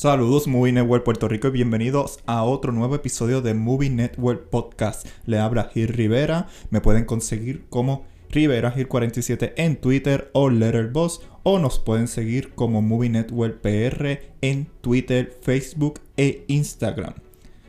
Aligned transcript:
Saludos 0.00 0.46
Movie 0.46 0.72
Network 0.72 1.04
Puerto 1.04 1.28
Rico 1.28 1.48
y 1.48 1.50
bienvenidos 1.50 2.20
a 2.24 2.42
otro 2.42 2.72
nuevo 2.72 2.94
episodio 2.94 3.42
de 3.42 3.52
Movie 3.52 3.90
Network 3.90 4.48
Podcast. 4.48 5.06
Le 5.26 5.38
habla 5.38 5.64
Gil 5.64 5.88
Rivera, 5.88 6.48
me 6.70 6.80
pueden 6.80 7.04
conseguir 7.04 7.66
como 7.68 8.06
Rivera 8.30 8.70
Gil 8.70 8.88
47 8.88 9.52
en 9.58 9.76
Twitter 9.76 10.30
o 10.32 10.48
Letterboxd 10.48 11.20
o 11.42 11.58
nos 11.58 11.78
pueden 11.78 12.08
seguir 12.08 12.54
como 12.54 12.80
Movie 12.80 13.10
Network 13.10 13.60
PR 13.60 14.20
en 14.40 14.68
Twitter, 14.80 15.36
Facebook 15.42 16.00
e 16.16 16.46
Instagram. 16.48 17.12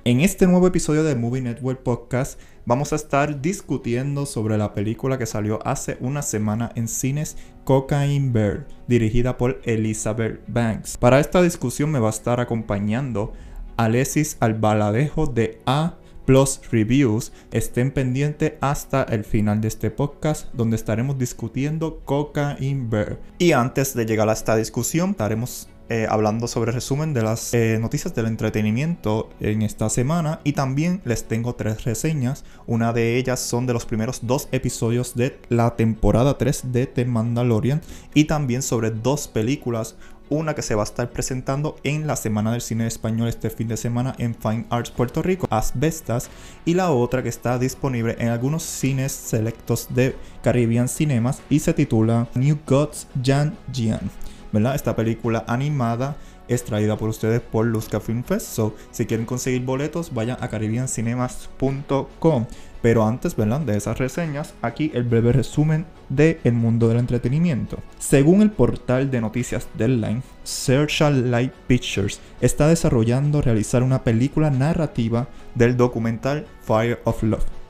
En 0.06 0.22
este 0.22 0.48
nuevo 0.48 0.68
episodio 0.68 1.04
de 1.04 1.16
Movie 1.16 1.42
Network 1.42 1.84
Podcast 1.84 2.40
vamos 2.66 2.94
a 2.94 2.96
estar 2.96 3.42
discutiendo 3.42 4.26
sobre 4.26 4.58
la 4.58 4.74
película 4.74 5.18
que 5.18 5.26
salió 5.26 5.60
hace 5.66 5.98
una 6.00 6.22
semana 6.22 6.72
en 6.76 6.88
cines, 6.88 7.38
Cocaine 7.64 8.32
Bear, 8.32 8.68
dirigida 8.88 9.38
por 9.38 9.62
Elizabeth 9.64 10.42
Banks. 10.48 10.98
Para 10.98 11.20
esta 11.20 11.42
discusión 11.42 11.92
me 11.92 12.00
va 12.00 12.08
a 12.08 12.12
estar 12.12 12.40
acompañando 12.40 13.34
Alexis 13.78 14.38
Albaladejo 14.40 15.28
de 15.28 15.62
A 15.66 15.98
Plus 16.26 16.62
Reviews. 16.72 17.32
Estén 17.52 17.92
pendientes 17.92 18.54
hasta 18.62 19.04
el 19.04 19.24
final 19.24 19.62
de 19.62 19.68
este 19.68 19.92
podcast 19.92 20.54
donde 20.54 20.76
estaremos 20.76 21.18
discutiendo 21.18 22.02
Cocaine 22.06 22.90
Bear. 22.90 23.20
Y 23.38 23.54
antes 23.54 23.96
de 23.96 24.06
llegar 24.06 24.30
a 24.30 24.34
esta 24.34 24.56
discusión, 24.56 25.12
estaremos 25.12 25.68
eh, 25.90 26.08
hablando 26.10 26.48
sobre 26.48 26.72
resumen 26.72 27.14
de 27.14 27.22
las 27.22 27.54
eh, 27.54 27.78
noticias 27.80 28.16
del 28.16 28.28
entretenimiento 28.28 29.30
en 29.40 29.62
esta 29.62 29.90
semana 29.90 30.40
y 30.44 30.54
también 30.54 31.02
les 31.04 31.26
tengo 31.28 31.56
tres 31.56 31.84
reseñas. 31.84 32.46
Una 32.66 32.94
de 32.94 33.18
ellas 33.18 33.40
son 33.40 33.66
de 33.66 33.74
los 33.74 33.86
primeros 33.86 34.22
dos 34.24 34.48
episodios 34.52 35.16
de 35.16 35.40
la 35.50 35.76
temporada 35.76 36.38
3 36.38 36.72
de 36.72 36.88
The 36.88 37.06
Mandalorian 37.06 37.82
y 38.14 38.26
también 38.26 38.62
sobre 38.62 38.92
dos 38.92 39.28
películas. 39.28 39.96
Una 40.30 40.56
que 40.56 40.62
se 40.62 40.76
va 40.76 40.84
a 40.84 40.86
estar 40.86 41.10
presentando 41.10 41.76
en 41.84 42.08
la 42.08 42.16
Semana 42.16 42.54
del 42.54 42.62
Cine 42.62 42.88
Español 42.88 43.28
este 43.28 43.50
fin 43.50 43.68
de 43.68 43.76
semana 43.76 44.16
en 44.18 44.34
Fine 44.34 44.66
Arts 44.70 44.92
Puerto 44.92 45.22
Rico, 45.22 45.46
Asbestas, 45.50 46.30
y 46.64 46.74
la 46.74 46.92
otra 46.92 47.22
que 47.22 47.28
está 47.28 47.60
disponible 47.60 48.16
en 48.18 48.30
algunos 48.30 48.64
cines 48.64 49.12
selectos 49.12 49.88
de 49.90 50.16
Caribbean 50.42 50.88
Cinemas 50.88 51.42
y 51.50 51.60
se 51.60 51.74
titula 51.74 52.30
New 52.36 52.60
Gods 52.66 53.08
Jan 53.22 53.58
Jian. 53.74 54.10
Esta 54.54 54.96
película 54.96 55.46
animada 55.48 56.18
es 56.48 56.66
traída 56.66 56.98
por 56.98 57.10
ustedes 57.10 57.40
por 57.42 57.66
Luzca 57.66 58.02
Film 58.02 58.24
Fest. 58.24 58.48
So, 58.48 58.76
si 58.92 59.06
quieren 59.06 59.26
conseguir 59.26 59.64
boletos, 59.64 60.14
vayan 60.14 60.38
a 60.42 60.50
caribbeancinemas.com. 60.50 62.46
Pero 62.82 63.06
antes, 63.06 63.36
¿verdad? 63.36 63.62
De 63.62 63.78
esas 63.78 63.98
reseñas, 63.98 64.54
aquí 64.62 64.92
el 64.94 65.04
breve 65.04 65.32
resumen 65.32 65.86
del 66.10 66.40
el 66.44 66.54
mundo 66.54 66.88
del 66.90 66.98
entretenimiento. 66.98 67.78
Según 68.00 68.42
el 68.42 68.52
portal 68.52 69.10
de 69.12 69.22
noticias 69.22 69.68
Deadline, 69.76 70.24
Searchlight 70.44 71.54
Pictures 71.68 72.20
está 72.42 72.68
desarrollando 72.68 73.42
realizar 73.42 73.84
una 73.84 74.04
película 74.04 74.50
narrativa 74.50 75.28
del 75.56 75.78
documental 75.78 76.48
Fire 76.66 77.00
of 77.06 77.22
Love 77.24 77.61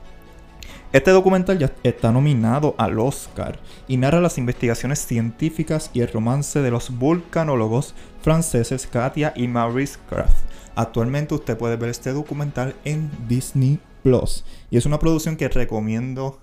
este 0.92 1.10
documental 1.10 1.58
ya 1.58 1.72
está 1.82 2.12
nominado 2.12 2.74
al 2.76 2.98
Oscar 2.98 3.58
y 3.88 3.96
narra 3.96 4.20
las 4.20 4.36
investigaciones 4.36 5.04
científicas 5.06 5.90
y 5.94 6.00
el 6.00 6.08
romance 6.08 6.60
de 6.60 6.70
los 6.70 6.90
vulcanólogos 6.90 7.94
franceses 8.20 8.86
Katia 8.86 9.32
y 9.34 9.48
Maurice 9.48 9.98
Kraft. 10.08 10.44
Actualmente 10.74 11.34
usted 11.34 11.56
puede 11.56 11.76
ver 11.76 11.88
este 11.88 12.12
documental 12.12 12.74
en 12.84 13.10
Disney 13.26 13.80
Plus 14.02 14.44
y 14.70 14.76
es 14.76 14.84
una 14.84 14.98
producción 14.98 15.36
que 15.36 15.48
recomiendo 15.48 16.40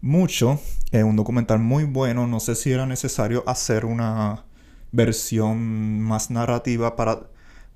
mucho. 0.00 0.60
Es 0.90 1.04
un 1.04 1.16
documental 1.16 1.58
muy 1.58 1.84
bueno. 1.84 2.26
No 2.26 2.40
sé 2.40 2.54
si 2.54 2.72
era 2.72 2.86
necesario 2.86 3.44
hacer 3.46 3.84
una 3.84 4.44
versión 4.92 6.00
más 6.00 6.30
narrativa 6.30 6.96
para, 6.96 7.20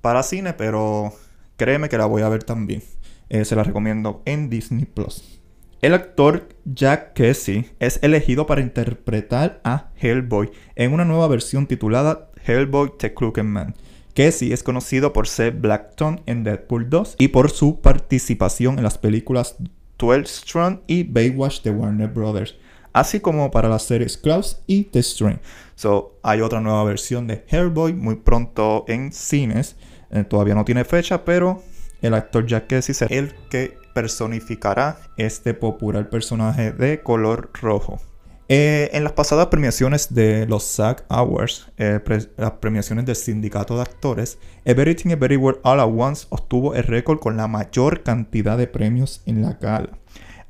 para 0.01 0.23
cine, 0.23 0.53
pero 0.53 1.13
créeme 1.57 1.89
que 1.89 1.97
la 1.97 2.05
voy 2.05 2.21
a 2.21 2.29
ver 2.29 2.43
también. 2.43 2.83
Eh, 3.29 3.45
se 3.45 3.55
la 3.55 3.63
recomiendo 3.63 4.21
en 4.25 4.49
Disney 4.49 4.85
Plus. 4.85 5.34
El 5.81 5.93
actor 5.93 6.47
Jack 6.63 7.13
Kesey 7.13 7.69
es 7.79 7.99
elegido 8.01 8.47
para 8.47 8.61
interpretar 8.61 9.59
a 9.63 9.91
Hellboy 9.97 10.49
en 10.75 10.93
una 10.93 11.05
nueva 11.05 11.27
versión 11.27 11.67
titulada 11.67 12.31
Hellboy 12.45 12.93
The 12.97 13.13
Crooked 13.13 13.43
Man. 13.43 13.75
Kesey 14.13 14.53
es 14.53 14.63
conocido 14.63 15.11
por 15.11 15.27
ser 15.27 15.51
Blackton 15.51 16.21
en 16.25 16.43
Deadpool 16.45 16.89
2 16.89 17.17
y 17.19 17.27
por 17.27 17.51
su 17.51 17.81
participación 17.81 18.77
en 18.77 18.83
las 18.83 18.97
películas 18.97 19.57
12 19.99 20.25
Strong 20.25 20.79
y 20.87 21.03
Baywatch 21.03 21.61
de 21.61 21.71
Warner 21.71 22.07
Brothers, 22.07 22.55
así 22.93 23.19
como 23.19 23.51
para 23.51 23.67
las 23.67 23.83
series 23.83 24.17
Klaus 24.17 24.61
y 24.67 24.85
The 24.85 25.03
String. 25.03 25.39
So, 25.75 26.17
hay 26.23 26.39
otra 26.39 26.61
nueva 26.61 26.85
versión 26.85 27.27
de 27.27 27.43
Hellboy 27.49 27.93
muy 27.93 28.15
pronto 28.15 28.85
en 28.87 29.11
cines. 29.11 29.75
Eh, 30.09 30.23
todavía 30.23 30.55
no 30.55 30.63
tiene 30.63 30.85
fecha, 30.85 31.25
pero 31.25 31.61
el 32.05 32.13
actor 32.13 32.45
Jack 32.45 32.67
Kesey 32.67 32.95
será 32.95 33.15
el 33.15 33.33
que 33.49 33.77
personificará 33.93 34.97
este 35.17 35.53
popular 35.53 36.09
personaje 36.09 36.71
de 36.71 37.01
color 37.01 37.49
rojo. 37.61 37.99
Eh, 38.47 38.91
en 38.93 39.03
las 39.03 39.13
pasadas 39.13 39.47
premiaciones 39.47 40.13
de 40.13 40.45
los 40.45 40.63
SAG 40.63 41.03
Awards, 41.09 41.71
eh, 41.77 41.99
las 42.37 42.51
premiaciones 42.51 43.05
del 43.05 43.15
sindicato 43.15 43.75
de 43.75 43.81
actores, 43.81 44.37
Everything 44.65 45.09
Everywhere 45.09 45.57
All 45.63 45.79
at 45.79 45.89
Once 45.89 46.27
obtuvo 46.29 46.75
el 46.75 46.83
récord 46.83 47.19
con 47.19 47.37
la 47.37 47.47
mayor 47.47 48.03
cantidad 48.03 48.55
de 48.55 48.67
premios 48.67 49.23
en 49.25 49.41
la 49.41 49.53
gala. 49.53 49.97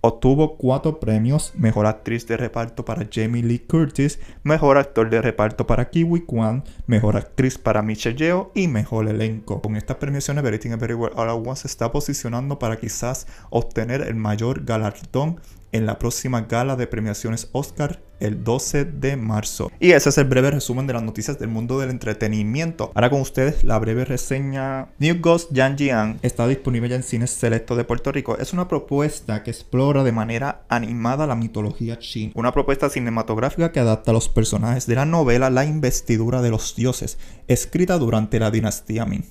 Obtuvo 0.08 0.56
cuatro 0.58 1.00
premios: 1.00 1.52
Mejor 1.56 1.88
Actriz 1.88 2.28
de 2.28 2.38
Reparto 2.38 2.86
para 2.86 3.08
Jamie 3.12 3.42
Lee 3.42 3.58
Curtis, 3.58 4.20
Mejor 4.44 4.78
Actor 4.78 5.10
de 5.10 5.20
Reparto 5.20 5.66
para 5.66 5.90
Kiwi 5.90 6.26
Kwan, 6.28 6.64
Mejor 6.86 7.18
Actriz 7.18 7.58
para 7.58 7.82
Michelle 7.82 8.16
Yeoh 8.16 8.52
y 8.54 8.68
Mejor 8.68 9.08
Elenco. 9.08 9.64
Con 9.64 9.76
estas 9.76 9.98
premiaciones, 9.98 10.44
Everything 10.44 10.74
Everywhere 10.74 11.16
All 11.18 11.30
At 11.30 11.38
Once 11.38 11.62
se 11.64 11.70
está 11.70 11.92
posicionando 11.92 12.60
para 12.60 12.78
quizás 12.78 13.26
obtener 13.50 14.02
el 14.02 14.14
mayor 14.14 14.64
galardón 14.64 15.40
en 15.76 15.86
la 15.86 16.00
próxima 16.00 16.42
gala 16.42 16.76
de 16.76 16.88
premiaciones 16.88 17.50
Oscar 17.52 18.02
el 18.22 18.46
12 18.46 18.86
de 18.86 19.18
marzo. 19.18 19.72
Y 19.80 19.92
ese 19.92 20.08
es 20.08 20.18
el 20.18 20.26
breve 20.26 20.52
resumen 20.52 20.88
de 20.88 20.94
las 20.94 21.04
noticias 21.04 21.38
del 21.38 21.50
mundo 21.50 21.80
del 21.80 21.90
entretenimiento. 21.90 22.92
Ahora 22.96 23.10
con 23.10 23.20
ustedes 23.20 23.66
la 23.66 23.78
breve 23.78 24.06
reseña. 24.06 24.88
New 25.00 25.18
Ghost 25.20 25.52
Yang 25.52 25.78
Jian 25.78 26.20
está 26.22 26.48
disponible 26.48 26.88
ya 26.88 26.96
en 26.96 27.04
cines 27.04 27.32
selectos 27.32 27.76
de 27.76 27.84
Puerto 27.84 28.14
Rico. 28.14 28.38
Es 28.38 28.54
una 28.54 28.70
propuesta 28.70 29.44
que 29.44 29.52
explora 29.52 30.04
de 30.04 30.14
manera 30.14 30.64
animada 30.70 31.28
la 31.28 31.36
mitología 31.36 32.00
china. 32.00 32.32
Una 32.36 32.54
propuesta 32.54 32.90
cinematográfica 32.90 33.74
que 33.74 33.82
adapta 33.82 34.12
a 34.12 34.14
los 34.14 34.30
personajes 34.30 34.88
de 34.88 34.96
la 34.96 35.06
novela 35.06 35.50
La 35.50 35.66
investidura 35.66 36.42
de 36.42 36.52
los 36.52 36.76
dioses, 36.76 37.18
escrita 37.48 37.98
durante 37.98 38.40
la 38.40 38.50
dinastía 38.50 39.06
Ming. 39.06 39.26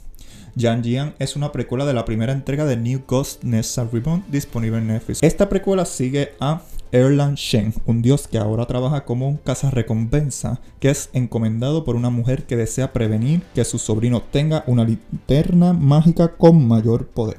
Yang 0.56 0.82
Jian 0.82 1.14
es 1.18 1.34
una 1.34 1.50
precuela 1.50 1.84
de 1.84 1.94
la 1.94 2.04
primera 2.04 2.32
entrega 2.32 2.64
de 2.64 2.76
New 2.76 3.02
Ghost 3.08 3.42
Nessa 3.42 3.88
Reborn 3.90 4.24
disponible 4.28 4.78
en 4.78 4.86
Netflix. 4.86 5.20
Esta 5.20 5.48
precuela 5.48 5.84
sigue 5.84 6.34
a 6.38 6.62
Erland 6.92 7.36
Shen, 7.36 7.74
un 7.86 8.02
dios 8.02 8.28
que 8.28 8.38
ahora 8.38 8.66
trabaja 8.66 9.04
como 9.04 9.28
un 9.28 9.36
cazarrecompensa, 9.36 10.60
que 10.78 10.90
es 10.90 11.10
encomendado 11.12 11.84
por 11.84 11.96
una 11.96 12.08
mujer 12.08 12.44
que 12.44 12.56
desea 12.56 12.92
prevenir 12.92 13.42
que 13.52 13.64
su 13.64 13.78
sobrino 13.78 14.22
tenga 14.22 14.62
una 14.68 14.84
linterna 14.84 15.72
mágica 15.72 16.36
con 16.36 16.68
mayor 16.68 17.08
poder. 17.08 17.38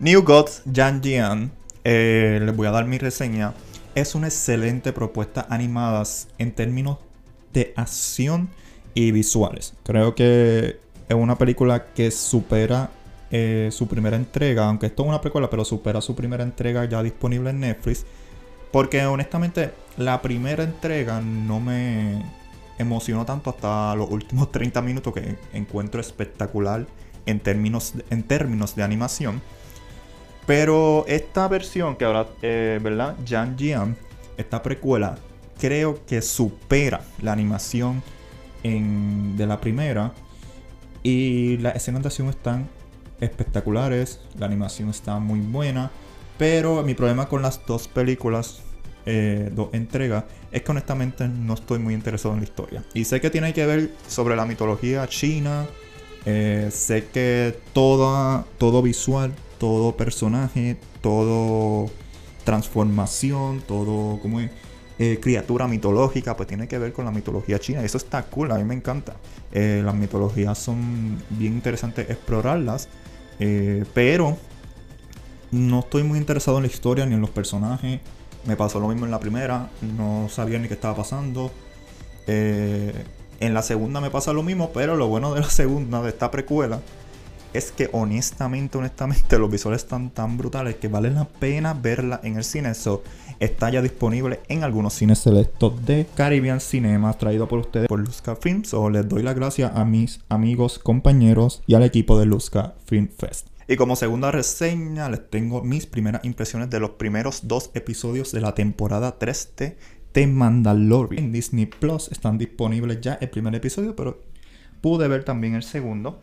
New 0.00 0.22
Gods 0.24 0.62
Yang 0.64 1.02
Jian, 1.02 1.52
eh, 1.84 2.40
les 2.42 2.56
voy 2.56 2.66
a 2.66 2.72
dar 2.72 2.86
mi 2.86 2.98
reseña, 2.98 3.54
es 3.94 4.16
una 4.16 4.26
excelente 4.26 4.92
propuesta 4.92 5.46
animada 5.50 6.02
en 6.38 6.52
términos 6.52 6.98
de 7.52 7.72
acción 7.76 8.48
y 8.92 9.12
visuales. 9.12 9.74
Creo 9.84 10.16
que 10.16 10.80
es 11.08 11.14
una 11.14 11.36
película 11.36 11.86
que 11.92 12.10
supera 12.10 12.90
eh, 13.30 13.70
su 13.72 13.88
primera 13.88 14.16
entrega, 14.16 14.66
aunque 14.66 14.86
esto 14.86 15.02
es 15.02 15.08
una 15.08 15.20
precuela, 15.20 15.50
pero 15.50 15.64
supera 15.64 16.00
su 16.00 16.14
primera 16.14 16.44
entrega 16.44 16.84
ya 16.84 17.02
disponible 17.02 17.50
en 17.50 17.60
Netflix. 17.60 18.06
Porque 18.72 19.04
honestamente, 19.06 19.72
la 19.96 20.20
primera 20.22 20.62
entrega 20.64 21.20
no 21.20 21.60
me 21.60 22.22
emocionó 22.78 23.24
tanto 23.24 23.50
hasta 23.50 23.94
los 23.94 24.10
últimos 24.10 24.52
30 24.52 24.82
minutos 24.82 25.14
que 25.14 25.36
encuentro 25.52 26.00
espectacular 26.00 26.86
en 27.26 27.40
términos, 27.40 27.94
en 28.10 28.22
términos 28.22 28.76
de 28.76 28.82
animación. 28.82 29.42
Pero 30.46 31.04
esta 31.08 31.48
versión 31.48 31.96
que 31.96 32.04
ahora, 32.04 32.26
eh, 32.42 32.78
¿verdad? 32.80 33.16
Jan 33.26 33.56
Jian, 33.58 33.96
esta 34.36 34.62
precuela, 34.62 35.18
creo 35.58 36.04
que 36.06 36.22
supera 36.22 37.02
la 37.20 37.32
animación 37.32 38.02
de 38.62 39.46
la 39.46 39.60
primera. 39.60 40.12
Y 41.06 41.58
las 41.58 41.76
escenas 41.76 42.02
de 42.02 42.08
acción 42.08 42.28
están 42.30 42.68
espectaculares, 43.20 44.18
la 44.36 44.46
animación 44.46 44.90
está 44.90 45.20
muy 45.20 45.38
buena. 45.38 45.92
Pero 46.36 46.82
mi 46.82 46.94
problema 46.94 47.28
con 47.28 47.42
las 47.42 47.64
dos 47.64 47.86
películas, 47.86 48.58
eh, 49.06 49.48
dos 49.54 49.68
entregas, 49.72 50.24
es 50.50 50.62
que 50.62 50.70
honestamente 50.72 51.28
no 51.28 51.54
estoy 51.54 51.78
muy 51.78 51.94
interesado 51.94 52.34
en 52.34 52.40
la 52.40 52.44
historia. 52.46 52.84
Y 52.92 53.04
sé 53.04 53.20
que 53.20 53.30
tiene 53.30 53.54
que 53.54 53.64
ver 53.66 53.92
sobre 54.08 54.34
la 54.34 54.46
mitología 54.46 55.06
china. 55.06 55.66
Eh, 56.24 56.70
sé 56.72 57.06
que 57.06 57.56
todo, 57.72 58.44
todo 58.58 58.82
visual, 58.82 59.32
todo 59.58 59.96
personaje, 59.96 60.76
todo 61.02 61.88
transformación, 62.42 63.62
todo 63.64 64.18
como 64.20 64.40
eh, 64.98 65.18
criatura 65.20 65.68
mitológica, 65.68 66.34
pues 66.36 66.48
tiene 66.48 66.66
que 66.68 66.78
ver 66.78 66.94
con 66.94 67.04
la 67.04 67.10
mitología 67.10 67.58
china. 67.58 67.82
Y 67.82 67.84
eso 67.84 67.98
está 67.98 68.22
cool, 68.24 68.50
a 68.50 68.56
mí 68.56 68.64
me 68.64 68.74
encanta. 68.74 69.16
Eh, 69.52 69.82
las 69.84 69.94
mitologías 69.94 70.58
son 70.58 71.22
bien 71.30 71.52
interesantes 71.52 72.08
explorarlas, 72.08 72.88
eh, 73.38 73.84
pero 73.92 74.38
no 75.50 75.80
estoy 75.80 76.02
muy 76.02 76.18
interesado 76.18 76.56
en 76.56 76.62
la 76.62 76.68
historia 76.68 77.04
ni 77.04 77.14
en 77.14 77.20
los 77.20 77.28
personajes. 77.28 78.00
Me 78.46 78.56
pasó 78.56 78.80
lo 78.80 78.88
mismo 78.88 79.04
en 79.04 79.10
la 79.10 79.20
primera, 79.20 79.68
no 79.82 80.28
sabía 80.30 80.58
ni 80.58 80.68
qué 80.68 80.74
estaba 80.74 80.96
pasando. 80.96 81.52
en 82.26 83.54
la 83.54 83.62
segunda 83.62 84.00
me 84.00 84.10
pasa 84.10 84.32
lo 84.32 84.42
mismo, 84.42 84.70
pero 84.72 84.96
lo 84.96 85.08
bueno 85.08 85.34
de 85.34 85.40
la 85.40 85.50
segunda, 85.50 86.00
de 86.00 86.08
esta 86.08 86.30
precuela, 86.30 86.80
es 87.52 87.72
que 87.72 87.88
honestamente, 87.92 88.78
honestamente, 88.78 89.38
los 89.38 89.50
visuales 89.50 89.82
están 89.82 90.10
tan 90.10 90.36
brutales 90.36 90.76
que 90.76 90.88
vale 90.88 91.10
la 91.10 91.26
pena 91.26 91.74
verla 91.74 92.20
en 92.22 92.36
el 92.36 92.44
cine. 92.44 92.70
Eso 92.70 93.02
está 93.40 93.70
ya 93.70 93.82
disponible 93.82 94.40
en 94.48 94.64
algunos 94.64 94.94
cines 94.94 95.18
selectos 95.18 95.84
de 95.84 96.06
Caribbean 96.14 96.60
Cinema, 96.60 97.12
traído 97.14 97.48
por 97.48 97.60
ustedes 97.60 97.88
por 97.88 98.00
Luzca 98.00 98.36
Films. 98.36 98.74
O 98.74 98.90
les 98.90 99.08
doy 99.08 99.22
las 99.22 99.34
gracias 99.34 99.72
a 99.74 99.84
mis 99.84 100.20
amigos, 100.28 100.78
compañeros 100.78 101.62
y 101.66 101.74
al 101.74 101.82
equipo 101.82 102.18
de 102.18 102.26
Luzca 102.26 102.74
Film 102.86 103.08
Fest. 103.08 103.48
Y 103.68 103.76
como 103.76 103.96
segunda 103.96 104.30
reseña, 104.30 105.08
les 105.08 105.28
tengo 105.28 105.62
mis 105.62 105.86
primeras 105.86 106.24
impresiones 106.24 106.70
de 106.70 106.78
los 106.78 106.90
primeros 106.90 107.48
dos 107.48 107.70
episodios 107.74 108.30
de 108.30 108.40
la 108.40 108.54
temporada 108.54 109.18
3 109.18 109.52
de 109.56 109.76
The 110.12 110.26
Mandalorian. 110.28 111.24
En 111.24 111.32
Disney 111.32 111.66
Plus 111.66 112.08
están 112.12 112.38
disponibles 112.38 113.00
ya 113.00 113.14
el 113.20 113.28
primer 113.28 113.54
episodio, 113.54 113.96
pero 113.96 114.22
pude 114.80 115.08
ver 115.08 115.24
también 115.24 115.54
el 115.56 115.64
segundo. 115.64 116.20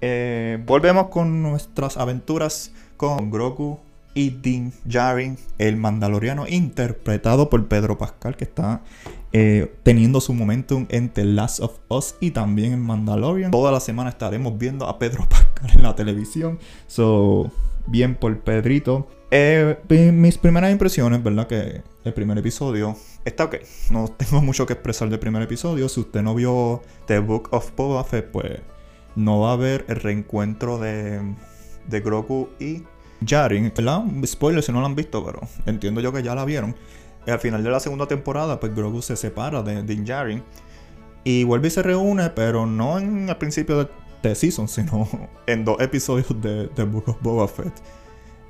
Eh, 0.00 0.62
volvemos 0.64 1.08
con 1.08 1.42
nuestras 1.42 1.96
aventuras 1.96 2.72
con 2.96 3.30
Grogu 3.30 3.78
y 4.16 4.30
Din 4.30 4.72
Djarin, 4.86 5.36
el 5.58 5.76
mandaloriano 5.76 6.48
interpretado 6.48 7.50
por 7.50 7.68
Pedro 7.68 7.98
Pascal, 7.98 8.34
que 8.34 8.44
está 8.44 8.80
eh, 9.32 9.74
teniendo 9.82 10.22
su 10.22 10.32
momentum 10.32 10.86
en 10.88 11.10
The 11.10 11.26
Last 11.26 11.60
of 11.60 11.78
Us 11.88 12.14
y 12.18 12.30
también 12.30 12.72
en 12.72 12.80
Mandalorian. 12.80 13.50
Toda 13.50 13.70
la 13.70 13.78
semana 13.78 14.08
estaremos 14.08 14.56
viendo 14.56 14.86
a 14.88 14.98
Pedro 14.98 15.26
Pascal 15.28 15.70
en 15.74 15.82
la 15.82 15.94
televisión. 15.94 16.58
So, 16.86 17.52
bien 17.86 18.14
por 18.14 18.40
Pedrito. 18.40 19.06
Eh, 19.30 19.76
mis 20.14 20.38
primeras 20.38 20.72
impresiones, 20.72 21.22
¿verdad? 21.22 21.46
Que 21.46 21.82
el 22.04 22.14
primer 22.14 22.38
episodio 22.38 22.96
está 23.26 23.44
ok. 23.44 23.56
No 23.90 24.08
tengo 24.08 24.40
mucho 24.40 24.64
que 24.64 24.72
expresar 24.72 25.10
del 25.10 25.18
primer 25.18 25.42
episodio. 25.42 25.90
Si 25.90 26.00
usted 26.00 26.22
no 26.22 26.34
vio 26.34 26.80
The 27.06 27.18
Book 27.18 27.50
of 27.50 27.70
Boba 27.76 28.02
Fett, 28.02 28.30
pues 28.30 28.60
no 29.14 29.40
va 29.40 29.50
a 29.50 29.52
haber 29.52 29.84
el 29.88 29.96
reencuentro 29.96 30.78
de, 30.78 31.20
de 31.86 32.00
Grogu 32.00 32.48
y 32.58 32.84
Jarin. 33.24 33.72
¿Verdad? 33.74 34.04
Spoiler 34.24 34.62
si 34.62 34.72
no 34.72 34.80
lo 34.80 34.86
han 34.86 34.94
visto, 34.94 35.24
pero 35.24 35.40
entiendo 35.66 36.00
yo 36.00 36.12
que 36.12 36.22
ya 36.22 36.34
la 36.34 36.44
vieron. 36.44 36.74
Al 37.26 37.40
final 37.40 37.62
de 37.62 37.70
la 37.70 37.80
segunda 37.80 38.06
temporada, 38.06 38.60
pues 38.60 38.74
Grogu 38.74 39.02
se 39.02 39.16
separa 39.16 39.62
de 39.62 39.82
Din 39.82 40.06
Jarin 40.06 40.42
y 41.24 41.42
vuelve 41.42 41.68
y 41.68 41.70
se 41.72 41.82
reúne, 41.82 42.30
pero 42.30 42.66
no 42.66 42.98
en 42.98 43.28
el 43.28 43.36
principio 43.36 43.78
de, 43.78 43.88
The 44.22 44.34
season, 44.34 44.68
sino 44.68 45.08
en 45.46 45.64
dos 45.64 45.80
episodios 45.80 46.28
de 46.40 46.68
The 46.68 46.84
Book 46.84 47.08
of 47.08 47.16
Boba 47.20 47.48
Fett. 47.48 47.72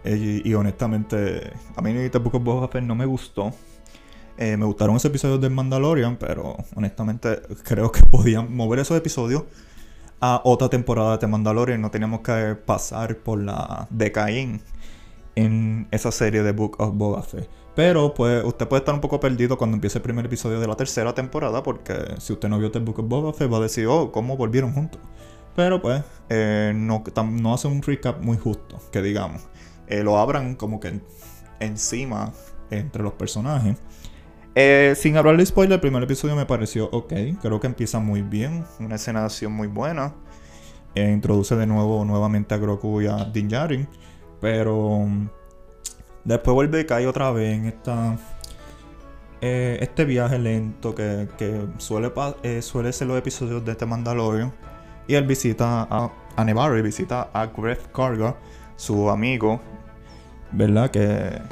Y, 0.05 0.55
honestamente, 0.55 1.51
a 1.75 1.83
mí 1.83 2.09
The 2.09 2.19
Book 2.19 2.37
of 2.37 2.43
Boba 2.45 2.69
Fett 2.69 2.85
no 2.85 2.95
me 2.95 3.05
gustó. 3.07 3.53
Eh, 4.39 4.57
me 4.57 4.65
gustaron 4.65 4.95
esos 4.95 5.11
episodios 5.11 5.41
de 5.41 5.51
Mandalorian, 5.51 6.17
pero 6.17 6.57
honestamente 6.77 7.41
creo 7.65 7.91
que 7.91 8.01
podían 8.11 8.55
mover 8.55 8.79
esos 8.79 8.97
episodios 8.97 9.45
a 10.21 10.41
otra 10.45 10.69
temporada 10.69 11.19
de 11.19 11.27
Mandalorian. 11.27 11.81
No 11.81 11.91
teníamos 11.91 12.21
que 12.21 12.57
pasar 12.65 13.17
por 13.19 13.43
la 13.43 13.87
de 13.91 14.13
Caín 14.13 14.63
en 15.35 15.89
esa 15.91 16.11
serie 16.11 16.43
de 16.43 16.53
Book 16.53 16.77
of 16.79 16.95
Boba 16.95 17.23
Fett. 17.23 17.49
Pero 17.75 18.15
pues 18.15 18.43
usted 18.43 18.67
puede 18.67 18.81
estar 18.81 18.95
un 18.95 19.03
poco 19.03 19.21
perdido 19.21 19.59
cuando 19.59 19.75
empiece 19.75 19.99
el 19.99 20.03
primer 20.03 20.25
episodio 20.25 20.59
de 20.59 20.67
la 20.67 20.77
tercera 20.77 21.15
temporada 21.15 21.63
porque 21.63 22.15
si 22.19 22.33
usted 22.33 22.49
no 22.49 22.59
vio 22.59 22.71
The 22.71 22.79
Book 22.79 23.01
of 23.01 23.09
Boba 23.09 23.33
Fett 23.35 23.53
va 23.53 23.59
a 23.59 23.61
decir, 23.61 23.87
oh, 23.87 24.11
¿cómo 24.11 24.37
volvieron 24.37 24.73
juntos? 24.73 25.01
Pero 25.55 25.81
pues 25.81 26.03
eh, 26.31 26.73
no, 26.75 27.05
no 27.31 27.55
hace 27.55 27.69
un 27.69 27.83
recap 27.83 28.23
muy 28.23 28.39
justo, 28.39 28.81
que 28.91 29.03
digamos. 29.03 29.43
Eh, 29.89 30.03
lo 30.03 30.19
abran 30.19 30.55
como 30.55 30.81
que 30.81 31.01
encima 31.61 32.33
entre 32.71 33.03
los 33.03 33.13
personajes. 33.13 33.77
Eh, 34.59 34.95
sin 34.97 35.19
hablar 35.19 35.37
de 35.37 35.45
spoiler, 35.45 35.75
el 35.75 35.81
primer 35.81 36.03
episodio 36.03 36.35
me 36.35 36.47
pareció 36.47 36.89
ok. 36.91 37.13
Creo 37.43 37.61
que 37.61 37.67
empieza 37.67 37.99
muy 37.99 38.23
bien. 38.23 38.65
Una 38.81 38.95
escena 38.95 39.21
de 39.21 39.27
acción 39.27 39.53
muy 39.53 39.69
buena. 39.69 40.15
Eh, 40.95 41.13
introduce 41.13 41.55
de 41.57 41.67
nuevo 41.67 42.07
nuevamente 42.07 42.55
a 42.55 42.57
Grogu 42.57 43.03
y 43.03 43.07
a 43.07 43.17
Din 43.27 43.49
Djarin. 43.49 43.87
Pero 44.41 45.01
mm, 45.01 45.29
después 46.25 46.55
vuelve 46.55 46.81
y 46.81 46.87
cae 46.87 47.07
otra 47.07 47.31
vez 47.33 47.55
en 47.55 47.67
esta, 47.67 48.17
eh, 49.43 49.77
este 49.83 50.07
viaje 50.07 50.39
lento 50.39 50.95
que, 50.95 51.29
suele, 51.77 52.11
suele 52.63 52.95
ser 52.95 53.09
los 53.09 53.19
episodios 53.19 53.63
de 53.63 53.73
este 53.73 53.85
Mandalorian. 53.85 54.55
Y 55.07 55.17
él 55.17 55.27
visita 55.27 55.87
a, 55.91 56.11
a 56.35 56.45
Nevarro 56.45 56.83
visita 56.83 57.29
a 57.35 57.47
Gref 57.49 57.89
Karga, 57.89 58.35
su 58.77 59.11
amigo, 59.11 59.61
¿verdad? 60.51 60.91
Que 60.91 61.43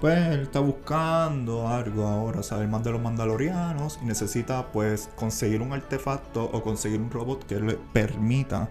pues 0.00 0.18
él 0.28 0.40
está 0.40 0.60
buscando 0.60 1.68
algo 1.68 2.06
ahora, 2.06 2.42
saber 2.42 2.68
más 2.68 2.82
de 2.82 2.90
los 2.90 3.02
mandalorianos 3.02 3.98
y 4.02 4.06
necesita 4.06 4.72
pues 4.72 5.10
conseguir 5.14 5.60
un 5.60 5.74
artefacto 5.74 6.44
o 6.44 6.62
conseguir 6.62 7.00
un 7.00 7.10
robot 7.10 7.44
que 7.46 7.60
le 7.60 7.78
permita 7.92 8.70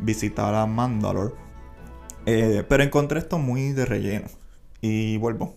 visitar 0.00 0.52
a 0.54 0.66
Mandalore. 0.66 1.34
Eh, 2.26 2.64
pero 2.68 2.82
encontré 2.82 3.20
esto 3.20 3.38
muy 3.38 3.72
de 3.72 3.86
relleno 3.86 4.26
y 4.80 5.16
vuelvo. 5.18 5.54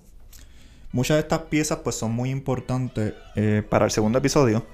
Muchas 0.92 1.16
de 1.16 1.22
estas 1.22 1.40
piezas 1.44 1.80
pues 1.84 1.96
son 1.96 2.12
muy 2.12 2.30
importantes 2.30 3.14
eh, 3.36 3.64
para 3.68 3.86
el 3.86 3.92
segundo 3.92 4.20
episodio. 4.20 4.66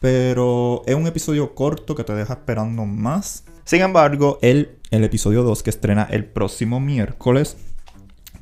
Pero 0.00 0.82
es 0.86 0.94
un 0.96 1.06
episodio 1.06 1.54
corto 1.54 1.94
que 1.94 2.04
te 2.04 2.12
deja 2.14 2.34
esperando 2.34 2.84
más. 2.84 3.44
Sin 3.64 3.80
embargo, 3.80 4.38
el, 4.42 4.78
el 4.90 5.04
episodio 5.04 5.44
2 5.44 5.62
que 5.62 5.70
estrena 5.70 6.08
el 6.10 6.24
próximo 6.24 6.80
miércoles 6.80 7.56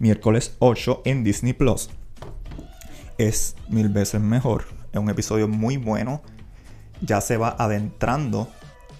miércoles 0.00 0.56
8 0.58 1.02
en 1.04 1.22
Disney 1.22 1.52
Plus. 1.52 1.90
Es 3.18 3.54
mil 3.68 3.88
veces 3.88 4.20
mejor. 4.20 4.64
Es 4.92 4.98
un 4.98 5.08
episodio 5.08 5.46
muy 5.46 5.76
bueno. 5.76 6.22
Ya 7.02 7.20
se 7.20 7.36
va 7.36 7.54
adentrando 7.58 8.48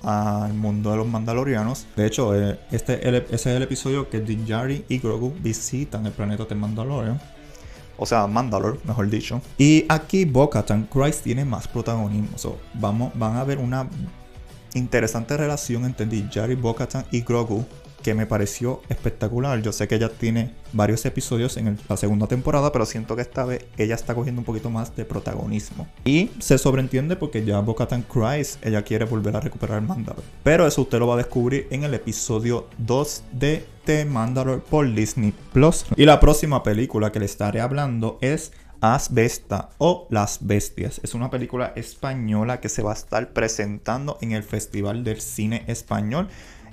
al 0.03 0.55
mundo 0.55 0.93
de 0.93 0.99
los 0.99 1.07
mandalorianos. 1.07 1.87
De 1.97 2.07
hecho, 2.07 2.35
eh, 2.35 2.59
este, 2.71 3.07
ese 3.09 3.35
es 3.35 3.47
el 3.47 3.63
episodio 3.63 4.09
que 4.09 4.21
Din 4.21 4.47
Djarin 4.47 4.85
y 4.89 4.99
Grogu 4.99 5.35
visitan 5.41 6.07
el 6.07 6.13
planeta 6.13 6.45
de 6.45 6.55
Mandalorian. 6.55 7.21
O 7.97 8.07
sea, 8.07 8.27
Mandalore, 8.27 8.79
mejor 8.85 9.11
dicho. 9.11 9.43
Y 9.59 9.85
aquí 9.89 10.25
Bo-Katan 10.25 10.89
Christ 10.91 11.23
tiene 11.23 11.45
más 11.45 11.69
protagonismo. 11.69 12.57
vamos, 12.75 13.13
van 13.15 13.37
a 13.37 13.45
ver 13.45 13.59
una 13.59 13.89
interesante 14.73 15.37
relación 15.37 15.85
entre 15.85 16.07
Din 16.07 16.31
Djarin, 16.31 16.61
Bo-Katan 16.61 17.05
y 17.11 17.21
Grogu 17.21 17.67
que 18.03 18.15
me 18.15 18.27
pareció 18.27 18.83
espectacular. 18.89 19.63
Yo 19.63 19.73
sé 19.73 19.89
que 19.89 19.97
ella 19.97 20.09
tiene 20.09 20.55
varios 20.73 21.05
episodios 21.05 21.57
en 21.57 21.79
la 21.89 21.97
segunda 21.97 22.27
temporada, 22.27 22.73
pero 22.73 22.87
siento 22.87 23.17
que 23.17 23.23
esta 23.23 23.45
vez 23.45 23.67
ella 23.77 23.95
está 23.95 24.15
cogiendo 24.15 24.41
un 24.41 24.45
poquito 24.45 24.71
más 24.71 24.95
de 24.97 25.05
protagonismo. 25.05 25.89
Y 26.05 26.31
se 26.39 26.59
sobreentiende 26.59 27.17
porque 27.17 27.45
ya 27.45 27.61
Bo-Katan 27.61 28.03
Cries, 28.03 28.59
ella 28.63 28.83
quiere 28.83 29.05
volver 29.05 29.37
a 29.37 29.41
recuperar 29.41 29.83
Mandalore. 29.83 30.27
Pero 30.43 30.67
eso 30.67 30.83
usted 30.83 30.99
lo 30.99 31.07
va 31.07 31.15
a 31.15 31.19
descubrir 31.19 31.67
en 31.71 31.85
el 31.85 31.95
episodio 31.95 32.69
2 32.79 33.25
de 33.33 33.67
The 33.85 34.05
Mandalore 34.05 34.63
por 34.63 34.93
Disney 34.93 35.33
Plus. 35.53 35.85
Y 35.97 36.05
la 36.05 36.21
próxima 36.21 36.63
película 36.63 37.13
que 37.13 37.21
le 37.21 37.27
estaré 37.27 37.61
hablando 37.61 38.19
es 38.21 38.53
Asbesta 38.81 39.71
o 39.79 40.07
Las 40.11 40.39
Bestias. 40.47 41.01
Es 41.03 41.15
una 41.15 41.31
película 41.31 41.73
española 41.77 42.61
que 42.61 42.69
se 42.69 42.83
va 42.83 42.93
a 42.93 42.95
estar 42.95 43.33
presentando 43.33 44.19
en 44.21 44.33
el 44.33 44.43
Festival 44.43 45.05
del 45.05 45.21
Cine 45.21 45.65
Español 45.67 46.29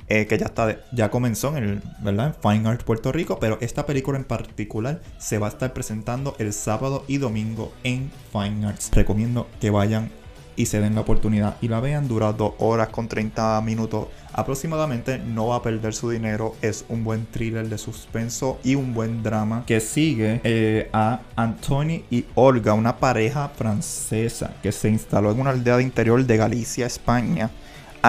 eh, 0.10 0.26
que 0.26 0.38
ya, 0.38 0.46
está, 0.46 0.78
ya 0.92 1.12
comenzó 1.12 1.56
en 1.58 1.64
el 1.64 1.82
¿verdad? 2.00 2.36
Fine 2.42 2.68
Arts 2.68 2.84
Puerto 2.84 3.12
Rico, 3.12 3.40
pero 3.40 3.58
esta 3.62 3.86
película 3.86 4.18
en 4.18 4.24
particular 4.24 5.02
se 5.18 5.38
va 5.38 5.48
a 5.48 5.50
estar 5.50 5.74
presentando 5.74 6.36
el 6.40 6.54
sábado 6.54 7.04
y 7.08 7.18
domingo 7.18 7.74
en 7.84 8.10
Fine 8.32 8.68
Arts. 8.68 8.92
Recomiendo 8.94 9.48
que 9.60 9.70
vayan 9.70 10.10
y 10.58 10.66
se 10.66 10.82
den 10.82 10.96
la 10.96 11.02
oportunidad 11.02 11.56
y 11.62 11.70
la 11.70 11.80
vean. 11.80 12.08
Dura 12.08 12.34
2 12.34 12.54
horas 12.58 12.90
con 12.90 13.08
30 13.08 13.62
minutos 13.62 14.08
aproximadamente. 14.34 15.20
No 15.20 15.48
va 15.48 15.58
a 15.58 15.62
perder 15.62 15.94
su 15.94 16.10
dinero. 16.10 16.56
Es 16.62 16.84
un 16.90 17.04
buen 17.04 17.26
thriller 17.28 17.70
de 17.70 17.78
suspenso 17.78 18.60
y 18.64 18.76
un 18.76 18.94
buen 18.94 19.24
drama 19.24 19.64
que 19.66 19.80
sigue 19.80 20.42
eh, 20.44 20.90
a 20.92 21.22
Anthony 21.36 22.04
y 22.10 22.26
Olga, 22.36 22.74
una 22.74 22.98
pareja 22.98 23.50
francesa 23.50 24.56
que 24.62 24.72
se 24.72 24.90
instaló 24.90 25.32
en 25.32 25.40
una 25.40 25.52
aldea 25.52 25.78
de 25.78 25.84
interior 25.84 26.26
de 26.26 26.38
Galicia, 26.38 26.88
España 26.88 27.52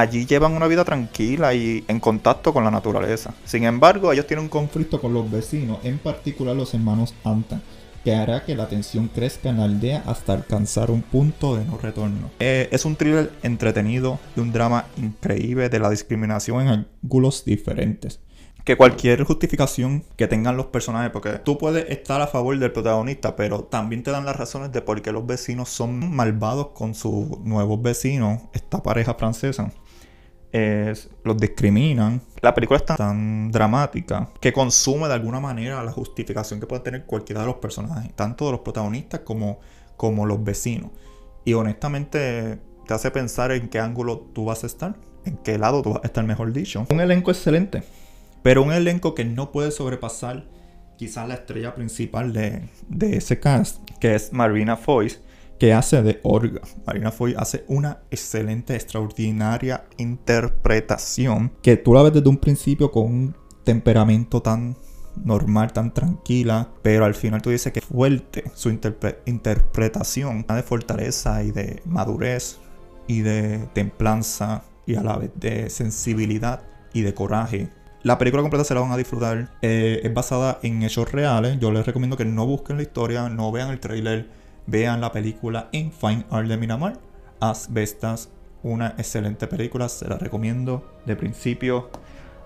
allí 0.01 0.27
llevan 0.27 0.53
una 0.53 0.67
vida 0.67 0.85
tranquila 0.85 1.55
y 1.55 1.85
en 1.89 2.01
contacto 2.01 2.53
con 2.53 2.65
la 2.65 2.71
naturaleza. 2.71 3.35
Sin 3.45 3.65
embargo, 3.65 4.13
ellos 4.13 4.27
tienen 4.27 4.45
un 4.45 4.51
conflicto 4.51 5.01
con 5.01 5.13
los 5.13 5.31
vecinos, 5.31 5.79
en 5.85 5.99
particular 5.99 6.57
los 6.57 6.75
hermanos 6.75 7.15
Anta, 7.25 7.61
que 8.05 8.15
hará 8.15 8.45
que 8.45 8.55
la 8.55 8.69
tensión 8.69 9.09
crezca 9.09 9.49
en 9.51 9.59
la 9.59 9.65
aldea 9.65 10.03
hasta 10.07 10.33
alcanzar 10.33 10.91
un 10.91 11.03
punto 11.03 11.57
de 11.57 11.65
no 11.65 11.79
retorno. 11.79 12.31
Eh, 12.39 12.69
es 12.71 12.85
un 12.85 12.97
thriller 12.97 13.33
entretenido 13.43 14.19
y 14.37 14.41
un 14.41 14.53
drama 14.53 14.87
increíble 14.97 15.69
de 15.69 15.79
la 15.79 15.91
discriminación 15.91 16.63
en 16.63 16.87
ángulos 17.03 17.45
diferentes 17.45 18.21
que 18.69 18.77
cualquier 18.77 19.25
justificación 19.25 20.05
que 20.17 20.29
tengan 20.29 20.59
los 20.59 20.67
personajes, 20.67 21.11
porque 21.11 21.39
tú 21.39 21.57
puedes 21.57 21.89
estar 21.89 22.21
a 22.21 22.27
favor 22.27 22.59
del 22.59 22.71
protagonista, 22.71 23.35
pero 23.35 23.65
también 23.65 24.03
te 24.03 24.11
dan 24.11 24.27
las 24.27 24.37
razones 24.37 24.73
de 24.73 24.83
por 24.83 25.01
qué 25.01 25.11
los 25.11 25.27
vecinos 25.27 25.71
son 25.71 26.15
malvados 26.15 26.69
con 26.75 26.95
sus 26.95 27.41
nuevos 27.41 27.81
vecinos, 27.81 28.43
esta 28.53 28.83
pareja 28.83 29.15
francesa. 29.15 29.73
Los 30.53 31.37
discriminan. 31.37 32.23
La 32.41 32.55
película 32.55 32.79
es 32.79 32.85
tan, 32.85 33.51
dramática 33.51 34.31
que 34.41 34.53
consume 34.53 35.09
de 35.09 35.15
alguna 35.15 35.41
manera 35.41 35.83
la 35.83 35.93
justificación 35.93 36.61
que 36.61 36.67
puede 36.67 36.83
tener 36.83 37.05
cualquiera 37.05 37.41
de 37.41 37.49
los 37.49 37.57
personajes, 37.57 38.15
tanto 38.15 38.47
de 38.47 38.53
los 38.53 38.61
protagonistas 38.61 39.21
como, 39.21 39.61
como 39.97 40.27
los 40.27 40.43
vecinos. 40.43 40.91
Y 41.45 41.55
honestamente 41.55 42.59
te 42.87 42.95
hace 42.95 43.11
pensar 43.11 43.53
en 43.53 43.69
qué 43.69 43.79
ángulo 43.79 44.19
tú 44.33 44.47
vas 44.47 44.65
a 44.65 44.67
estar, 44.67 44.97
en 45.25 45.37
qué 45.39 45.59
lado 45.59 45.83
tú 45.83 45.95
vas 45.95 46.05
a 46.05 46.07
estar, 46.07 46.25
mejor 46.25 46.53
dicho. 46.53 46.87
Un 46.91 47.01
elenco 47.01 47.31
excelente, 47.31 47.83
pero 48.43 48.63
un 48.63 48.73
elenco 48.73 49.15
que 49.15 49.25
no 49.25 49.53
puede 49.53 49.71
sobrepasar 49.71 50.47
quizás 50.97 51.29
la 51.29 51.35
estrella 51.35 51.75
principal 51.75 52.33
de, 52.33 52.69
ese 53.01 53.39
cast, 53.39 53.79
que 54.01 54.15
es 54.15 54.33
Marina 54.33 54.77
Foyce, 54.77 55.21
que 55.59 55.73
hace 55.73 56.03
de 56.03 56.21
Orga. 56.23 56.63
Marina 56.87 57.11
Foy 57.11 57.35
hace 57.37 57.65
una 57.69 58.01
excelente, 58.11 58.75
extraordinaria 58.75 59.85
interpretación 59.97 61.53
que 61.63 61.77
tú 61.77 61.95
la 61.95 62.03
ves 62.03 62.15
desde 62.15 62.29
un 62.29 62.39
principio 62.39 62.91
con 62.91 63.05
un 63.05 63.37
temperamento 63.65 64.41
tan 64.41 64.77
normal, 65.25 65.73
tan 65.73 65.93
tranquila, 65.93 66.69
pero 66.83 67.05
al 67.05 67.15
final 67.15 67.43
tú 67.43 67.51
dices 67.51 67.73
que 67.73 67.81
fuerte 67.81 68.45
su 68.55 68.71
interpretación 68.71 70.47
de 70.49 70.63
fortaleza 70.63 71.43
y 71.43 71.51
de 71.51 71.83
madurez 71.85 72.59
y 73.07 73.21
de 73.23 73.69
templanza 73.73 74.63
y 74.87 74.95
a 74.95 75.03
la 75.03 75.17
vez 75.17 75.31
de 75.35 75.71
sensibilidad 75.71 76.63
y 76.93 77.03
de 77.03 77.15
coraje. 77.15 77.69
La 78.03 78.17
película 78.17 78.43
completa 78.43 78.65
se 78.65 78.75
la 78.75 78.81
van 78.81 78.93
a 78.93 78.97
disfrutar. 78.97 79.51
Eh, 79.61 80.01
es 80.05 80.15
basada 80.15 80.61
en 80.63 80.83
hechos 80.83 81.11
reales. 81.11 81.59
Yo 81.59 81.73
les 81.73 81.85
recomiendo 81.85 82.17
que 82.17 82.25
no 82.25 82.47
busquen 82.47 82.77
la 82.77 82.83
historia, 82.83 83.29
no 83.29 83.51
vean 83.51 83.71
el 83.71 83.81
trailer, 83.81 84.29
vean 84.69 85.01
la 85.01 85.11
película 85.11 85.69
en 85.73 85.91
Fine 85.91 86.25
Art 86.31 86.47
de 86.47 86.57
Miramar. 86.57 86.99
Asbestas, 87.41 88.31
una 88.63 88.95
excelente 88.99 89.47
película, 89.47 89.89
se 89.89 90.09
la 90.09 90.19
recomiendo 90.19 90.85
de 91.07 91.17
principio 91.17 91.91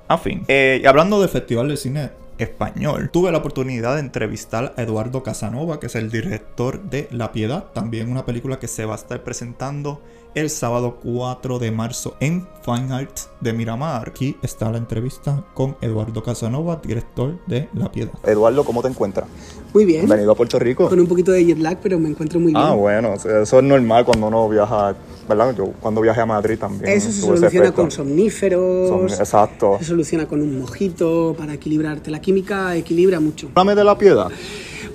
a 0.09 0.17
fin. 0.19 0.45
Eh, 0.49 0.81
y 0.83 0.87
hablando 0.87 1.21
del 1.21 1.29
Festival 1.29 1.69
de 1.69 1.77
Cine 1.77 2.11
español. 2.43 3.11
Tuve 3.13 3.33
la 3.33 3.39
oportunidad 3.39 3.95
de 3.95 4.01
entrevistar 4.01 4.75
a 4.77 4.83
Eduardo 4.83 5.23
Casanova, 5.23 5.81
que 5.81 5.87
es 5.87 5.95
el 5.95 6.11
director 6.11 6.83
de 6.83 7.09
La 7.11 7.33
Piedad, 7.33 7.73
también 7.73 8.11
una 8.11 8.27
película 8.27 8.59
que 8.59 8.69
se 8.69 8.85
va 8.85 8.95
a 8.95 8.97
estar 8.97 9.23
presentando 9.25 10.01
el 10.35 10.49
sábado 10.49 10.99
4 11.03 11.59
de 11.59 11.71
marzo 11.71 12.17
en 12.21 12.47
Fine 12.65 12.93
Arts 12.95 13.29
de 13.41 13.53
Miramar. 13.53 14.09
Aquí 14.09 14.37
está 14.43 14.71
la 14.71 14.79
entrevista 14.79 15.45
con 15.55 15.77
Eduardo 15.81 16.23
Casanova, 16.23 16.81
director 16.83 17.39
de 17.47 17.69
La 17.75 17.93
Piedad. 17.93 18.13
Eduardo, 18.25 18.65
¿cómo 18.65 18.83
te 18.83 18.89
encuentras? 18.89 19.27
Muy 19.75 19.85
bien. 19.85 20.01
Bienvenido 20.01 20.33
a 20.33 20.35
Puerto 20.35 20.59
Rico. 20.59 20.89
Con 20.89 21.01
un 21.01 21.07
poquito 21.07 21.33
de 21.33 21.45
jet 21.45 21.59
lag, 21.59 21.79
pero 21.83 21.99
me 21.99 22.09
encuentro 22.09 22.41
muy 22.41 22.53
bien. 22.53 22.65
Ah, 22.65 22.73
bueno, 22.73 23.15
eso 23.15 23.59
es 23.59 23.65
normal 23.65 24.05
cuando 24.05 24.29
uno 24.29 24.49
viaja 24.49 24.95
¿verdad? 25.29 25.55
Yo 25.57 25.67
cuando 25.81 26.01
viajé 26.01 26.21
a 26.21 26.27
Madrid 26.27 26.59
también. 26.59 26.93
Eso 26.93 27.11
se 27.11 27.21
soluciona 27.21 27.73
con 27.73 27.91
somníferos. 27.91 29.19
exacto. 29.19 29.77
Se 29.79 29.87
soluciona 29.87 30.27
con 30.27 30.41
un 30.41 30.59
mojito 30.59 31.35
para 31.37 31.55
equilibrarte. 31.55 32.11
La 32.11 32.21
química 32.21 32.75
equilibra 32.77 33.21
mucho. 33.21 33.49
Háblame 33.49 33.75
de 33.75 33.85
la 33.85 33.97
piedad. 33.97 34.29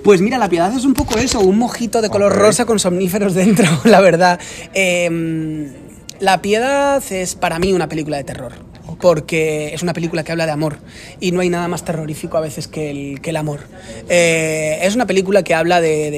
Pues 0.02 0.20
mira, 0.20 0.38
la 0.38 0.48
piedad 0.48 0.72
es 0.74 0.84
un 0.84 0.94
poco 0.94 1.18
eso, 1.18 1.40
un 1.40 1.58
mojito 1.58 2.00
de 2.00 2.08
color 2.08 2.32
rosa 2.34 2.64
con 2.64 2.78
somníferos 2.78 3.34
dentro, 3.34 3.66
la 3.84 4.00
verdad. 4.00 4.38
Em, 4.72 5.72
la 6.20 6.40
piedad 6.40 7.02
es 7.10 7.34
para 7.34 7.58
mí 7.58 7.72
una 7.72 7.88
película 7.88 8.16
de 8.16 8.24
terror 8.24 8.67
porque 9.00 9.74
es 9.74 9.82
una 9.82 9.92
película 9.92 10.24
que 10.24 10.32
habla 10.32 10.46
de 10.46 10.52
amor 10.52 10.78
y 11.20 11.32
no 11.32 11.40
hay 11.40 11.48
nada 11.48 11.68
más 11.68 11.84
terrorífico 11.84 12.36
a 12.36 12.40
veces 12.40 12.68
que 12.68 12.90
el, 12.90 13.20
que 13.20 13.30
el 13.30 13.36
amor. 13.36 13.60
Eh, 14.08 14.78
es 14.82 14.94
una 14.94 15.06
película 15.06 15.42
que 15.42 15.54
habla 15.54 15.80
de, 15.80 16.10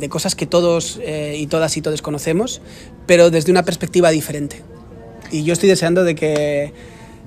de, 0.00 0.08
cosas 0.08 0.34
que 0.34 0.46
todos 0.46 1.00
eh, 1.02 1.36
y 1.38 1.46
todas 1.46 1.76
y 1.76 1.82
todos 1.82 2.02
conocemos, 2.02 2.60
pero 3.06 3.30
desde 3.30 3.50
una 3.50 3.64
perspectiva 3.64 4.10
diferente. 4.10 4.62
Y 5.32 5.42
yo 5.42 5.52
estoy 5.52 5.68
deseando 5.68 6.04
de 6.04 6.14
que, 6.14 6.72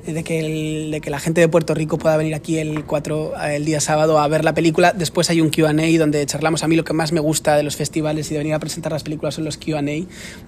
de 0.05 0.23
que, 0.23 0.89
de 0.91 1.01
que 1.01 1.09
la 1.09 1.19
gente 1.19 1.41
de 1.41 1.49
Puerto 1.49 1.73
Rico 1.73 1.97
pueda 1.97 2.15
venir 2.15 2.35
aquí 2.35 2.57
el, 2.57 2.85
4, 2.85 3.33
el 3.49 3.65
día 3.65 3.81
sábado 3.81 4.19
a 4.19 4.27
ver 4.27 4.45
la 4.45 4.53
película. 4.53 4.93
Después 4.93 5.29
hay 5.29 5.41
un 5.41 5.49
QA 5.49 5.73
donde 5.97 6.25
charlamos. 6.25 6.63
A 6.63 6.67
mí 6.67 6.75
lo 6.75 6.85
que 6.85 6.93
más 6.93 7.11
me 7.11 7.19
gusta 7.19 7.57
de 7.57 7.63
los 7.63 7.75
festivales 7.75 8.29
y 8.31 8.33
de 8.33 8.37
venir 8.37 8.53
a 8.53 8.59
presentar 8.59 8.91
las 8.93 9.03
películas 9.03 9.35
son 9.35 9.43
los 9.43 9.57
QA, 9.57 9.81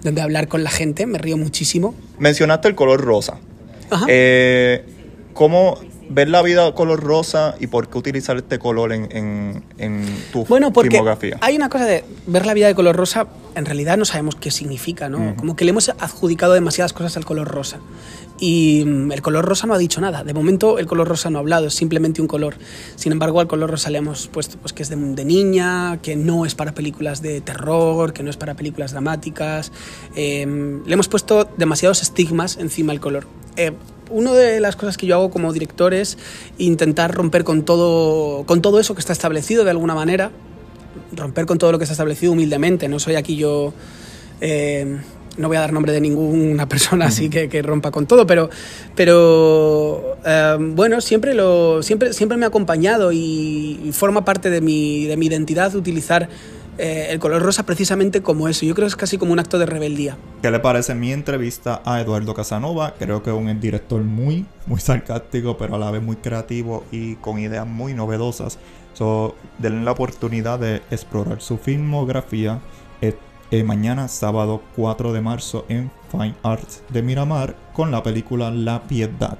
donde 0.02 0.22
hablar 0.22 0.48
con 0.48 0.64
la 0.64 0.70
gente. 0.70 1.04
Me 1.04 1.18
río 1.18 1.36
muchísimo. 1.36 1.94
Mencionaste 2.18 2.68
el 2.68 2.74
color 2.74 3.00
rosa. 3.02 3.38
Eh, 4.08 4.84
¿Cómo 5.34 5.78
ver 6.10 6.28
la 6.28 6.42
vida 6.42 6.74
color 6.74 7.00
rosa 7.00 7.54
y 7.60 7.68
por 7.68 7.88
qué 7.88 7.96
utilizar 7.96 8.36
este 8.36 8.58
color 8.58 8.92
en, 8.92 9.08
en, 9.12 9.64
en 9.78 10.04
tu 10.32 10.44
bueno, 10.44 10.72
porque 10.72 11.00
Hay 11.40 11.56
una 11.56 11.68
cosa 11.68 11.86
de 11.86 12.04
ver 12.26 12.46
la 12.46 12.52
vida 12.52 12.66
de 12.66 12.74
color 12.74 12.96
rosa, 12.96 13.28
en 13.54 13.64
realidad 13.64 13.96
no 13.96 14.04
sabemos 14.04 14.34
qué 14.34 14.50
significa, 14.50 15.08
¿no? 15.08 15.36
Como 15.36 15.54
que 15.54 15.64
le 15.64 15.70
hemos 15.70 15.88
adjudicado 15.88 16.52
demasiadas 16.52 16.92
cosas 16.92 17.16
al 17.16 17.24
color 17.24 17.48
rosa. 17.48 17.78
Y 18.40 18.84
mm, 18.86 19.12
el 19.12 19.22
color 19.22 19.44
rosa 19.44 19.66
no 19.66 19.74
ha 19.74 19.78
dicho 19.78 20.00
nada. 20.00 20.24
De 20.24 20.34
momento 20.34 20.78
el 20.78 20.86
color 20.86 21.06
rosa 21.06 21.30
no 21.30 21.38
ha 21.38 21.40
hablado, 21.40 21.68
es 21.68 21.74
simplemente 21.74 22.20
un 22.20 22.26
color. 22.26 22.56
Sin 22.96 23.12
embargo, 23.12 23.38
al 23.38 23.46
color 23.46 23.70
rosa 23.70 23.90
le 23.90 23.98
hemos 23.98 24.26
puesto 24.28 24.58
pues, 24.58 24.72
que 24.72 24.82
es 24.82 24.88
de, 24.88 24.96
niña, 24.96 26.00
que 26.02 26.16
no 26.16 26.44
es 26.44 26.54
para 26.54 26.72
películas 26.72 27.22
de 27.22 27.40
terror, 27.40 28.12
que 28.12 28.22
no 28.22 28.30
es 28.30 28.36
para 28.36 28.54
películas 28.54 28.92
dramáticas. 28.92 29.70
Em, 30.16 30.84
le 30.86 30.94
hemos 30.94 31.08
puesto 31.08 31.48
demasiados 31.56 32.02
estigmas 32.02 32.56
encima 32.56 32.92
del 32.92 33.00
color. 33.00 33.26
Eh, 33.56 33.72
una 34.10 34.32
de 34.32 34.60
las 34.60 34.76
cosas 34.76 34.96
que 34.96 35.06
yo 35.06 35.14
hago 35.14 35.30
como 35.30 35.52
director 35.52 35.94
es 35.94 36.18
intentar 36.58 37.14
romper 37.14 37.44
con 37.44 37.64
todo, 37.64 38.44
con 38.44 38.60
todo 38.60 38.80
eso 38.80 38.94
que 38.94 39.00
está 39.00 39.12
establecido 39.12 39.64
de 39.64 39.70
alguna 39.70 39.94
manera, 39.94 40.32
romper 41.12 41.46
con 41.46 41.58
todo 41.58 41.72
lo 41.72 41.78
que 41.78 41.84
está 41.84 41.92
establecido 41.92 42.32
humildemente. 42.32 42.88
No 42.88 42.98
soy 42.98 43.14
aquí 43.14 43.36
yo, 43.36 43.72
eh, 44.40 44.98
no 45.36 45.48
voy 45.48 45.56
a 45.56 45.60
dar 45.60 45.72
nombre 45.72 45.92
de 45.92 46.00
ninguna 46.00 46.68
persona 46.68 47.06
así 47.06 47.30
que, 47.30 47.48
que, 47.48 47.62
rompa 47.62 47.90
con 47.90 48.06
todo, 48.06 48.26
pero, 48.26 48.50
pero 48.96 50.16
eh, 50.24 50.56
bueno, 50.58 51.00
siempre, 51.00 51.34
lo, 51.34 51.82
siempre, 51.82 52.12
siempre 52.12 52.36
me 52.36 52.44
ha 52.46 52.48
acompañado 52.48 53.12
y, 53.12 53.80
y 53.84 53.92
forma 53.92 54.24
parte 54.24 54.50
de 54.50 54.60
mi, 54.60 55.06
de 55.06 55.16
mi 55.16 55.26
identidad 55.26 55.74
utilizar 55.76 56.28
eh, 56.80 57.08
el 57.10 57.18
color 57.18 57.42
rosa 57.42 57.64
precisamente 57.64 58.22
como 58.22 58.48
eso. 58.48 58.64
Yo 58.64 58.74
creo 58.74 58.86
que 58.86 58.90
es 58.90 58.96
casi 58.96 59.18
como 59.18 59.32
un 59.32 59.38
acto 59.38 59.58
de 59.58 59.66
rebeldía. 59.66 60.16
¿Qué 60.40 60.50
le 60.50 60.60
parece 60.60 60.94
mi 60.94 61.12
entrevista 61.12 61.82
a 61.84 62.00
Eduardo 62.00 62.32
Casanova? 62.32 62.94
Creo 62.98 63.22
que 63.22 63.30
es 63.30 63.36
un 63.36 63.60
director 63.60 64.02
muy, 64.02 64.46
muy 64.66 64.80
sarcástico, 64.80 65.58
pero 65.58 65.74
a 65.76 65.78
la 65.78 65.90
vez 65.90 66.02
muy 66.02 66.16
creativo 66.16 66.84
y 66.90 67.16
con 67.16 67.38
ideas 67.38 67.66
muy 67.66 67.92
novedosas. 67.92 68.58
So, 68.94 69.36
denle 69.58 69.84
la 69.84 69.92
oportunidad 69.92 70.58
de 70.58 70.76
explorar 70.90 71.40
su 71.40 71.58
filmografía 71.58 72.60
eh, 73.02 73.14
eh, 73.50 73.62
mañana, 73.62 74.08
sábado 74.08 74.62
4 74.76 75.12
de 75.12 75.20
marzo, 75.20 75.66
en 75.68 75.90
Fine 76.10 76.34
Arts 76.42 76.82
de 76.88 77.02
Miramar, 77.02 77.56
con 77.72 77.90
la 77.90 78.02
película 78.02 78.50
La 78.50 78.82
Piedad. 78.84 79.38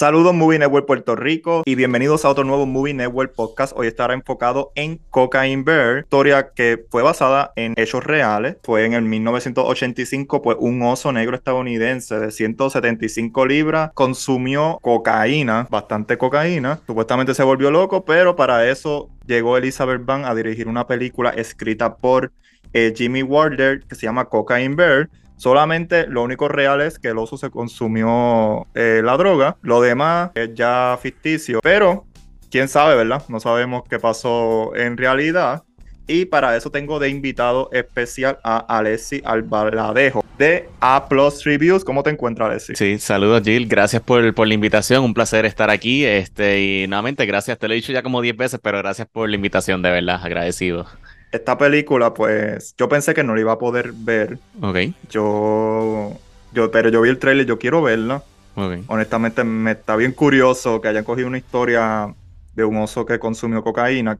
Saludos 0.00 0.32
Movie 0.32 0.58
Network 0.58 0.86
Puerto 0.86 1.14
Rico 1.14 1.62
y 1.66 1.74
bienvenidos 1.74 2.24
a 2.24 2.30
otro 2.30 2.42
nuevo 2.42 2.64
Movie 2.64 2.94
Network 2.94 3.34
podcast. 3.34 3.74
Hoy 3.76 3.86
estará 3.86 4.14
enfocado 4.14 4.72
en 4.74 4.96
Cocaine 5.10 5.62
Bear, 5.62 5.98
historia 6.04 6.52
que 6.54 6.86
fue 6.88 7.02
basada 7.02 7.52
en 7.54 7.74
hechos 7.76 8.02
reales. 8.02 8.56
Fue 8.62 8.86
en 8.86 8.94
el 8.94 9.02
1985, 9.02 10.40
pues 10.40 10.56
un 10.58 10.80
oso 10.80 11.12
negro 11.12 11.36
estadounidense 11.36 12.18
de 12.18 12.30
175 12.30 13.44
libras 13.44 13.90
consumió 13.92 14.78
cocaína, 14.80 15.66
bastante 15.68 16.16
cocaína. 16.16 16.80
Supuestamente 16.86 17.34
se 17.34 17.42
volvió 17.42 17.70
loco, 17.70 18.06
pero 18.06 18.36
para 18.36 18.66
eso 18.70 19.10
llegó 19.26 19.58
Elizabeth 19.58 20.02
Van 20.02 20.24
a 20.24 20.34
dirigir 20.34 20.66
una 20.66 20.86
película 20.86 21.28
escrita 21.28 21.98
por 21.98 22.32
eh, 22.72 22.94
Jimmy 22.96 23.22
Wilder 23.22 23.82
que 23.86 23.94
se 23.96 24.06
llama 24.06 24.30
Cocaine 24.30 24.76
Bear 24.76 25.10
Solamente 25.40 26.06
lo 26.06 26.22
único 26.22 26.48
real 26.48 26.82
es 26.82 26.98
que 26.98 27.08
el 27.08 27.16
oso 27.16 27.38
se 27.38 27.48
consumió 27.48 28.66
eh, 28.74 29.00
la 29.02 29.16
droga. 29.16 29.56
Lo 29.62 29.80
demás 29.80 30.32
es 30.34 30.52
ya 30.52 30.98
ficticio. 31.00 31.60
Pero, 31.62 32.04
quién 32.50 32.68
sabe, 32.68 32.94
¿verdad? 32.94 33.22
No 33.28 33.40
sabemos 33.40 33.84
qué 33.88 33.98
pasó 33.98 34.76
en 34.76 34.98
realidad. 34.98 35.62
Y 36.06 36.26
para 36.26 36.54
eso 36.58 36.70
tengo 36.70 36.98
de 36.98 37.08
invitado 37.08 37.70
especial 37.72 38.38
a 38.44 38.58
Alessi 38.58 39.22
Albaladejo 39.24 40.22
de 40.36 40.68
A 40.78 41.08
Plus 41.08 41.42
Reviews. 41.44 41.86
¿Cómo 41.86 42.02
te 42.02 42.10
encuentras, 42.10 42.50
Alessi? 42.50 42.74
Sí, 42.76 42.98
saludos, 42.98 43.40
Jill. 43.42 43.66
Gracias 43.66 44.02
por, 44.02 44.34
por, 44.34 44.46
la 44.46 44.52
invitación. 44.52 45.02
Un 45.04 45.14
placer 45.14 45.46
estar 45.46 45.70
aquí. 45.70 46.04
Este, 46.04 46.60
y 46.60 46.86
nuevamente, 46.86 47.24
gracias. 47.24 47.58
Te 47.58 47.66
lo 47.66 47.72
he 47.72 47.76
dicho 47.76 47.92
ya 47.92 48.02
como 48.02 48.20
10 48.20 48.36
veces, 48.36 48.60
pero 48.62 48.76
gracias 48.76 49.08
por 49.10 49.26
la 49.26 49.36
invitación, 49.36 49.80
de 49.80 49.90
verdad. 49.90 50.20
Agradecido 50.22 50.86
esta 51.32 51.56
película, 51.56 52.12
pues, 52.14 52.74
yo 52.76 52.88
pensé 52.88 53.14
que 53.14 53.22
no 53.22 53.34
la 53.34 53.40
iba 53.40 53.52
a 53.52 53.58
poder 53.58 53.92
ver. 53.94 54.38
Ok. 54.60 54.76
Yo, 55.10 56.16
yo 56.52 56.70
pero 56.70 56.88
yo 56.88 57.00
vi 57.02 57.10
el 57.10 57.18
trailer, 57.18 57.46
yo 57.46 57.58
quiero 57.58 57.82
verla. 57.82 58.22
Okay. 58.54 58.84
Honestamente, 58.88 59.44
me 59.44 59.72
está 59.72 59.96
bien 59.96 60.12
curioso 60.12 60.80
que 60.80 60.88
hayan 60.88 61.04
cogido 61.04 61.28
una 61.28 61.38
historia 61.38 62.14
de 62.54 62.64
un 62.64 62.76
oso 62.78 63.06
que 63.06 63.18
consumió 63.18 63.62
cocaína. 63.62 64.18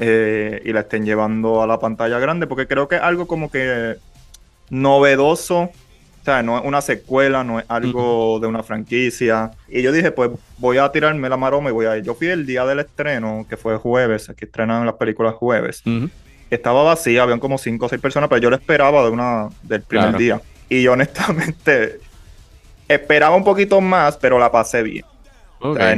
eh, 0.00 0.62
y 0.64 0.72
la 0.72 0.80
estén 0.80 1.04
llevando 1.04 1.62
a 1.62 1.66
la 1.66 1.78
pantalla 1.78 2.18
grande, 2.18 2.48
porque 2.48 2.66
creo 2.66 2.88
que 2.88 2.96
es 2.96 3.02
algo 3.02 3.26
como 3.26 3.50
que 3.50 3.96
novedoso. 4.70 5.70
O 6.24 6.26
sea, 6.26 6.42
no 6.42 6.56
es 6.56 6.64
una 6.64 6.80
secuela, 6.80 7.44
no 7.44 7.58
es 7.58 7.66
algo 7.68 8.40
de 8.40 8.46
una 8.46 8.62
franquicia. 8.62 9.50
Y 9.68 9.82
yo 9.82 9.92
dije, 9.92 10.10
pues 10.10 10.30
voy 10.56 10.78
a 10.78 10.90
tirarme 10.90 11.28
la 11.28 11.36
maroma 11.36 11.68
y 11.68 11.72
voy 11.74 11.84
a 11.84 11.98
ir. 11.98 12.02
Yo 12.02 12.14
fui 12.14 12.28
el 12.28 12.46
día 12.46 12.64
del 12.64 12.78
estreno, 12.78 13.44
que 13.46 13.58
fue 13.58 13.76
jueves, 13.76 14.30
aquí 14.30 14.46
estrenan 14.46 14.86
las 14.86 14.94
películas 14.94 15.34
jueves. 15.34 15.82
Estaba 16.48 16.82
vacía, 16.82 17.24
habían 17.24 17.40
como 17.40 17.58
cinco 17.58 17.84
o 17.84 17.88
seis 17.90 18.00
personas, 18.00 18.30
pero 18.30 18.40
yo 18.40 18.48
lo 18.48 18.56
esperaba 18.56 19.02
de 19.02 19.10
una, 19.10 19.50
del 19.64 19.82
primer 19.82 20.16
día. 20.16 20.40
Y 20.70 20.80
yo 20.80 20.92
honestamente 20.94 22.00
esperaba 22.88 23.36
un 23.36 23.44
poquito 23.44 23.82
más, 23.82 24.16
pero 24.16 24.38
la 24.38 24.50
pasé 24.50 24.82
bien. 24.82 25.04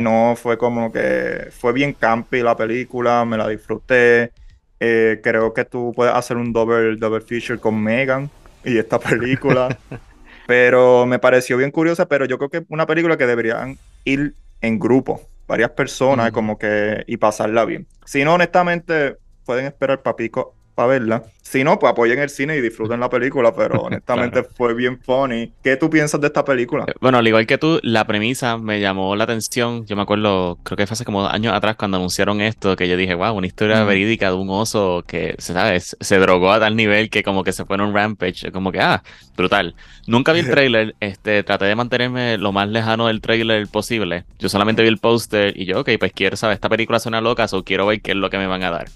no 0.00 0.34
fue 0.36 0.58
como 0.58 0.90
que 0.90 1.50
fue 1.56 1.72
bien 1.72 1.92
campy 1.92 2.42
la 2.42 2.56
película, 2.56 3.24
me 3.24 3.36
la 3.36 3.46
disfruté. 3.46 4.32
Eh, 4.80 5.20
creo 5.22 5.54
que 5.54 5.64
tú 5.64 5.92
puedes 5.94 6.12
hacer 6.12 6.36
un 6.36 6.52
double, 6.52 6.96
double 6.96 7.20
feature 7.20 7.60
con 7.60 7.80
Megan 7.80 8.28
y 8.64 8.76
esta 8.76 8.98
película. 8.98 9.78
pero 10.46 11.06
me 11.06 11.18
pareció 11.18 11.56
bien 11.56 11.70
curiosa, 11.70 12.06
pero 12.06 12.24
yo 12.24 12.38
creo 12.38 12.50
que 12.50 12.56
es 12.58 12.64
una 12.68 12.86
película 12.86 13.16
que 13.16 13.26
deberían 13.26 13.78
ir 14.04 14.34
en 14.60 14.78
grupo, 14.78 15.20
varias 15.46 15.70
personas, 15.70 16.32
como 16.32 16.58
que, 16.58 17.04
y 17.06 17.16
pasarla 17.18 17.64
bien. 17.64 17.86
Si 18.04 18.24
no, 18.24 18.34
honestamente, 18.34 19.16
pueden 19.44 19.66
esperar 19.66 20.02
papico 20.02 20.55
para 20.76 20.88
verla. 20.88 21.24
Si 21.42 21.64
no, 21.64 21.78
pues 21.78 21.90
apoyen 21.90 22.18
el 22.18 22.28
cine 22.28 22.56
y 22.56 22.60
disfruten 22.60 23.00
la 23.00 23.08
película, 23.08 23.54
pero 23.54 23.80
honestamente 23.82 24.42
fue 24.42 24.74
bien 24.74 25.00
funny. 25.00 25.52
¿Qué 25.62 25.76
tú 25.76 25.88
piensas 25.88 26.20
de 26.20 26.26
esta 26.26 26.44
película? 26.44 26.84
Eh, 26.86 26.92
bueno, 27.00 27.18
al 27.18 27.26
igual 27.26 27.46
que 27.46 27.56
tú, 27.56 27.80
la 27.82 28.06
premisa 28.06 28.58
me 28.58 28.78
llamó 28.78 29.16
la 29.16 29.24
atención. 29.24 29.86
Yo 29.86 29.96
me 29.96 30.02
acuerdo, 30.02 30.58
creo 30.62 30.76
que 30.76 30.86
fue 30.86 30.94
hace 30.94 31.04
como 31.04 31.26
años 31.26 31.54
atrás 31.54 31.76
cuando 31.76 31.96
anunciaron 31.96 32.40
esto, 32.40 32.76
que 32.76 32.88
yo 32.88 32.96
dije, 32.96 33.14
wow, 33.14 33.34
una 33.34 33.46
historia 33.46 33.82
verídica 33.84 34.28
de 34.28 34.36
un 34.36 34.50
oso 34.50 35.02
que, 35.06 35.34
¿sabes? 35.38 35.96
Se 35.98 36.18
drogó 36.18 36.52
a 36.52 36.60
tal 36.60 36.76
nivel 36.76 37.08
que 37.08 37.22
como 37.22 37.42
que 37.42 37.52
se 37.52 37.64
fue 37.64 37.76
en 37.76 37.82
un 37.82 37.94
rampage. 37.94 38.52
Como 38.52 38.70
que, 38.70 38.80
ah, 38.80 39.02
brutal. 39.34 39.74
Nunca 40.06 40.32
vi 40.32 40.40
el 40.40 40.50
trailer, 40.50 40.94
este, 41.00 41.42
traté 41.42 41.64
de 41.64 41.74
mantenerme 41.74 42.36
lo 42.36 42.52
más 42.52 42.68
lejano 42.68 43.06
del 43.06 43.22
trailer 43.22 43.66
posible. 43.66 44.24
Yo 44.38 44.50
solamente 44.50 44.82
vi 44.82 44.88
el 44.88 44.98
póster 44.98 45.58
y 45.58 45.64
yo, 45.64 45.80
ok, 45.80 45.90
pues 45.98 46.12
quiero 46.12 46.36
saber, 46.36 46.56
esta 46.56 46.68
película 46.68 46.98
suena 46.98 47.22
loca, 47.22 47.46
o 47.52 47.62
quiero 47.64 47.86
ver 47.86 48.02
qué 48.02 48.10
es 48.10 48.16
lo 48.16 48.28
que 48.28 48.36
me 48.36 48.46
van 48.46 48.62
a 48.62 48.70
dar. 48.70 48.86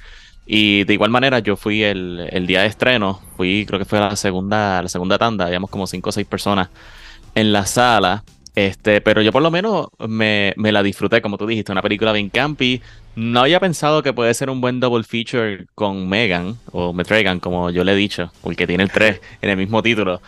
Y 0.47 0.85
de 0.85 0.95
igual 0.95 1.11
manera, 1.11 1.39
yo 1.39 1.57
fui 1.57 1.83
el, 1.83 2.29
el, 2.31 2.47
día 2.47 2.63
de 2.63 2.67
estreno, 2.67 3.21
fui, 3.37 3.65
creo 3.67 3.79
que 3.79 3.85
fue 3.85 4.01
la 4.01 4.17
segunda, 4.17 4.83
la 4.83 4.89
segunda 4.89 5.17
tanda, 5.17 5.47
habíamos 5.47 5.71
como 5.71 5.87
cinco 5.87 6.09
o 6.09 6.13
seis 6.13 6.27
personas 6.27 6.69
en 7.35 7.53
la 7.53 7.67
sala. 7.67 8.25
Este, 8.57 9.01
pero 9.01 9.23
yo 9.23 9.31
por 9.31 9.43
lo 9.43 9.51
menos 9.51 9.89
me, 10.09 10.53
me, 10.57 10.73
la 10.73 10.83
disfruté, 10.83 11.23
como 11.23 11.39
tú 11.39 11.47
dijiste, 11.47 11.71
una 11.71 11.83
película 11.83 12.13
bien 12.13 12.31
campy. 12.31 12.83
No 13.15 13.41
había 13.41 13.61
pensado 13.61 14.03
que 14.03 14.13
puede 14.13 14.35
ser 14.35 14.51
un 14.51 14.61
buen 14.61 14.81
double 14.81 15.05
feature 15.05 15.67
con 15.75 16.09
Megan, 16.09 16.57
o 16.73 16.93
Metragan, 16.93 17.39
como 17.41 17.71
yo 17.71 17.85
le 17.85 17.93
he 17.93 17.97
dicho, 17.97 18.33
porque 18.43 18.67
tiene 18.67 18.83
el 18.83 18.91
3 18.91 19.21
en 19.43 19.51
el 19.51 19.57
mismo 19.57 19.83
título. 19.83 20.21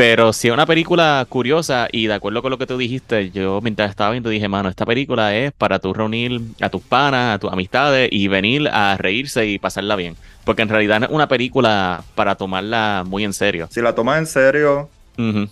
Pero 0.00 0.32
si 0.32 0.48
es 0.48 0.54
una 0.54 0.64
película 0.64 1.26
curiosa 1.28 1.86
y 1.92 2.06
de 2.06 2.14
acuerdo 2.14 2.40
con 2.40 2.50
lo 2.50 2.56
que 2.56 2.66
tú 2.66 2.78
dijiste, 2.78 3.30
yo 3.32 3.60
mientras 3.60 3.90
estaba 3.90 4.12
viendo 4.12 4.30
dije, 4.30 4.48
mano, 4.48 4.70
esta 4.70 4.86
película 4.86 5.36
es 5.36 5.52
para 5.52 5.78
tú 5.78 5.92
reunir 5.92 6.40
a 6.62 6.70
tus 6.70 6.80
panas, 6.80 7.34
a 7.34 7.38
tus 7.38 7.52
amistades 7.52 8.08
y 8.10 8.26
venir 8.26 8.66
a 8.72 8.96
reírse 8.96 9.44
y 9.44 9.58
pasarla 9.58 9.96
bien. 9.96 10.16
Porque 10.46 10.62
en 10.62 10.70
realidad 10.70 11.02
es 11.02 11.10
una 11.10 11.28
película 11.28 12.02
para 12.14 12.36
tomarla 12.36 13.04
muy 13.06 13.24
en 13.24 13.34
serio. 13.34 13.68
Si 13.70 13.82
la 13.82 13.94
tomas 13.94 14.20
en 14.20 14.26
serio, 14.26 14.88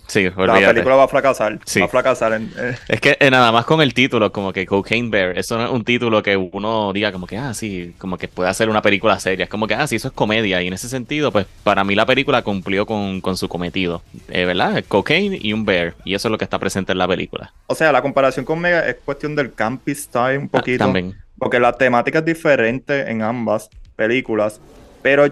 Sí, 0.07 0.29
La 0.35 0.53
película 0.53 0.95
va 0.95 1.03
a 1.03 1.07
fracasar. 1.07 1.59
Va 1.59 1.85
a 1.85 1.87
fracasar. 1.87 2.41
Eh. 2.41 2.75
Es 2.87 3.01
que 3.01 3.17
eh, 3.19 3.29
nada 3.29 3.51
más 3.51 3.65
con 3.65 3.81
el 3.81 3.93
título, 3.93 4.31
como 4.31 4.53
que 4.53 4.65
Cocaine 4.65 5.09
Bear, 5.09 5.37
eso 5.37 5.57
no 5.57 5.65
es 5.65 5.71
un 5.71 5.83
título 5.83 6.21
que 6.23 6.37
uno 6.37 6.93
diga 6.93 7.11
como 7.11 7.27
que, 7.27 7.37
ah, 7.37 7.53
sí, 7.53 7.93
como 7.97 8.17
que 8.17 8.27
puede 8.27 8.49
hacer 8.49 8.69
una 8.69 8.81
película 8.81 9.19
seria. 9.19 9.43
Es 9.43 9.49
como 9.49 9.67
que, 9.67 9.75
ah, 9.75 9.87
sí, 9.87 9.95
eso 9.95 10.07
es 10.09 10.13
comedia. 10.13 10.61
Y 10.61 10.67
en 10.67 10.73
ese 10.73 10.89
sentido, 10.89 11.31
pues 11.31 11.45
para 11.63 11.83
mí 11.83 11.95
la 11.95 12.05
película 12.05 12.41
cumplió 12.41 12.85
con, 12.85 13.21
su 13.35 13.47
cometido. 13.47 14.01
Eh, 14.29 14.45
¿Verdad? 14.45 14.83
Cocaine 14.87 15.37
y 15.39 15.53
un 15.53 15.65
bear. 15.65 15.95
Y 16.03 16.15
eso 16.15 16.27
es 16.27 16.31
lo 16.31 16.37
que 16.37 16.43
está 16.43 16.59
presente 16.59 16.91
en 16.91 16.97
la 16.97 17.07
película. 17.07 17.53
O 17.67 17.75
sea, 17.75 17.91
la 17.91 18.01
comparación 18.01 18.45
con 18.45 18.59
Mega 18.59 18.87
es 18.87 18.97
cuestión 19.05 19.35
del 19.35 19.53
campy 19.53 19.95
style 19.95 20.37
un 20.37 20.45
ah, 20.45 20.57
poquito. 20.57 20.83
también. 20.83 21.15
Porque 21.37 21.59
la 21.59 21.73
temática 21.73 22.19
es 22.19 22.25
diferente 22.25 23.09
en 23.09 23.21
ambas 23.21 23.69
películas. 23.95 24.59
Pero 25.01 25.27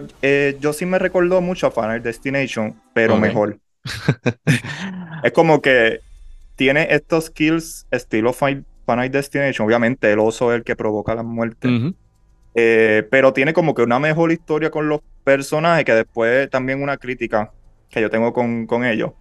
yo 0.60 0.72
sí 0.72 0.86
me 0.86 0.98
recordó 0.98 1.40
mucho 1.40 1.66
a 1.66 1.70
Final 1.70 2.02
Destination, 2.02 2.74
pero 2.94 3.16
mejor. 3.16 3.58
es 5.22 5.32
como 5.32 5.60
que 5.60 6.00
tiene 6.56 6.88
estos 6.90 7.26
skills 7.26 7.86
estilo 7.90 8.32
Final 8.32 8.64
Destination. 9.10 9.66
Obviamente 9.66 10.10
el 10.12 10.18
oso 10.18 10.52
es 10.52 10.58
el 10.58 10.64
que 10.64 10.76
provoca 10.76 11.14
la 11.14 11.22
muerte. 11.22 11.94
Eh, 12.54 13.06
pero 13.10 13.32
tiene 13.32 13.52
como 13.52 13.74
que 13.74 13.82
una 13.82 13.98
mejor 13.98 14.32
historia 14.32 14.70
con 14.70 14.88
los 14.88 15.00
personajes 15.22 15.84
que 15.84 15.92
después 15.92 16.50
también 16.50 16.82
una 16.82 16.96
crítica 16.96 17.52
que 17.90 18.00
yo 18.00 18.10
tengo 18.10 18.32
con, 18.32 18.66
con 18.66 18.84
ellos. 18.84 19.12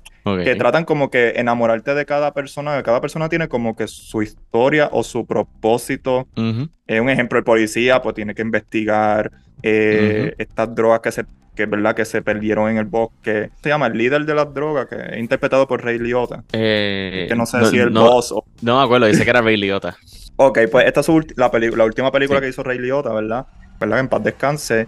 Que 0.44 0.56
tratan 0.56 0.84
como 0.84 1.10
que 1.10 1.34
enamorarte 1.38 1.94
de 1.96 2.06
cada 2.06 2.34
persona. 2.34 2.84
Cada 2.84 3.00
persona 3.00 3.30
tiene 3.30 3.48
como 3.48 3.76
que 3.76 3.88
su 3.88 4.22
historia 4.22 4.90
o 4.92 5.04
su 5.04 5.26
propósito. 5.26 6.28
un 6.36 7.10
ejemplo, 7.10 7.40
el 7.40 7.46
policía 7.46 8.02
pues 8.02 8.16
tiene 8.16 8.36
que 8.36 8.42
investigar 8.42 9.32
eh, 9.64 10.34
estas 10.38 10.74
drogas 10.76 11.00
que 11.00 11.12
se 11.12 11.26
que 11.58 11.64
es 11.64 11.70
verdad 11.70 11.96
que 11.96 12.06
se 12.06 12.22
perdieron 12.22 12.70
en 12.70 12.78
el 12.78 12.86
bosque. 12.86 13.50
Se 13.62 13.70
llama 13.70 13.88
el 13.88 13.98
líder 13.98 14.26
de 14.26 14.36
las 14.36 14.54
drogas, 14.54 14.86
que 14.86 14.96
es 14.96 15.18
interpretado 15.18 15.68
por 15.68 15.84
Ray 15.84 15.98
Liotta. 16.00 16.44
Eh, 16.54 17.26
que 17.28 17.36
no 17.36 17.46
sé 17.46 17.66
si 17.66 17.80
el 17.80 17.90
boss 17.90 18.32
o... 18.32 18.46
No 18.62 18.78
me 18.78 18.86
acuerdo, 18.86 19.08
dice 19.08 19.24
que 19.24 19.30
era 19.30 19.42
Ray 19.42 19.58
Liotta. 19.58 19.98
ok, 20.38 20.60
pues 20.72 20.86
esta 20.86 21.02
es 21.02 21.10
la, 21.36 21.52
la 21.52 21.84
última 21.86 22.12
película 22.12 22.40
que 22.40 22.48
hizo 22.48 22.64
Ray 22.64 22.78
Liotta, 22.80 23.12
¿verdad? 23.12 23.48
¿Verdad? 23.80 24.00
En 24.00 24.08
paz 24.08 24.24
descanse. 24.24 24.88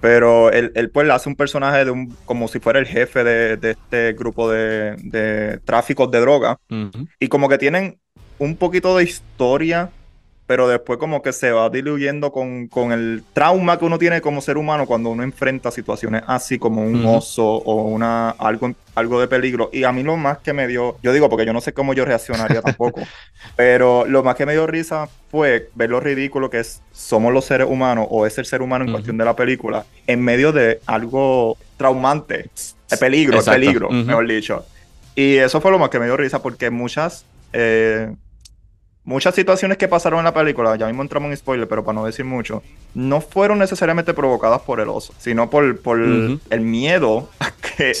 Pero 0.00 0.50
él, 0.50 0.72
él 0.74 0.90
pues 0.90 1.10
hace 1.10 1.28
un 1.28 1.36
personaje 1.36 1.84
de 1.84 1.90
un, 1.90 2.16
como 2.24 2.48
si 2.48 2.58
fuera 2.58 2.78
el 2.78 2.86
jefe 2.86 3.24
de, 3.24 3.56
de 3.56 3.70
este 3.72 4.12
grupo 4.14 4.50
de, 4.50 4.96
de 4.98 5.58
tráficos 5.64 6.10
de 6.10 6.20
droga. 6.20 6.58
Y 7.18 7.28
como 7.28 7.48
que 7.48 7.58
tienen 7.58 7.98
un 8.38 8.56
poquito 8.56 8.96
de 8.96 9.04
historia 9.04 9.90
pero 10.50 10.66
después 10.66 10.98
como 10.98 11.22
que 11.22 11.32
se 11.32 11.52
va 11.52 11.70
diluyendo 11.70 12.32
con, 12.32 12.68
el 12.90 13.22
trauma 13.32 13.78
que 13.78 13.84
uno 13.84 14.00
tiene 14.00 14.20
como 14.20 14.40
ser 14.40 14.56
humano 14.56 14.84
cuando 14.84 15.10
uno 15.10 15.22
enfrenta 15.22 15.70
situaciones 15.70 16.24
así 16.26 16.58
como 16.58 16.82
un 16.82 17.06
oso 17.06 17.46
o 17.46 17.84
una 17.84 18.30
algo, 18.30 18.74
algo 18.96 19.20
de 19.20 19.28
peligro. 19.28 19.70
Y 19.72 19.84
a 19.84 19.92
mí 19.92 20.02
lo 20.02 20.16
más 20.16 20.38
que 20.38 20.52
me 20.52 20.66
dio, 20.66 20.96
yo 21.04 21.12
digo 21.12 21.30
porque 21.30 21.46
yo 21.46 21.52
no 21.52 21.60
sé 21.60 21.72
cómo 21.72 21.94
yo 21.94 22.04
reaccionaría 22.04 22.62
tampoco, 22.62 23.00
pero 23.54 24.04
lo 24.06 24.24
más 24.24 24.34
que 24.34 24.44
me 24.44 24.50
dio 24.50 24.66
risa 24.66 25.08
fue 25.30 25.70
ver 25.76 25.90
lo 25.90 26.00
ridículo 26.00 26.50
que 26.50 26.58
es 26.58 26.82
somos 26.90 27.32
los 27.32 27.44
seres 27.44 27.68
humanos 27.70 28.08
o 28.10 28.26
es 28.26 28.36
el 28.36 28.44
ser 28.44 28.60
humano 28.60 28.84
en 28.86 28.90
cuestión 28.90 29.18
de 29.18 29.24
la 29.24 29.36
película 29.36 29.84
en 30.08 30.20
medio 30.20 30.50
de 30.50 30.80
algo 30.84 31.58
traumante, 31.76 32.50
de 32.90 32.96
peligro, 32.96 33.40
de 33.40 33.48
peligro, 33.48 33.88
mejor 33.88 34.26
dicho. 34.26 34.66
Y 35.14 35.36
eso 35.36 35.60
fue 35.60 35.70
lo 35.70 35.78
más 35.78 35.90
que 35.90 36.00
me 36.00 36.06
dio 36.06 36.16
risa 36.16 36.42
porque 36.42 36.70
muchas... 36.70 37.24
Eh, 37.52 38.12
muchas 39.04 39.34
situaciones 39.34 39.78
que 39.78 39.88
pasaron 39.88 40.18
en 40.20 40.24
la 40.26 40.34
película, 40.34 40.76
ya 40.76 40.86
mismo 40.86 41.02
entramos 41.02 41.30
en 41.30 41.36
spoiler, 41.36 41.68
pero 41.68 41.84
para 41.84 41.94
no 41.94 42.06
decir 42.06 42.24
mucho, 42.24 42.62
no 42.94 43.20
fueron 43.20 43.58
necesariamente 43.58 44.14
provocadas 44.14 44.60
por 44.62 44.80
el 44.80 44.88
oso, 44.88 45.14
sino 45.18 45.50
por, 45.50 45.80
por 45.80 46.00
el 46.00 46.60
miedo 46.60 47.28
a 47.40 47.50
que 47.50 47.92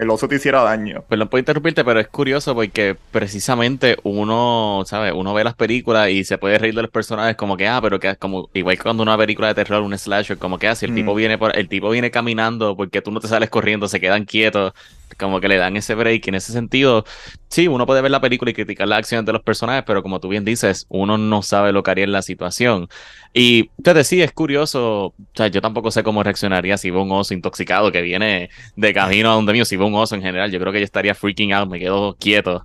el 0.00 0.08
oso 0.08 0.26
te 0.26 0.36
hiciera 0.36 0.62
daño. 0.62 1.04
No 1.10 1.28
puedo 1.28 1.40
interrumpirte, 1.40 1.84
pero 1.84 2.00
es 2.00 2.08
curioso 2.08 2.54
porque 2.54 2.96
precisamente 3.12 3.98
uno, 4.02 4.82
¿sabes? 4.86 5.12
Uno 5.14 5.34
ve 5.34 5.44
las 5.44 5.54
películas 5.54 6.08
y 6.08 6.24
se 6.24 6.38
puede 6.38 6.56
reír 6.56 6.74
de 6.74 6.80
los 6.80 6.90
personajes 6.90 7.36
como 7.36 7.58
que, 7.58 7.68
ah, 7.68 7.80
pero 7.82 8.00
que 8.00 8.08
es 8.08 8.16
como, 8.16 8.48
igual 8.54 8.78
que 8.78 8.82
cuando 8.82 9.02
una 9.02 9.18
película 9.18 9.48
de 9.48 9.54
terror, 9.54 9.82
un 9.82 9.96
slasher, 9.96 10.38
como 10.38 10.58
que, 10.58 10.68
ah, 10.68 10.74
si 10.74 10.86
el 10.86 10.94
tipo 10.94 11.14
viene 11.14 11.36
por, 11.36 11.54
el 11.54 11.68
tipo 11.68 11.90
viene 11.90 12.10
caminando 12.10 12.74
porque 12.76 13.02
tú 13.02 13.10
no 13.10 13.20
te 13.20 13.28
sales 13.28 13.50
corriendo, 13.50 13.88
se 13.88 14.00
quedan 14.00 14.24
quietos, 14.24 14.72
como 15.18 15.38
que 15.38 15.48
le 15.48 15.58
dan 15.58 15.76
ese 15.76 15.94
break. 15.94 16.26
Y 16.26 16.30
en 16.30 16.34
ese 16.36 16.52
sentido, 16.52 17.04
sí, 17.48 17.68
uno 17.68 17.84
puede 17.84 18.00
ver 18.00 18.10
la 18.10 18.22
película 18.22 18.50
y 18.50 18.54
criticar 18.54 18.88
las 18.88 19.00
acciones 19.00 19.26
de 19.26 19.32
los 19.34 19.42
personajes, 19.42 19.84
pero 19.86 20.02
como 20.02 20.18
tú 20.18 20.28
bien 20.28 20.46
dices, 20.46 20.86
uno 20.88 21.18
no 21.18 21.42
sabe 21.42 21.72
lo 21.72 21.82
que 21.82 21.90
haría 21.90 22.04
en 22.04 22.12
la 22.12 22.22
situación. 22.22 22.88
Y 23.32 23.70
te 23.82 23.94
decía, 23.94 24.24
es 24.24 24.32
curioso, 24.32 25.06
o 25.06 25.14
sea, 25.34 25.46
yo 25.48 25.60
tampoco 25.60 25.90
sé 25.90 26.02
cómo 26.02 26.22
reaccionaría 26.22 26.76
si 26.76 26.90
veo 26.90 27.02
un 27.02 27.12
oso 27.12 27.32
intoxicado 27.32 27.92
que 27.92 28.02
viene 28.02 28.50
de 28.74 28.94
camino 28.94 29.30
a 29.30 29.34
donde 29.34 29.52
mío, 29.52 29.64
si 29.64 29.76
veo 29.76 29.89
un 29.90 30.00
oso 30.00 30.14
en 30.14 30.22
general, 30.22 30.50
yo 30.50 30.60
creo 30.60 30.72
que 30.72 30.80
yo 30.80 30.84
estaría 30.84 31.14
freaking 31.14 31.52
out, 31.52 31.68
me 31.68 31.78
quedo 31.78 32.16
quieto. 32.16 32.64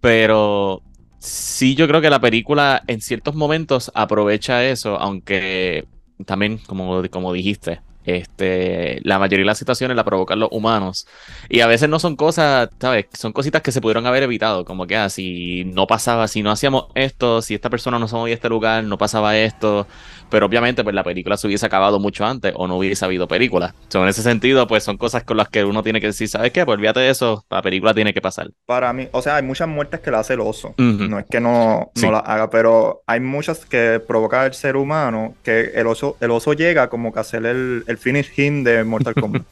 Pero 0.00 0.82
sí, 1.18 1.74
yo 1.74 1.88
creo 1.88 2.00
que 2.00 2.10
la 2.10 2.20
película 2.20 2.82
en 2.86 3.00
ciertos 3.00 3.34
momentos 3.34 3.90
aprovecha 3.94 4.64
eso, 4.64 4.98
aunque 4.98 5.86
también, 6.26 6.58
como, 6.58 7.02
como 7.10 7.32
dijiste, 7.32 7.80
este, 8.04 9.00
la 9.02 9.18
mayoría 9.18 9.42
de 9.42 9.46
las 9.46 9.58
situaciones 9.58 9.96
la 9.96 10.04
provocan 10.04 10.38
los 10.40 10.48
humanos. 10.52 11.06
Y 11.48 11.60
a 11.60 11.66
veces 11.66 11.88
no 11.88 11.98
son 11.98 12.16
cosas, 12.16 12.68
¿sabes? 12.80 13.06
Son 13.12 13.32
cositas 13.32 13.62
que 13.62 13.72
se 13.72 13.80
pudieron 13.80 14.06
haber 14.06 14.22
evitado, 14.22 14.64
como 14.64 14.86
que 14.86 14.96
ah, 14.96 15.08
si 15.08 15.64
no 15.66 15.86
pasaba, 15.86 16.28
si 16.28 16.42
no 16.42 16.50
hacíamos 16.50 16.86
esto, 16.94 17.42
si 17.42 17.54
esta 17.54 17.70
persona 17.70 17.98
no 17.98 18.08
se 18.08 18.16
movía 18.16 18.34
a 18.34 18.36
este 18.36 18.48
lugar, 18.48 18.84
no 18.84 18.98
pasaba 18.98 19.36
esto. 19.36 19.86
Pero 20.30 20.46
obviamente, 20.46 20.82
pues 20.82 20.94
la 20.94 21.04
película 21.04 21.36
se 21.36 21.46
hubiese 21.46 21.66
acabado 21.66 22.00
mucho 22.00 22.24
antes 22.24 22.52
o 22.56 22.66
no 22.66 22.76
hubiese 22.76 23.04
habido 23.04 23.28
película. 23.28 23.74
en 23.92 24.08
ese 24.08 24.22
sentido, 24.22 24.66
pues 24.66 24.82
son 24.82 24.96
cosas 24.96 25.22
con 25.24 25.36
las 25.36 25.48
que 25.48 25.64
uno 25.64 25.82
tiene 25.82 26.00
que 26.00 26.08
decir, 26.08 26.28
¿sabes 26.28 26.52
qué? 26.52 26.64
Pues 26.64 26.76
olvídate 26.76 27.00
de 27.00 27.10
eso, 27.10 27.44
la 27.50 27.62
película 27.62 27.94
tiene 27.94 28.12
que 28.12 28.20
pasar. 28.20 28.50
Para 28.66 28.92
mí, 28.92 29.08
o 29.12 29.22
sea, 29.22 29.36
hay 29.36 29.42
muchas 29.42 29.68
muertes 29.68 30.00
que 30.00 30.10
la 30.10 30.20
hace 30.20 30.34
el 30.34 30.40
oso. 30.40 30.74
No 30.76 31.18
es 31.18 31.26
que 31.30 31.40
no, 31.40 31.92
no 31.94 32.10
la 32.10 32.18
haga, 32.18 32.50
pero 32.50 33.02
hay 33.06 33.20
muchas 33.20 33.64
que 33.64 34.00
provoca 34.06 34.44
el 34.46 34.54
ser 34.54 34.76
humano 34.76 35.34
que 35.42 35.72
el 35.74 35.86
oso, 35.86 36.16
el 36.20 36.30
oso 36.30 36.52
llega 36.52 36.88
como 36.88 37.12
que 37.12 37.18
a 37.18 37.22
hacer 37.22 37.46
el, 37.46 37.84
el 37.86 37.93
finish 37.96 38.32
him 38.38 38.64
de 38.64 38.84
Mortal 38.84 39.14
Kombat. 39.14 39.42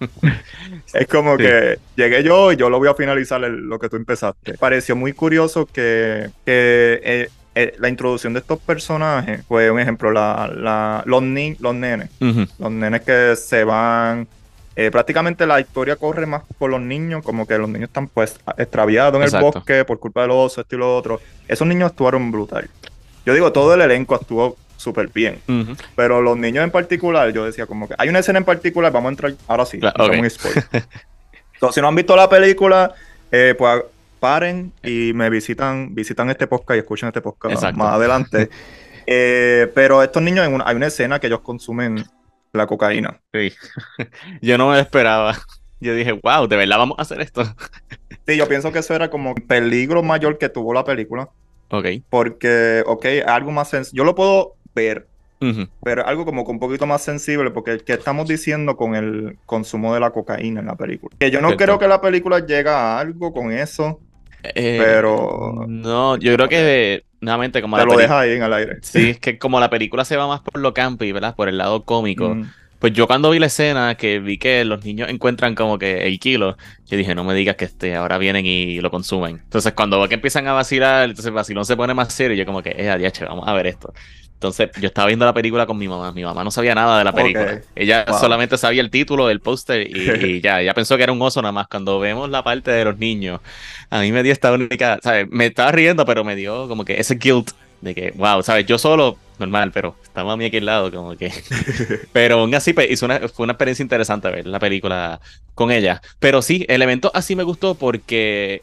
es 0.94 1.06
como 1.06 1.36
que 1.36 1.78
llegué 1.96 2.22
yo 2.22 2.52
y 2.52 2.56
yo 2.56 2.70
lo 2.70 2.78
voy 2.78 2.88
a 2.88 2.94
finalizar 2.94 3.40
lo 3.40 3.78
que 3.78 3.88
tú 3.88 3.96
empezaste. 3.96 4.54
Pareció 4.54 4.96
muy 4.96 5.12
curioso 5.12 5.66
que, 5.66 6.30
que 6.44 7.00
eh, 7.02 7.28
eh, 7.54 7.74
la 7.78 7.88
introducción 7.88 8.32
de 8.32 8.40
estos 8.40 8.58
personajes 8.60 9.44
fue 9.46 9.70
un 9.70 9.78
ejemplo, 9.78 10.10
la, 10.10 11.02
los, 11.04 11.22
ni 11.22 11.54
los 11.56 11.74
nenes. 11.74 12.10
Los 12.20 12.70
nenes 12.70 13.02
que 13.02 13.36
se 13.36 13.64
van. 13.64 14.26
Eh, 14.74 14.90
prácticamente 14.90 15.46
la 15.46 15.60
historia 15.60 15.96
corre 15.96 16.24
más 16.24 16.44
por 16.56 16.70
los 16.70 16.80
niños, 16.80 17.22
como 17.22 17.46
que 17.46 17.58
los 17.58 17.68
niños 17.68 17.88
están 17.88 18.08
pues 18.08 18.40
extraviados 18.56 19.20
en 19.20 19.36
el 19.36 19.42
bosque 19.42 19.84
por 19.84 19.98
culpa 19.98 20.22
del 20.22 20.30
oso, 20.30 20.62
esto 20.62 20.76
y 20.76 20.78
lo 20.78 20.96
otro. 20.96 21.20
Esos 21.46 21.66
niños 21.66 21.90
actuaron 21.90 22.30
brutal. 22.30 22.70
Yo 23.26 23.34
digo, 23.34 23.52
todo 23.52 23.74
el 23.74 23.82
elenco 23.82 24.14
actuó 24.14 24.56
súper 24.82 25.08
bien. 25.08 25.40
Pero 25.96 26.20
los 26.20 26.36
niños 26.36 26.64
en 26.64 26.70
particular, 26.70 27.32
yo 27.32 27.44
decía 27.44 27.66
como 27.66 27.88
que 27.88 27.94
hay 27.98 28.08
una 28.08 28.18
escena 28.18 28.38
en 28.38 28.44
particular, 28.44 28.92
vamos 28.92 29.08
a 29.08 29.12
entrar, 29.12 29.34
ahora 29.46 29.64
sí, 29.64 29.80
Entonces, 29.82 30.38
si 31.72 31.80
no 31.80 31.88
han 31.88 31.94
visto 31.94 32.16
la 32.16 32.28
película, 32.28 32.94
eh, 33.30 33.54
pues 33.56 33.84
paren 34.20 34.72
y 34.84 35.12
me 35.14 35.28
visitan, 35.30 35.94
visitan 35.94 36.30
este 36.30 36.46
podcast 36.46 36.76
y 36.76 36.80
escuchen 36.80 37.08
este 37.08 37.20
podcast 37.20 37.72
más 37.74 37.94
adelante. 37.94 38.50
Eh, 39.04 39.68
pero 39.74 40.00
estos 40.00 40.22
niños, 40.22 40.46
hay 40.64 40.76
una 40.76 40.86
escena 40.86 41.18
que 41.18 41.26
ellos 41.26 41.40
consumen 41.40 42.04
la 42.52 42.68
cocaína. 42.68 43.20
Sí. 43.32 43.52
Yo 44.40 44.56
no 44.56 44.70
me 44.70 44.78
esperaba. 44.78 45.36
Yo 45.80 45.92
dije, 45.96 46.12
wow, 46.12 46.46
¿de 46.46 46.56
verdad 46.56 46.78
vamos 46.78 47.00
a 47.00 47.02
hacer 47.02 47.20
esto? 47.20 47.42
Sí, 48.24 48.36
yo 48.36 48.46
pienso 48.46 48.70
que 48.70 48.78
eso 48.78 48.94
era 48.94 49.10
como 49.10 49.34
el 49.36 49.42
peligro 49.42 50.04
mayor 50.04 50.38
que 50.38 50.48
tuvo 50.48 50.72
la 50.72 50.84
película. 50.84 51.28
Ok. 51.70 51.86
Porque, 52.08 52.84
ok, 52.86 53.06
algo 53.26 53.50
más 53.50 53.70
sencillo. 53.70 53.96
Yo 53.96 54.04
lo 54.04 54.14
puedo 54.14 54.54
ver, 54.74 55.06
pero 55.82 56.06
algo 56.06 56.24
como 56.24 56.42
un 56.42 56.60
poquito 56.60 56.86
más 56.86 57.02
sensible, 57.02 57.50
porque 57.50 57.78
¿qué 57.84 57.94
estamos 57.94 58.28
diciendo 58.28 58.76
con 58.76 58.94
el 58.94 59.38
consumo 59.44 59.92
de 59.92 60.00
la 60.00 60.10
cocaína 60.10 60.60
en 60.60 60.66
la 60.66 60.76
película? 60.76 61.16
Que 61.18 61.30
yo 61.30 61.40
no 61.40 61.56
creo 61.56 61.78
que 61.78 61.88
la 61.88 62.00
película 62.00 62.44
llegue 62.46 62.70
a 62.70 62.98
algo 62.98 63.32
con 63.32 63.52
eso. 63.52 64.00
Eh, 64.42 64.80
pero. 64.82 65.66
No, 65.68 66.16
yo 66.16 66.34
creo 66.34 66.48
que 66.48 67.04
nuevamente 67.20 67.62
como 67.62 67.76
Te 67.76 67.86
lo 67.86 67.96
deja 67.96 68.20
ahí 68.20 68.32
en 68.32 68.42
el 68.42 68.52
aire. 68.52 68.78
Sí, 68.82 69.10
es 69.10 69.18
que 69.18 69.38
como 69.38 69.60
la 69.60 69.70
película 69.70 70.04
se 70.04 70.16
va 70.16 70.26
más 70.26 70.40
por 70.40 70.60
lo 70.60 70.74
campi, 70.74 71.12
¿verdad? 71.12 71.34
Por 71.34 71.48
el 71.48 71.58
lado 71.58 71.84
cómico. 71.84 72.36
Pues 72.78 72.92
yo 72.94 73.06
cuando 73.06 73.30
vi 73.30 73.38
la 73.38 73.46
escena 73.46 73.94
que 73.94 74.18
vi 74.18 74.38
que 74.38 74.64
los 74.64 74.84
niños 74.84 75.08
encuentran 75.08 75.54
como 75.54 75.78
que 75.78 76.08
el 76.08 76.18
kilo, 76.18 76.56
yo 76.84 76.96
dije, 76.96 77.14
no 77.14 77.22
me 77.22 77.32
digas 77.32 77.54
que 77.54 77.64
este, 77.64 77.94
ahora 77.94 78.18
vienen 78.18 78.44
y 78.44 78.80
lo 78.80 78.90
consumen. 78.90 79.40
Entonces 79.44 79.72
cuando 79.72 80.00
veo 80.00 80.08
que 80.08 80.16
empiezan 80.16 80.48
a 80.48 80.52
vacilar, 80.52 81.04
entonces 81.04 81.26
el 81.26 81.32
vacilón 81.32 81.64
se 81.64 81.76
pone 81.76 81.94
más 81.94 82.12
serio, 82.12 82.36
yo 82.36 82.44
como 82.44 82.60
que, 82.60 82.70
eh, 82.70 82.90
adiós, 82.90 83.12
vamos 83.20 83.46
a 83.46 83.52
ver 83.52 83.68
esto. 83.68 83.94
Entonces 84.42 84.70
yo 84.80 84.88
estaba 84.88 85.06
viendo 85.06 85.24
la 85.24 85.32
película 85.32 85.66
con 85.66 85.78
mi 85.78 85.86
mamá, 85.86 86.10
mi 86.10 86.24
mamá 86.24 86.42
no 86.42 86.50
sabía 86.50 86.74
nada 86.74 86.98
de 86.98 87.04
la 87.04 87.12
película. 87.12 87.60
Ella 87.76 88.04
solamente 88.18 88.58
sabía 88.58 88.80
el 88.80 88.90
título, 88.90 89.30
el 89.30 89.38
póster 89.38 89.86
y, 89.88 90.40
ya, 90.40 90.60
ella 90.60 90.74
pensó 90.74 90.96
que 90.96 91.04
era 91.04 91.12
un 91.12 91.22
oso 91.22 91.40
nada 91.40 91.52
más. 91.52 91.68
Cuando 91.68 92.00
vemos 92.00 92.28
la 92.28 92.42
parte 92.42 92.72
de 92.72 92.84
los 92.84 92.98
niños, 92.98 93.40
a 93.88 94.00
mí 94.00 94.10
me 94.10 94.24
dio 94.24 94.32
esta 94.32 94.50
única, 94.50 94.98
¿sabes? 95.00 95.28
Me 95.30 95.46
estaba 95.46 95.70
riendo, 95.70 96.04
pero 96.04 96.24
me 96.24 96.34
dio 96.34 96.66
como 96.66 96.84
que 96.84 96.98
ese 96.98 97.14
guilt 97.14 97.52
de 97.82 97.94
que, 97.94 98.10
wow, 98.16 98.42
¿sabes? 98.42 98.66
Yo 98.66 98.78
solo, 98.78 99.16
normal, 99.38 99.70
pero 99.72 99.94
estaba 100.02 100.32
a 100.32 100.36
mí 100.36 100.44
aquí 100.44 100.56
al 100.56 100.66
lado, 100.66 100.90
como 100.90 101.16
que. 101.16 101.32
pero 102.12 102.40
aún 102.40 102.52
así, 102.56 102.72
pues, 102.72 102.90
hizo 102.90 103.06
una, 103.06 103.20
fue 103.28 103.44
una 103.44 103.52
experiencia 103.52 103.84
interesante 103.84 104.28
ver 104.28 104.48
la 104.48 104.58
película 104.58 105.20
con 105.54 105.70
ella. 105.70 106.02
Pero 106.18 106.42
sí, 106.42 106.66
el 106.68 106.82
evento 106.82 107.12
así 107.14 107.36
me 107.36 107.44
gustó 107.44 107.76
porque 107.76 108.62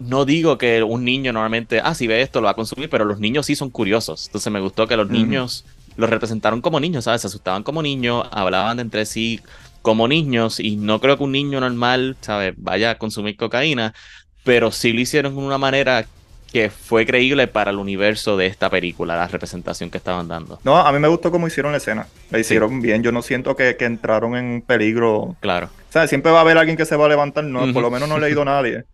no 0.00 0.24
digo 0.24 0.58
que 0.58 0.82
un 0.82 1.04
niño 1.04 1.32
normalmente, 1.32 1.80
ah, 1.84 1.94
si 1.94 2.06
ve 2.06 2.22
esto 2.22 2.40
lo 2.40 2.46
va 2.46 2.52
a 2.52 2.54
consumir, 2.54 2.88
pero 2.88 3.04
los 3.04 3.20
niños 3.20 3.46
sí 3.46 3.54
son 3.54 3.70
curiosos. 3.70 4.26
Entonces 4.26 4.52
me 4.52 4.60
gustó 4.60 4.88
que 4.88 4.96
los 4.96 5.08
niños 5.10 5.64
los 5.96 6.08
representaron 6.08 6.62
como 6.62 6.80
niños, 6.80 7.04
¿sabes? 7.04 7.20
Se 7.20 7.26
asustaban 7.26 7.62
como 7.62 7.82
niños, 7.82 8.26
hablaban 8.32 8.80
entre 8.80 9.04
sí 9.04 9.40
como 9.82 10.08
niños 10.08 10.58
y 10.58 10.76
no 10.76 11.00
creo 11.00 11.18
que 11.18 11.24
un 11.24 11.32
niño 11.32 11.60
normal, 11.60 12.16
¿sabes? 12.22 12.54
Vaya 12.56 12.92
a 12.92 12.98
consumir 12.98 13.36
cocaína, 13.36 13.94
pero 14.42 14.72
sí 14.72 14.92
lo 14.92 15.00
hicieron 15.00 15.34
de 15.34 15.42
una 15.42 15.58
manera 15.58 16.06
que 16.50 16.70
fue 16.70 17.06
creíble 17.06 17.46
para 17.46 17.70
el 17.70 17.76
universo 17.76 18.36
de 18.36 18.46
esta 18.46 18.70
película, 18.70 19.16
la 19.16 19.28
representación 19.28 19.90
que 19.90 19.98
estaban 19.98 20.26
dando. 20.26 20.58
No, 20.64 20.78
a 20.78 20.90
mí 20.92 20.98
me 20.98 21.08
gustó 21.08 21.30
cómo 21.30 21.46
hicieron 21.46 21.72
la 21.72 21.78
escena. 21.78 22.06
La 22.30 22.38
hicieron 22.38 22.80
bien. 22.80 23.02
Yo 23.02 23.12
no 23.12 23.22
siento 23.22 23.54
que, 23.54 23.76
entraron 23.78 24.34
en 24.36 24.62
peligro. 24.62 25.36
Claro. 25.40 25.66
O 25.66 25.92
sea, 25.92 26.08
siempre 26.08 26.32
va 26.32 26.38
a 26.38 26.40
haber 26.40 26.58
alguien 26.58 26.76
que 26.76 26.86
se 26.86 26.96
va 26.96 27.06
a 27.06 27.08
levantar. 27.08 27.44
No, 27.44 27.72
por 27.72 27.82
lo 27.82 27.90
menos 27.90 28.08
no 28.08 28.16
he 28.16 28.20
leído 28.20 28.42
a 28.42 28.46
nadie. 28.46 28.84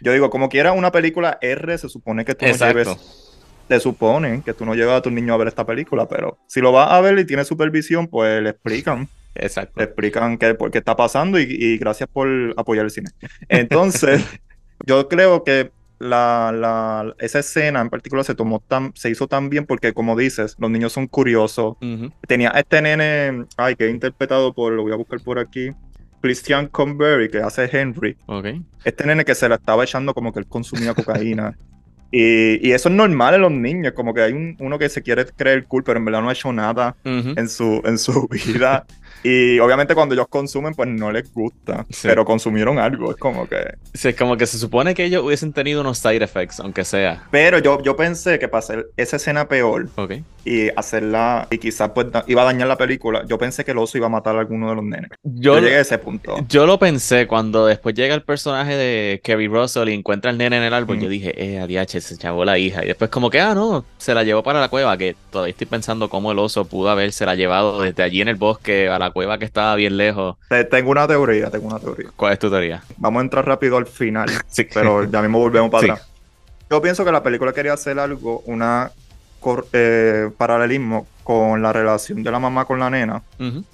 Yo 0.00 0.12
digo, 0.12 0.30
como 0.30 0.48
quiera 0.48 0.72
una 0.72 0.92
película 0.92 1.38
R, 1.40 1.78
se 1.78 1.88
supone 1.88 2.24
que 2.24 2.34
tú 2.34 2.46
no 2.46 2.52
lleves. 2.52 2.88
Te 3.68 3.80
suponen 3.80 4.42
que 4.42 4.54
tú 4.54 4.64
no 4.64 4.74
llevas 4.74 4.98
a 4.98 5.02
tu 5.02 5.10
niño 5.10 5.34
a 5.34 5.36
ver 5.36 5.48
esta 5.48 5.66
película, 5.66 6.06
pero 6.06 6.38
si 6.46 6.60
lo 6.60 6.70
vas 6.70 6.92
a 6.92 7.00
ver 7.00 7.18
y 7.18 7.24
tiene 7.24 7.44
supervisión, 7.44 8.06
pues 8.06 8.40
le 8.40 8.50
explican. 8.50 9.08
Exacto. 9.34 9.72
Le 9.76 9.84
explican 9.84 10.38
qué, 10.38 10.54
por 10.54 10.70
qué 10.70 10.78
está 10.78 10.96
pasando 10.96 11.38
y, 11.38 11.76
gracias 11.78 12.08
por 12.08 12.28
apoyar 12.56 12.84
el 12.84 12.90
cine. 12.90 13.10
Entonces, 13.48 14.24
yo 14.86 15.08
creo 15.08 15.42
que 15.42 15.72
la, 15.98 16.52
la, 16.54 17.14
esa 17.18 17.38
escena 17.38 17.80
en 17.80 17.90
particular 17.90 18.24
se 18.24 18.34
tomó 18.34 18.60
tan, 18.60 18.92
se 18.94 19.10
hizo 19.10 19.26
tan 19.26 19.48
bien 19.48 19.66
porque, 19.66 19.92
como 19.92 20.16
dices, 20.16 20.56
los 20.58 20.70
niños 20.70 20.92
son 20.92 21.06
curiosos. 21.06 21.76
Tenía 22.26 22.50
este 22.50 22.82
nene, 22.82 23.46
ay, 23.56 23.76
que 23.76 23.86
he 23.86 23.90
interpretado 23.90 24.52
por, 24.52 24.72
lo 24.72 24.82
voy 24.82 24.92
a 24.92 24.96
buscar 24.96 25.20
por 25.20 25.38
aquí, 25.38 25.70
Christian 26.26 26.66
Convery, 26.66 27.30
que 27.30 27.38
hace 27.38 27.68
Henry. 27.70 28.16
Este 28.84 29.06
nene 29.06 29.24
que 29.24 29.34
se 29.34 29.48
la 29.48 29.54
estaba 29.54 29.84
echando 29.84 30.12
como 30.12 30.32
que 30.32 30.40
él 30.40 30.46
consumía 30.46 30.92
cocaína. 30.92 31.56
Y, 32.12 32.70
eso 32.70 32.88
es 32.88 32.94
normal 32.94 33.34
en 33.34 33.40
los 33.42 33.50
niños, 33.52 33.92
como 33.92 34.14
que 34.14 34.22
hay 34.22 34.56
uno 34.58 34.78
que 34.78 34.88
se 34.88 35.02
quiere 35.02 35.26
creer 35.26 35.64
cool, 35.64 35.82
pero 35.82 35.98
en 35.98 36.04
verdad 36.04 36.22
no 36.22 36.30
ha 36.30 36.32
hecho 36.32 36.52
nada 36.52 36.96
en, 37.04 37.48
su, 37.48 37.82
en 37.84 37.98
su 37.98 38.28
vida. 38.46 38.86
Y 39.24 39.58
obviamente 39.58 39.94
cuando 39.94 40.14
ellos 40.14 40.28
consumen, 40.28 40.72
pues 40.72 40.88
no 40.88 41.10
les 41.10 41.30
gusta, 41.30 41.84
pero 42.02 42.24
consumieron 42.24 42.78
algo, 42.78 43.10
es 43.10 43.16
como 43.16 43.46
que... 43.48 43.74
Sí, 43.92 44.08
es 44.08 44.16
como 44.16 44.36
que 44.36 44.46
se 44.46 44.56
supone 44.56 44.94
que 44.94 45.04
ellos 45.04 45.24
hubiesen 45.24 45.52
tenido 45.52 45.80
unos 45.80 45.98
side 45.98 46.22
effects, 46.22 46.60
aunque 46.60 46.84
sea. 46.84 47.24
Pero 47.32 47.58
yo, 47.58 47.82
yo 47.82 47.96
pensé 47.96 48.38
que 48.38 48.46
para 48.46 48.60
hacer 48.60 48.86
esa 48.96 49.16
escena 49.16 49.48
peor 49.48 49.88
y 50.46 50.70
hacerla, 50.76 51.48
y 51.50 51.58
quizás 51.58 51.90
pues 51.90 52.06
iba 52.28 52.42
a 52.42 52.44
dañar 52.44 52.68
la 52.68 52.76
película, 52.76 53.24
yo 53.26 53.36
pensé 53.36 53.64
que 53.64 53.72
el 53.72 53.78
oso 53.78 53.98
iba 53.98 54.06
a 54.06 54.10
matar 54.10 54.36
a 54.36 54.38
alguno 54.38 54.68
de 54.68 54.76
los 54.76 54.84
nenes. 54.84 55.10
Yo, 55.24 55.58
llegué 55.58 55.74
a 55.74 55.80
ese 55.80 55.98
punto. 55.98 56.36
Yo 56.48 56.66
lo 56.66 56.78
pensé 56.78 57.26
cuando 57.26 57.66
después 57.66 57.96
llega 57.96 58.14
el 58.14 58.22
personaje 58.22 58.76
de 58.76 59.20
Kerry 59.24 59.48
Russell 59.48 59.88
y 59.88 59.94
encuentra 59.94 60.30
al 60.30 60.38
nene 60.38 60.58
en 60.58 60.62
el 60.62 60.72
árbol, 60.72 61.00
yo 61.00 61.08
dije, 61.08 61.34
eh, 61.36 61.58
adiache, 61.58 62.00
se 62.00 62.14
echó 62.14 62.44
la 62.44 62.58
hija. 62.58 62.84
Y 62.84 62.86
después 62.86 63.10
como 63.10 63.28
que, 63.28 63.40
ah, 63.40 63.56
no, 63.56 63.84
se 63.98 64.14
la 64.14 64.22
llevó 64.22 64.44
para 64.44 64.60
la 64.60 64.68
cueva, 64.68 64.96
que 64.96 65.16
todavía 65.30 65.50
estoy 65.50 65.66
pensando 65.66 66.08
cómo 66.08 66.30
el 66.30 66.38
oso 66.38 66.64
pudo 66.64 66.90
haberse 66.90 67.26
la 67.26 67.34
llevado 67.34 67.82
desde 67.82 68.04
allí 68.04 68.20
en 68.20 68.28
el 68.28 68.36
bosque 68.36 68.88
a 68.88 69.00
la 69.00 69.10
cueva 69.10 69.38
que 69.38 69.46
estaba 69.46 69.74
bien 69.74 69.96
lejos. 69.96 70.36
Tengo 70.70 70.92
una 70.92 71.08
teoría, 71.08 71.50
tengo 71.50 71.66
una 71.66 71.80
teoría. 71.80 72.10
¿Cuál 72.14 72.34
es 72.34 72.38
tu 72.38 72.48
teoría? 72.48 72.84
Vamos 72.98 73.18
a 73.18 73.24
entrar 73.24 73.44
rápido 73.44 73.78
al 73.78 73.86
final, 73.86 74.28
sí. 74.46 74.68
pero 74.72 75.10
ya 75.10 75.20
mismo 75.22 75.40
volvemos 75.40 75.72
para 75.72 75.94
atrás. 75.94 76.08
Yo 76.70 76.80
pienso 76.80 77.04
que 77.04 77.10
la 77.10 77.22
película 77.22 77.52
quería 77.52 77.72
hacer 77.72 77.98
algo, 77.98 78.42
una 78.46 78.92
eh, 79.72 80.30
paralelismo 80.36 81.06
con 81.22 81.60
la 81.60 81.72
relación 81.72 82.22
de 82.22 82.30
la 82.30 82.38
mamá 82.38 82.66
con 82.66 82.78
la 82.78 82.88
nena 82.88 83.20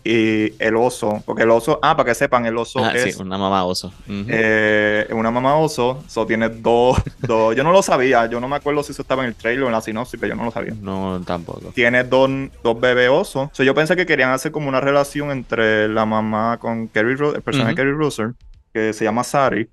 y 0.03 0.55
el 0.59 0.75
oso, 0.75 1.23
porque 1.27 1.43
el 1.43 1.51
oso, 1.51 1.79
ah, 1.83 1.95
para 1.95 2.09
que 2.09 2.15
sepan, 2.15 2.47
el 2.47 2.57
oso 2.57 2.83
ah, 2.83 2.93
es... 2.95 3.15
Sí, 3.15 3.23
una 3.23 3.37
mamá 3.37 3.65
oso. 3.65 3.93
Eh, 4.09 5.07
una 5.11 5.31
mamá 5.31 5.57
oso, 5.57 6.03
so 6.09 6.25
tiene 6.25 6.49
dos, 6.49 6.97
dos, 7.19 7.55
yo 7.55 7.63
no 7.63 7.71
lo 7.71 7.83
sabía, 7.83 8.25
yo 8.25 8.41
no 8.41 8.49
me 8.49 8.57
acuerdo 8.57 8.83
si 8.83 8.93
eso 8.93 9.03
estaba 9.03 9.23
en 9.23 9.29
el 9.29 9.35
trailer 9.35 9.65
o 9.65 9.67
en 9.67 9.73
la 9.73 9.83
sinopsis, 9.83 10.19
pero 10.19 10.33
yo 10.33 10.37
no 10.39 10.47
lo 10.47 10.51
sabía. 10.51 10.75
No, 10.81 11.21
tampoco. 11.27 11.73
Tiene 11.75 12.05
dos, 12.05 12.31
dos 12.63 12.81
bebés 12.81 13.11
osos, 13.11 13.51
so 13.53 13.63
yo 13.63 13.75
pensé 13.75 13.97
que 13.97 14.07
querían 14.07 14.31
hacer 14.31 14.51
como 14.51 14.71
una 14.71 14.81
relación 14.81 15.31
entre 15.31 15.89
la 15.89 16.07
mamá 16.07 16.57
con 16.59 16.89
Kerry, 16.89 17.17
el 17.35 17.43
personaje 17.43 17.73
de 17.73 17.77
Kerry 17.77 17.93
Russell, 17.93 18.31
que 18.73 18.95
se 18.95 19.05
llama 19.05 19.25
Sari, 19.25 19.69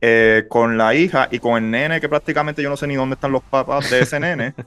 eh, 0.00 0.46
con 0.48 0.76
la 0.76 0.96
hija 0.96 1.28
y 1.30 1.38
con 1.38 1.62
el 1.62 1.70
nene, 1.70 2.00
que 2.00 2.08
prácticamente 2.08 2.60
yo 2.60 2.68
no 2.68 2.76
sé 2.76 2.88
ni 2.88 2.96
dónde 2.96 3.14
están 3.14 3.30
los 3.30 3.44
papás 3.44 3.88
de 3.88 4.00
ese 4.00 4.18
nene. 4.18 4.54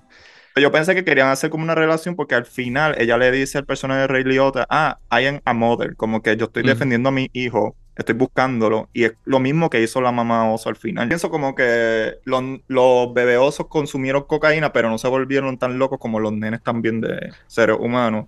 Yo 0.57 0.71
pensé 0.71 0.95
que 0.95 1.03
querían 1.03 1.27
hacer 1.27 1.49
como 1.49 1.63
una 1.63 1.75
relación 1.75 2.15
porque 2.15 2.35
al 2.35 2.45
final 2.45 2.95
ella 2.97 3.17
le 3.17 3.29
dice 3.31 3.57
al 3.57 3.65
personaje 3.65 4.01
de 4.01 4.07
Ray 4.07 4.23
Liotta, 4.23 4.65
ah, 4.69 4.99
I 5.11 5.25
am 5.25 5.41
a 5.43 5.53
mother, 5.53 5.95
como 5.95 6.21
que 6.21 6.37
yo 6.37 6.45
estoy 6.45 6.63
defendiendo 6.63 7.09
a 7.09 7.11
mi 7.11 7.29
hijo 7.33 7.75
Estoy 7.95 8.15
buscándolo. 8.15 8.89
Y 8.93 9.05
es 9.05 9.13
lo 9.23 9.39
mismo 9.39 9.69
que 9.69 9.81
hizo 9.81 10.01
la 10.01 10.11
mamá 10.11 10.51
oso 10.51 10.69
al 10.69 10.75
final. 10.75 11.07
Pienso 11.07 11.29
como 11.29 11.55
que 11.55 12.19
los, 12.25 12.43
los 12.67 13.13
bebé 13.13 13.37
osos 13.37 13.67
consumieron 13.67 14.23
cocaína, 14.23 14.73
pero 14.73 14.89
no 14.89 14.97
se 14.97 15.07
volvieron 15.07 15.57
tan 15.57 15.79
locos 15.79 15.99
como 15.99 16.19
los 16.19 16.33
nenes 16.33 16.61
también 16.61 16.99
de 16.99 17.31
seres 17.47 17.77
humanos. 17.79 18.25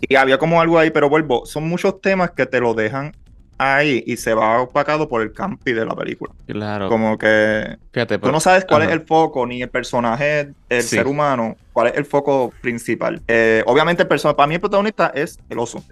Y 0.00 0.14
había 0.14 0.38
como 0.38 0.60
algo 0.60 0.78
ahí, 0.78 0.90
pero 0.90 1.08
vuelvo, 1.08 1.46
son 1.46 1.68
muchos 1.68 2.00
temas 2.00 2.32
que 2.32 2.44
te 2.44 2.60
lo 2.60 2.74
dejan 2.74 3.16
ahí 3.58 4.02
y 4.06 4.16
se 4.16 4.34
va 4.34 4.60
opacado 4.60 5.08
por 5.08 5.22
el 5.22 5.32
campi 5.32 5.72
de 5.72 5.84
la 5.84 5.94
película. 5.94 6.32
Claro. 6.46 6.88
Como 6.88 7.16
que 7.18 7.76
Fíjate, 7.92 8.18
tú 8.18 8.32
no 8.32 8.40
sabes 8.40 8.64
cuál 8.64 8.82
es 8.82 8.90
el 8.90 9.02
foco, 9.02 9.46
ni 9.46 9.62
el 9.62 9.68
personaje, 9.70 10.52
el 10.68 10.82
Sí. 10.82 10.96
ser 10.96 11.06
humano, 11.06 11.56
cuál 11.72 11.88
es 11.88 11.96
el 11.96 12.04
foco 12.04 12.52
principal. 12.60 13.20
Eh, 13.28 13.62
obviamente, 13.66 14.02
el 14.02 14.08
personaje, 14.08 14.36
para 14.36 14.46
mí 14.48 14.54
el 14.56 14.60
protagonista 14.60 15.12
es 15.14 15.38
el 15.48 15.58
oso. 15.58 15.84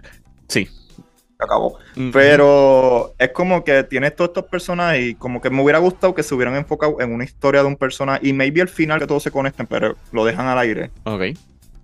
Sí. 0.49 0.67
Se 0.67 1.45
acabó. 1.45 1.79
Pero 2.13 3.15
es 3.19 3.31
como 3.31 3.65
que 3.65 3.83
tienes 3.85 4.15
todos 4.15 4.29
estos 4.31 4.45
personajes 4.45 5.03
y 5.03 5.15
como 5.15 5.41
que 5.41 5.49
me 5.49 5.63
hubiera 5.63 5.79
gustado 5.79 6.15
que 6.15 6.23
se 6.23 6.35
hubieran 6.35 6.55
enfocado 6.55 7.01
en 7.01 7.13
una 7.15 7.25
historia 7.25 7.63
de 7.63 7.67
un 7.67 7.77
personaje 7.77 8.27
y 8.27 8.33
maybe 8.35 8.61
al 8.61 8.69
final 8.69 8.99
que 9.01 9.07
todos 9.07 9.23
se 9.23 9.31
conecten, 9.31 9.67
pero 9.67 9.97
lo 10.13 10.25
dejan 10.25 10.47
al 10.49 10.59
aire. 10.59 10.91
Ok. 11.05 11.23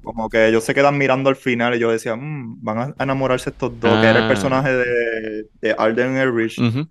Como 0.06 0.30
que 0.30 0.46
ellos 0.46 0.62
se 0.62 0.72
quedan 0.72 0.96
mirando 0.96 1.28
al 1.30 1.36
final 1.36 1.74
y 1.74 1.80
yo 1.80 1.90
decía, 1.90 2.14
"Mm, 2.14 2.62
van 2.62 2.94
a 2.96 3.02
enamorarse 3.02 3.50
estos 3.50 3.78
dos, 3.80 4.00
que 4.00 4.06
era 4.06 4.20
el 4.20 4.24
Ah. 4.26 4.28
personaje 4.28 4.72
de, 4.72 5.46
de 5.60 5.72
Alden 5.76 6.16
Elrich. 6.16 6.58
Ujú. 6.60 6.86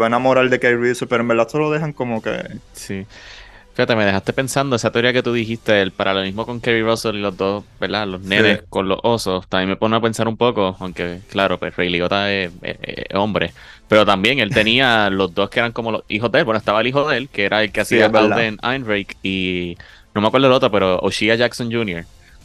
Va 0.00 0.06
a 0.06 0.08
enamorar 0.08 0.48
de 0.48 0.58
Kate 0.58 0.76
Reeves, 0.76 1.04
pero 1.08 1.20
en 1.20 1.28
verdad 1.28 1.46
solo 1.48 1.70
dejan 1.70 1.92
como 1.92 2.22
que... 2.22 2.32
Sí. 2.72 3.06
Fíjate, 3.74 3.94
me 3.96 4.04
dejaste 4.06 4.32
pensando 4.32 4.76
esa 4.76 4.90
teoría 4.90 5.12
que 5.12 5.22
tú 5.22 5.32
dijiste, 5.32 5.82
el 5.82 5.90
paralelismo 5.92 6.46
con 6.46 6.60
Kerry 6.60 6.82
Russell 6.82 7.16
y 7.16 7.20
los 7.20 7.36
dos, 7.36 7.64
¿verdad? 7.80 8.06
Los 8.06 8.22
nenes 8.22 8.58
Sí. 8.60 8.64
con 8.70 8.88
los 8.88 8.98
osos. 9.02 9.46
También 9.48 9.68
me 9.68 9.76
pone 9.76 9.96
a 9.96 10.00
pensar 10.00 10.26
un 10.26 10.36
poco, 10.36 10.74
aunque 10.80 11.18
claro, 11.28 11.58
pues 11.58 11.76
Ray 11.76 11.90
Liotta 11.90 12.32
es, 12.32 12.50
es- 12.62 12.78
es 12.80 13.14
hombre. 13.14 13.52
Pero 13.88 14.06
también 14.06 14.38
él 14.38 14.50
tenía 14.54 15.10
los 15.10 15.34
dos 15.34 15.50
que 15.50 15.58
eran 15.60 15.72
como 15.72 15.92
los 15.92 16.04
hijos 16.08 16.32
de 16.32 16.38
él. 16.38 16.44
Bueno, 16.46 16.58
estaba 16.58 16.80
el 16.80 16.86
hijo 16.86 17.06
de 17.08 17.18
él, 17.18 17.28
que 17.28 17.44
era 17.44 17.62
el 17.62 17.72
que 17.72 17.80
hacía. 17.82 18.06
Alden 18.06 18.58
Einrich 18.62 19.16
y 19.22 19.76
no 20.14 20.20
me 20.22 20.28
acuerdo 20.28 20.46
el 20.46 20.52
otro, 20.54 20.70
pero 20.70 20.98
Oshia 21.00 21.34
Jackson 21.34 21.70
Jr. 21.70 22.04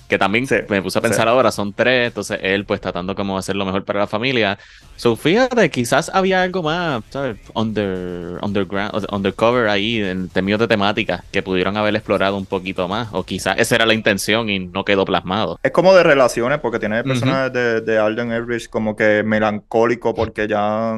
Que 0.10 0.17
también 0.17 0.52
Sí, 0.52 0.56
me 0.67 0.82
puse 0.82 1.00
a 1.00 1.02
pensar 1.04 1.28
sí. 1.28 1.30
ahora, 1.30 1.52
son 1.52 1.74
tres, 1.74 2.08
entonces 2.08 2.39
él 2.43 2.65
pues 2.65 2.82
tratando 2.82 3.15
como 3.15 3.38
hacer 3.38 3.56
lo 3.56 3.65
mejor 3.65 3.86
para 3.86 4.02
la 4.02 4.08
familia. 4.08 4.60
So, 4.95 5.15
fíjate, 5.15 5.69
quizás 5.72 6.10
había 6.13 6.43
algo 6.43 6.63
más, 6.63 7.04
¿sabes? 7.10 7.38
Under, 7.56 8.39
underground, 8.43 9.06
undercover 9.12 9.69
ahí 9.69 10.02
en 10.02 10.30
términos 10.30 10.60
de 10.60 10.67
temática 10.67 11.26
que 11.32 11.43
pudieron 11.43 11.78
haber 11.78 11.95
explorado 11.95 12.38
un 12.38 12.48
poquito 12.48 12.88
más. 12.89 13.10
O 13.13 13.24
quizás 13.26 13.58
esa 13.60 13.76
era 13.76 13.86
la 13.86 13.93
intención 13.93 14.50
y 14.50 14.60
no 14.60 14.84
quedó 14.84 15.06
plasmado. 15.06 15.60
Es 15.62 15.72
como 15.72 15.93
de 15.93 16.04
relaciones, 16.04 16.60
porque 16.60 16.80
tiene 16.80 17.00
el 17.00 17.06
Ujú. 17.06 17.06
personaje 17.06 17.50
de, 17.50 17.82
de 17.82 17.98
Alden 18.00 18.32
Elrich 18.32 18.69
como 18.69 18.95
que 18.95 19.24
melancólico, 19.24 20.15
porque 20.15 20.48
ya... 20.48 20.98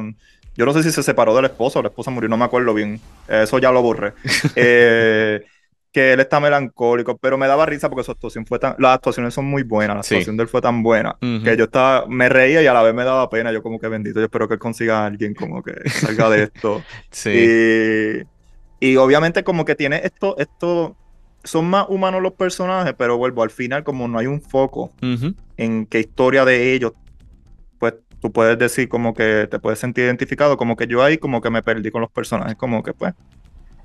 Yo 0.54 0.66
no 0.66 0.72
sé 0.74 0.82
si 0.82 0.92
se 0.92 1.02
separó 1.02 1.34
del 1.34 1.46
esposo 1.46 1.78
o 1.78 1.82
la 1.82 1.88
esposa 1.88 2.10
murió, 2.10 2.28
no 2.28 2.36
me 2.36 2.44
acuerdo 2.44 2.74
bien. 2.74 3.08
Eso 3.26 3.58
ya 3.58 3.72
lo 3.72 3.82
borré. 3.82 4.14
Eh, 4.54 5.42
que 5.92 6.14
él 6.14 6.20
está 6.20 6.40
melancólico, 6.40 7.18
pero 7.18 7.36
me 7.36 7.46
daba 7.46 7.66
risa 7.66 7.88
porque 7.90 8.02
su 8.04 8.12
actuación 8.12 8.46
fue 8.46 8.58
tan... 8.58 8.74
Las 8.78 8.94
actuaciones 8.94 9.34
son 9.34 9.44
muy 9.44 9.62
buenas, 9.62 9.96
la 9.96 10.02
Sí. 10.02 10.14
actuación 10.14 10.36
de 10.38 10.44
él 10.44 10.48
fue 10.48 10.60
tan 10.62 10.82
buena, 10.82 11.16
que 11.20 11.56
yo 11.56 11.64
estaba... 11.64 12.06
Me 12.06 12.28
reía 12.30 12.62
y 12.62 12.66
a 12.66 12.72
la 12.72 12.82
vez 12.82 12.94
me 12.94 13.04
daba 13.04 13.28
pena. 13.28 13.52
Yo 13.52 13.62
como 13.62 13.78
que 13.78 13.88
bendito, 13.88 14.18
yo 14.18 14.24
espero 14.24 14.48
que 14.48 14.54
él 14.54 14.60
consiga 14.60 15.00
a 15.02 15.06
alguien 15.06 15.34
como 15.34 15.62
que 15.62 15.74
salga 15.90 16.30
de 16.30 16.44
esto. 16.44 16.82
Sí. 17.10 18.24
Y, 18.80 18.88
y 18.92 18.96
obviamente 18.96 19.44
como 19.44 19.64
que 19.64 19.74
tiene 19.74 20.00
esto, 20.02 20.36
esto, 20.38 20.96
son 21.44 21.68
más 21.68 21.86
humanos 21.88 22.22
los 22.22 22.32
personajes, 22.32 22.94
pero 22.96 23.16
vuelvo, 23.18 23.42
al 23.42 23.50
final 23.50 23.84
como 23.84 24.08
no 24.08 24.18
hay 24.18 24.26
un 24.26 24.40
foco 24.40 24.92
en 25.56 25.86
qué 25.86 26.00
historia 26.00 26.44
de 26.44 26.72
ellos, 26.72 26.92
pues 27.78 27.94
tú 28.20 28.32
puedes 28.32 28.56
decir 28.58 28.88
como 28.88 29.12
que 29.14 29.46
te 29.50 29.58
puedes 29.58 29.78
sentir 29.78 30.04
identificado, 30.04 30.56
como 30.56 30.76
que 30.76 30.86
yo 30.86 31.02
ahí 31.02 31.18
como 31.18 31.40
que 31.40 31.50
me 31.50 31.62
perdí 31.62 31.90
con 31.90 32.00
los 32.00 32.10
personajes, 32.10 32.54
como 32.56 32.82
que 32.82 32.92
pues, 32.94 33.12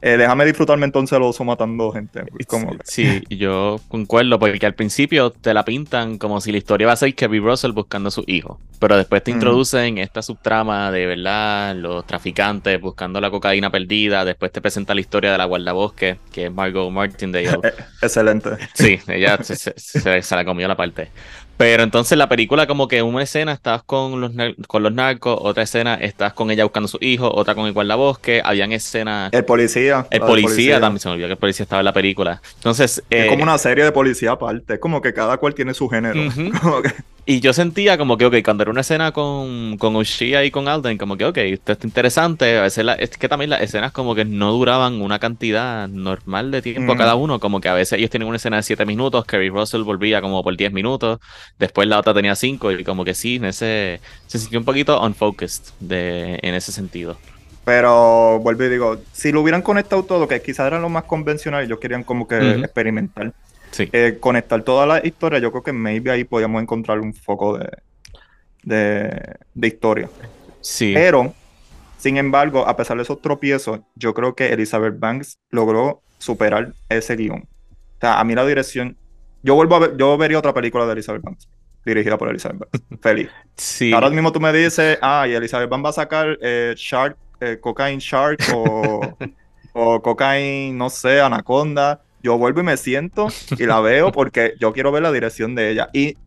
eh, 0.01 0.17
déjame 0.17 0.45
disfrutarme 0.45 0.85
entonces 0.85 1.15
el 1.17 1.23
oso 1.23 1.43
matando 1.43 1.91
gente. 1.91 2.23
como 2.47 2.77
Sí, 2.83 3.23
yo 3.29 3.77
concuerdo, 3.87 4.39
porque 4.39 4.65
al 4.65 4.75
principio 4.75 5.31
te 5.31 5.53
la 5.53 5.65
pintan 5.65 6.17
como 6.17 6.39
si 6.41 6.51
la 6.51 6.57
historia 6.59 6.87
va 6.87 6.93
a 6.93 6.97
ser 6.97 7.15
Kevin 7.15 7.43
Russell 7.43 7.71
buscando 7.71 8.09
a 8.09 8.11
su 8.11 8.23
hijo, 8.27 8.59
pero 8.79 8.95
después 8.97 9.23
te 9.23 9.31
Ujú. 9.31 9.37
introducen 9.37 9.97
esta 9.97 10.21
subtrama 10.21 10.91
de 10.91 11.05
verdad, 11.07 11.75
los 11.75 12.05
traficantes 12.05 12.79
buscando 12.79 13.19
la 13.21 13.31
cocaína 13.31 13.69
perdida, 13.71 14.23
después 14.25 14.51
te 14.51 14.61
presenta 14.61 14.93
la 14.93 15.01
historia 15.01 15.31
de 15.31 15.37
la 15.37 15.45
guardabosque, 15.45 16.19
que 16.31 16.45
es 16.45 16.51
Margot 16.53 16.91
Martindale. 16.91 17.47
Eh, 17.63 17.73
excelente. 18.01 18.49
Sí, 18.73 18.99
ella 19.07 19.37
se, 19.41 19.55
se- 19.55 19.73
se- 19.77 20.21
se 20.21 20.35
la 20.35 20.45
comió 20.45 20.67
la 20.67 20.75
parte. 20.77 21.11
Pero 21.57 21.81
entonces 21.81 22.17
la 22.17 22.29
película 22.29 22.67
como 22.67 22.87
que 22.87 23.01
una 23.01 23.23
escena 23.23 23.51
estás 23.51 23.81
con 23.81 24.21
los, 24.21 24.31
con 24.67 24.83
los 24.83 24.93
narcos, 24.93 25.37
otra 25.41 25.63
escena 25.63 25.95
estás 25.95 26.33
con 26.33 26.51
ella 26.51 26.63
buscando 26.63 26.85
a 26.85 26.89
su 26.89 26.99
hijo, 27.01 27.33
otra 27.33 27.55
con 27.55 27.65
el 27.65 27.73
guardabosque, 27.73 28.41
habían 28.45 28.71
escenas... 28.71 29.33
El 29.33 29.43
policía. 29.43 30.05
El 30.11 30.19
la 30.21 30.27
policía, 30.27 30.79
también, 30.79 30.99
se 30.99 31.07
me 31.09 31.13
olvidó 31.15 31.27
que 31.27 31.33
el 31.33 31.39
policía 31.39 31.63
estaba 31.63 31.81
en 31.81 31.85
la 31.85 31.93
película. 31.93 32.41
Entonces... 32.55 33.03
Es 33.09 33.25
eh, 33.25 33.27
como 33.29 33.41
una 33.41 33.57
serie 33.57 33.83
de 33.83 33.91
policía 33.91 34.33
aparte, 34.33 34.75
es 34.75 34.79
como 34.79 35.01
que 35.01 35.13
cada 35.13 35.37
cual 35.37 35.55
tiene 35.55 35.73
su 35.73 35.89
género. 35.89 36.19
Ujú. 36.27 36.51
Como 36.61 36.81
que- 36.83 36.93
Y 37.29 37.41
yo 37.41 37.51
sentía 37.51 37.97
como 37.97 38.15
que, 38.17 38.25
ok, 38.25 38.35
cuando 38.41 38.63
era 38.63 38.71
una 38.71 38.79
escena 38.81 39.11
con, 39.11 39.77
con 39.77 39.97
Ushia 39.97 40.45
y 40.45 40.49
con 40.51 40.69
Alden, 40.69 40.97
como 40.97 41.17
que, 41.17 41.25
ok, 41.25 41.37
esto 41.39 41.73
está 41.73 41.85
interesante. 41.85 42.57
A 42.57 42.61
veces 42.61 42.85
la- 42.85 42.93
es 42.93 43.17
que 43.17 43.27
también 43.27 43.49
las 43.49 43.61
escenas 43.61 43.91
como 43.91 44.15
que 44.15 44.23
no 44.23 44.53
duraban 44.53 45.01
una 45.01 45.19
cantidad 45.19 45.89
normal 45.89 46.51
de 46.51 46.61
tiempo 46.61 46.95
Mm. 46.95 46.97
cada 46.97 47.15
uno. 47.15 47.41
Como 47.41 47.59
que 47.59 47.67
a 47.67 47.73
veces 47.73 47.99
ellos 47.99 48.09
tienen 48.09 48.29
una 48.29 48.37
escena 48.37 48.55
de 48.57 48.63
7 48.63 48.85
minutos, 48.85 49.25
Kerry 49.25 49.49
Russell 49.49 49.81
volvía 49.83 50.21
como 50.21 50.41
por 50.41 50.55
10 50.55 50.71
minutos, 50.71 51.19
después 51.59 51.85
la 51.89 51.99
otra 51.99 52.13
tenía 52.13 52.33
5 52.35 52.71
y 52.71 52.85
como 52.85 53.03
que 53.03 53.13
sí, 53.13 53.35
en 53.35 53.45
ese, 53.45 53.99
se 54.25 54.39
sintió 54.39 54.59
un 54.59 54.65
poquito 54.65 55.01
unfocused 55.03 55.63
de, 55.81 56.39
en 56.41 56.55
ese 56.55 56.71
sentido. 56.71 57.19
Pero 57.63 58.39
vuelvo 58.39 58.63
y 58.63 58.69
digo, 58.69 58.97
si 59.11 59.31
lo 59.33 59.41
hubieran 59.41 59.61
conectado 59.61 60.05
todo, 60.05 60.27
que 60.27 60.41
quizás 60.41 60.67
era 60.67 60.79
lo 60.79 60.87
más 60.89 61.03
convencional, 61.03 61.65
ellos 61.65 61.79
querían 61.79 62.03
como 62.05 62.25
que 62.27 62.35
Ujú. 62.39 62.63
experimentar, 62.63 63.33
Sí. 63.77 63.89
eh, 63.91 64.17
conectar 64.19 64.63
toda 64.63 64.85
la 64.85 65.05
historia, 65.05 65.39
yo 65.39 65.51
creo 65.51 65.63
que 65.63 65.73
maybe 65.73 66.11
ahí 66.11 66.23
podíamos 66.23 66.61
encontrar 66.61 66.99
un 66.99 67.13
foco 67.13 67.57
de, 67.57 67.69
de, 68.63 69.35
de 69.53 69.67
historia. 69.67 70.09
Sí. 70.61 70.93
Pero, 70.93 71.33
sin 71.97 72.17
embargo, 72.17 72.67
a 72.67 72.75
pesar 72.75 72.97
de 72.97 73.03
esos 73.03 73.21
tropiezos, 73.21 73.81
yo 73.95 74.13
creo 74.13 74.35
que 74.35 74.47
Elizabeth 74.53 74.99
Banks 74.99 75.39
logró 75.49 76.01
superar 76.17 76.73
ese 76.89 77.15
guion. 77.15 77.41
O 77.43 77.99
sea, 78.01 78.19
a 78.19 78.23
mí 78.23 78.35
la 78.35 78.45
dirección, 78.45 78.97
yo 79.43 79.55
vuelvo 79.55 79.75
a 79.75 79.79
ver, 79.79 79.97
yo 79.97 80.17
vería 80.17 80.39
otra 80.39 80.53
película 80.53 80.85
de 80.85 80.93
Elizabeth 80.93 81.21
Banks, 81.23 81.49
dirigida 81.85 82.17
por 82.17 82.29
Elizabeth 82.29 82.59
Banks. 82.59 82.83
Feliz. 83.01 83.29
sí. 83.55 83.91
Ahora 83.93 84.09
mismo 84.09 84.31
tú 84.31 84.39
me 84.39 84.51
dices, 84.53 84.97
ah, 85.01 85.27
y 85.27 85.33
Elizabeth 85.33 85.69
Banks 85.69 85.85
va 85.85 85.89
a 85.89 85.93
sacar 85.93 86.37
eh, 86.41 86.73
Shark, 86.77 87.17
eh, 87.39 87.59
Cocaine 87.61 87.99
Shark 87.99 88.39
o, 88.53 89.01
o 89.73 90.01
Cocaine, 90.01 90.77
no 90.77 90.89
sé, 90.89 91.21
Anaconda. 91.21 92.03
Yo 92.27 92.37
vuelvo 92.37 92.59
y 92.59 92.63
me 92.63 92.75
siento 92.75 93.29
y 93.57 93.65
la 93.65 93.79
veo 93.79 94.11
porque 94.11 94.55
yo 94.59 94.73
quiero 94.73 94.91
ver 94.91 95.01
la 95.01 95.13
dirección 95.13 95.55
de 95.55 95.71
ella. 95.71 95.87
Y 95.93 96.17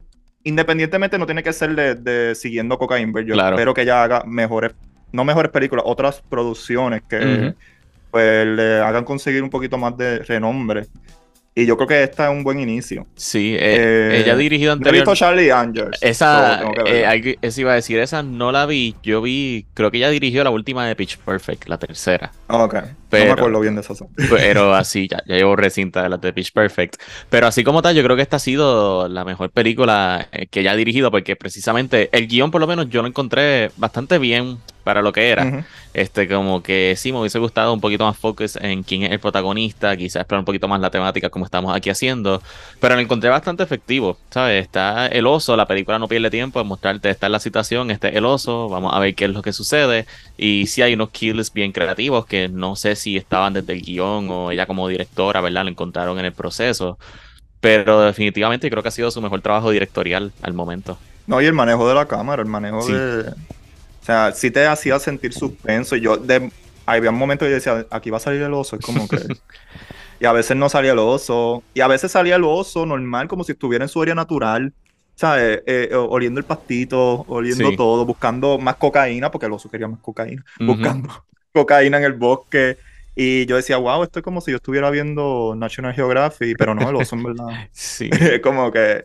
independientemente 0.45 1.19
no 1.19 1.27
tiene 1.27 1.43
que 1.43 1.53
ser 1.53 1.75
de, 1.75 1.95
de 1.95 2.35
siguiendo 2.35 2.79
Cocaine 2.79 3.13
Bear. 3.13 3.27
Yo 3.27 3.35
Claro. 3.35 3.55
espero 3.55 3.75
que 3.75 3.83
ella 3.83 4.03
haga 4.03 4.25
mejores, 4.27 4.73
no 5.13 5.27
mejores 5.27 5.53
películas, 5.53 5.85
otras 5.87 6.23
producciones 6.27 7.03
que 7.07 7.53
pues 8.11 8.47
le 8.47 8.81
hagan 8.81 9.05
conseguir 9.05 9.43
un 9.43 9.51
poquito 9.51 9.77
más 9.77 9.95
de 9.99 10.21
renombre. 10.21 10.87
Y 11.55 11.67
yo 11.67 11.77
creo 11.77 11.89
que 11.89 12.03
esta 12.03 12.31
es 12.31 12.31
un 12.31 12.45
buen 12.45 12.61
inicio. 12.61 13.07
Sí, 13.17 13.57
eh, 13.59 14.11
Eh, 14.11 14.21
ella 14.21 14.35
ha 14.35 14.37
dirigido 14.37 14.77
No 14.77 14.89
he 14.89 14.93
visto 14.93 15.11
anteriormente. 15.11 15.19
Charlie 15.19 15.51
Angels. 15.51 15.99
Esa, 16.01 16.63
que 16.75 17.39
eh, 17.43 17.53
iba 17.57 17.73
a 17.73 17.75
decir, 17.75 17.99
esa 17.99 18.23
no 18.23 18.53
la 18.53 18.67
vi. 18.67 18.97
Yo 19.03 19.21
vi, 19.21 19.67
creo 19.75 19.91
que 19.91 19.99
ella 19.99 20.11
dirigió 20.11 20.45
la 20.45 20.51
última 20.51 20.87
de 20.87 20.95
Pitch 20.95 21.19
Perfect, 21.19 21.69
la 21.69 21.79
tercera. 21.79 22.33
Ok, 22.47 22.75
no 22.75 23.25
me 23.25 23.31
acuerdo 23.31 23.61
bien 23.61 23.75
de 23.75 23.81
esa. 23.81 23.95
Pero 24.31 24.75
así, 24.75 25.09
ya, 25.09 25.23
ya 25.27 25.37
llevo 25.37 25.57
recinta 25.57 26.03
de 26.03 26.09
las 26.09 26.21
de 26.21 26.33
Pitch 26.33 26.53
Perfect. 26.53 26.97
Pero 27.29 27.47
así 27.47 27.65
como 27.65 27.83
tal, 27.83 27.95
yo 27.97 28.03
creo 28.05 28.17
que 28.17 28.23
esta 28.23 28.37
ha 28.37 28.41
sido 28.41 29.09
la 29.09 29.25
mejor 29.25 29.51
película 29.51 30.29
eh, 30.33 30.47
que 30.47 30.61
ella 30.61 30.73
ha 30.73 30.77
dirigido, 30.77 31.11
porque 31.11 31.37
precisamente 31.37 32.09
el 32.13 32.29
guion, 32.29 32.51
por 32.51 32.61
lo 32.61 32.67
menos, 32.69 32.89
yo 32.89 33.03
lo 33.03 33.09
encontré 33.09 33.71
bastante 33.77 34.19
bien 34.19 34.59
para 34.83 35.03
lo 35.03 35.13
que 35.13 35.29
era. 35.31 35.45
Ujú. 35.45 35.65
Este, 35.93 36.29
como 36.29 36.63
que 36.63 36.95
sí, 36.97 37.13
me 37.13 37.19
hubiese 37.19 37.39
gustado 37.39 37.73
un 37.73 37.81
poquito 37.81 38.05
más 38.05 38.17
focus 38.17 38.57
en 38.57 38.83
quién 38.85 39.03
es 39.03 39.11
el 39.11 39.19
protagonista, 39.19 39.97
quizás 39.97 40.21
explorar 40.21 40.41
un 40.41 40.45
poquito 40.45 40.69
más 40.69 40.81
la 40.81 40.91
temática 40.91 41.31
como 41.31 41.45
estamos 41.45 41.75
aquí 41.75 41.91
haciendo, 41.91 42.41
pero 42.79 42.95
lo 42.95 43.01
encontré 43.01 43.29
bastante 43.29 43.63
efectivo, 43.63 44.17
¿sabes? 44.31 44.63
Está 44.63 45.09
el 45.09 45.27
oso, 45.27 45.57
la 45.57 45.67
película 45.67 45.99
no 45.99 46.07
pierde 46.07 46.31
tiempo 46.31 46.61
en 46.61 46.67
mostrarte, 46.69 47.11
está 47.11 47.27
en 47.27 47.33
la 47.33 47.41
situación, 47.41 47.91
este 47.91 48.09
es 48.11 48.15
el 48.17 48.25
oso, 48.25 48.69
vamos 48.69 48.95
a 48.95 48.99
ver 49.01 49.15
qué 49.17 49.25
es 49.25 49.33
lo 49.33 49.43
que 49.43 49.53
sucede, 49.53 50.07
y 50.39 50.67
sí 50.69 50.83
hay 50.83 50.95
unos 50.95 51.11
kills 51.11 51.53
bien 51.53 51.73
creativos 51.73 52.25
que 52.27 52.49
no 52.49 52.77
sé 52.77 52.95
si 52.95 53.17
estaban 53.17 53.53
desde 53.53 53.73
el 53.73 53.83
guion 53.83 54.29
o 54.31 54.51
ella 54.53 54.67
como 54.67 54.87
directora, 54.87 55.41
¿verdad? 55.41 55.65
Lo 55.65 55.71
encontraron 55.71 56.19
en 56.21 56.25
el 56.27 56.33
proceso, 56.33 56.99
pero 57.61 58.01
definitivamente 58.03 58.71
creo 58.71 58.83
que 58.83 58.89
ha 58.89 58.93
sido 58.93 59.11
su 59.11 59.21
mejor 59.21 59.41
trabajo 59.41 59.71
directorial 59.71 60.33
al 60.43 60.53
momento. 60.55 60.99
No, 61.27 61.41
y 61.43 61.47
el 61.47 61.53
manejo 61.53 61.89
de 61.89 61.95
la 61.95 62.07
cámara, 62.07 62.43
el 62.43 62.49
manejo 62.49 62.83
Sí. 62.83 62.93
de. 62.93 63.33
Sea, 64.11 64.33
sí 64.33 64.51
te 64.51 64.67
hacía 64.67 64.99
sentir 64.99 65.33
suspenso. 65.33 65.95
Y 65.97 66.01
yo, 66.01 66.17
de... 66.17 66.51
había 66.87 67.11
un 67.11 67.17
momento 67.17 67.45
que 67.45 67.51
yo 67.51 67.55
decía, 67.55 67.87
aquí 67.91 68.11
va 68.11 68.17
a 68.17 68.21
salir 68.21 68.43
el 68.43 68.53
oso. 68.55 68.77
Es 68.77 68.85
como 68.85 69.07
que. 69.09 69.19
y 70.21 70.27
a 70.27 70.33
veces 70.33 70.57
no 70.57 70.69
salía 70.69 70.93
el 70.93 70.99
oso. 70.99 71.63
Y 71.75 71.81
a 71.81 71.87
veces 71.87 72.11
salía 72.13 72.37
el 72.37 72.45
oso 72.45 72.85
normal, 72.87 73.29
como 73.29 73.45
si 73.45 73.53
estuviera 73.53 73.85
en 73.85 73.89
su 73.89 74.03
área 74.03 74.15
natural. 74.15 74.73
¿sabes? 75.15 75.59
Eh, 75.67 75.89
eh, 75.93 75.95
oliendo 75.95 76.41
el 76.41 76.47
pastito, 76.47 77.27
oliendo 77.29 77.69
Sí. 77.69 77.77
todo, 77.77 78.07
buscando 78.07 78.57
más 78.59 78.77
cocaína, 78.77 79.31
porque 79.31 79.47
el 79.47 79.53
oso 79.53 79.69
quería 79.71 79.87
más 79.87 80.01
cocaína, 80.01 80.43
Ujú. 80.59 80.67
buscando 80.73 81.11
cocaína 81.53 81.99
en 81.99 82.05
el 82.05 82.15
bosque. 82.15 82.79
Y 83.15 83.45
yo 83.45 83.57
decía, 83.57 83.77
wow, 83.77 84.03
esto 84.03 84.21
es 84.21 84.25
como 84.25 84.41
si 84.41 84.51
yo 84.51 84.57
estuviera 84.57 84.89
viendo 84.89 85.55
National 85.55 85.93
Geographic, 85.93 86.57
pero 86.57 86.75
no, 86.75 86.89
el 86.89 86.97
oso 86.97 87.17
en 87.17 87.23
verdad. 87.25 87.47
Sí. 87.73 88.09
como 88.43 88.73
que 88.73 89.05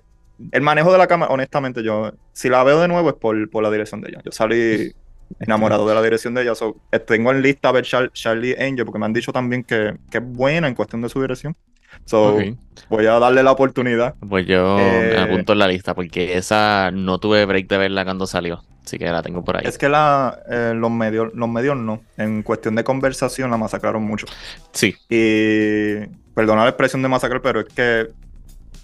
el 0.51 0.61
manejo 0.61 0.91
de 0.91 0.97
la 0.97 1.07
cámara, 1.07 1.31
honestamente, 1.31 1.83
yo, 1.83 2.11
si 2.33 2.49
la 2.49 2.63
veo 2.63 2.79
de 2.81 2.87
nuevo 2.87 3.09
es 3.09 3.15
por, 3.15 3.49
por 3.49 3.63
la 3.63 3.71
dirección 3.71 4.01
de 4.01 4.09
ella. 4.09 4.21
Yo 4.23 4.31
salí 4.31 4.91
enamorado 5.39 5.87
de 5.87 5.95
la 5.95 6.01
dirección 6.01 6.33
de 6.33 6.43
ella. 6.43 6.55
So, 6.55 6.75
tengo 7.07 7.31
en 7.31 7.41
lista 7.41 7.69
a 7.69 7.71
ver 7.71 7.83
Char- 7.85 8.11
Charlie 8.13 8.55
Angel, 8.59 8.85
porque 8.85 8.99
me 8.99 9.05
han 9.05 9.13
dicho 9.13 9.31
también 9.31 9.63
que, 9.63 9.95
que 10.11 10.17
es 10.19 10.23
buena 10.25 10.67
en 10.67 10.75
cuestión 10.75 11.01
de 11.01 11.09
su 11.09 11.21
dirección. 11.21 11.55
So, 12.03 12.37
voy 12.89 13.05
a 13.05 13.19
darle 13.19 13.41
la 13.41 13.51
oportunidad. 13.53 14.15
Pues 14.27 14.45
yo 14.45 14.77
Eh, 14.79 15.13
me 15.15 15.21
apunto 15.21 15.53
en 15.53 15.59
la 15.59 15.67
lista 15.67 15.93
porque 15.95 16.37
esa 16.37 16.91
no 16.91 17.19
tuve 17.19 17.45
break 17.45 17.67
de 17.67 17.77
verla 17.77 18.03
cuando 18.03 18.27
salió. 18.27 18.63
Así 18.83 18.99
que 18.99 19.05
la 19.05 19.23
tengo 19.23 19.43
por 19.43 19.57
ahí. 19.57 19.63
Es 19.65 19.77
que 19.79 19.89
la, 19.89 20.37
eh, 20.47 20.73
los 20.75 20.91
medios, 20.91 21.33
los 21.33 21.49
medios 21.49 21.75
no. 21.77 22.01
En 22.17 22.43
cuestión 22.43 22.75
de 22.75 22.83
conversación 22.83 23.49
la 23.49 23.57
masacraron 23.57 24.03
mucho. 24.03 24.27
Sí, 24.73 24.93
Y 25.09 26.05
perdona 26.35 26.63
la 26.63 26.69
expresión 26.69 27.01
de 27.01 27.07
masacrar, 27.07 27.41
pero 27.41 27.61
es 27.61 27.67
que 27.73 28.09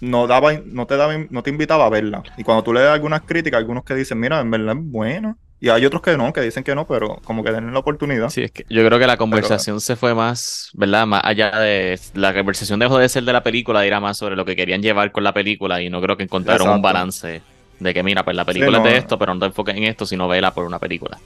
no 0.02 0.26
daba, 0.26 0.52
no 0.66 0.86
te 0.86 0.96
daba, 0.96 1.14
no 1.30 1.42
te 1.44 1.50
invitaba 1.50 1.86
a 1.86 1.88
verla. 1.88 2.24
Y 2.36 2.42
cuando 2.42 2.64
tú 2.64 2.72
lees 2.72 2.88
algunas 2.88 3.22
críticas, 3.22 3.58
algunos 3.58 3.84
que 3.84 3.94
dicen, 3.94 4.18
mira, 4.18 4.40
en 4.40 4.50
verdad 4.50 4.76
es 4.76 4.82
buena. 4.84 5.36
Y 5.60 5.68
hay 5.68 5.86
otros 5.86 6.02
que 6.02 6.16
no, 6.16 6.32
que 6.32 6.40
dicen 6.40 6.64
que 6.64 6.74
no, 6.74 6.88
pero 6.88 7.20
como 7.22 7.44
que 7.44 7.52
den 7.52 7.72
la 7.72 7.78
oportunidad. 7.78 8.28
sí, 8.28 8.42
es 8.42 8.50
que 8.50 8.66
yo 8.68 8.84
creo 8.84 8.98
que 8.98 9.06
la 9.06 9.16
conversación 9.16 9.80
se 9.80 9.94
fue 9.94 10.12
más, 10.12 10.70
¿verdad? 10.74 11.06
Más 11.06 11.22
allá 11.24 11.56
de. 11.56 12.00
La 12.14 12.34
conversación 12.34 12.80
dejó 12.80 12.98
de 12.98 13.08
ser 13.08 13.22
de 13.22 13.32
la 13.32 13.44
película, 13.44 13.86
era 13.86 14.00
más 14.00 14.18
sobre 14.18 14.34
lo 14.34 14.44
que 14.44 14.56
querían 14.56 14.82
llevar 14.82 15.12
con 15.12 15.22
la 15.22 15.32
película 15.32 15.80
y 15.80 15.88
no 15.88 16.02
creo 16.02 16.16
que 16.16 16.24
encontraron 16.24 16.68
un 16.68 16.82
balance 16.82 17.40
de 17.78 17.94
que, 17.94 18.02
mira, 18.02 18.24
pues 18.24 18.34
la 18.34 18.44
película 18.44 18.78
no. 18.78 18.84
es 18.84 18.92
de 18.92 18.98
esto, 18.98 19.16
pero 19.16 19.34
no 19.34 19.38
te 19.38 19.46
enfoques 19.46 19.76
en 19.76 19.84
esto, 19.84 20.04
sino 20.04 20.26
vela 20.26 20.52
por 20.52 20.66
una 20.66 20.80
película. 20.80 21.16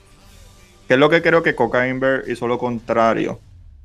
Que 0.87 0.93
es 0.93 0.99
lo 0.99 1.09
que 1.09 1.23
creo 1.23 1.41
que 1.41 1.55
Cocaine 1.55 1.99
Bear 1.99 2.23
hizo 2.27 2.47
lo 2.47 2.59
contrario. 2.59 3.39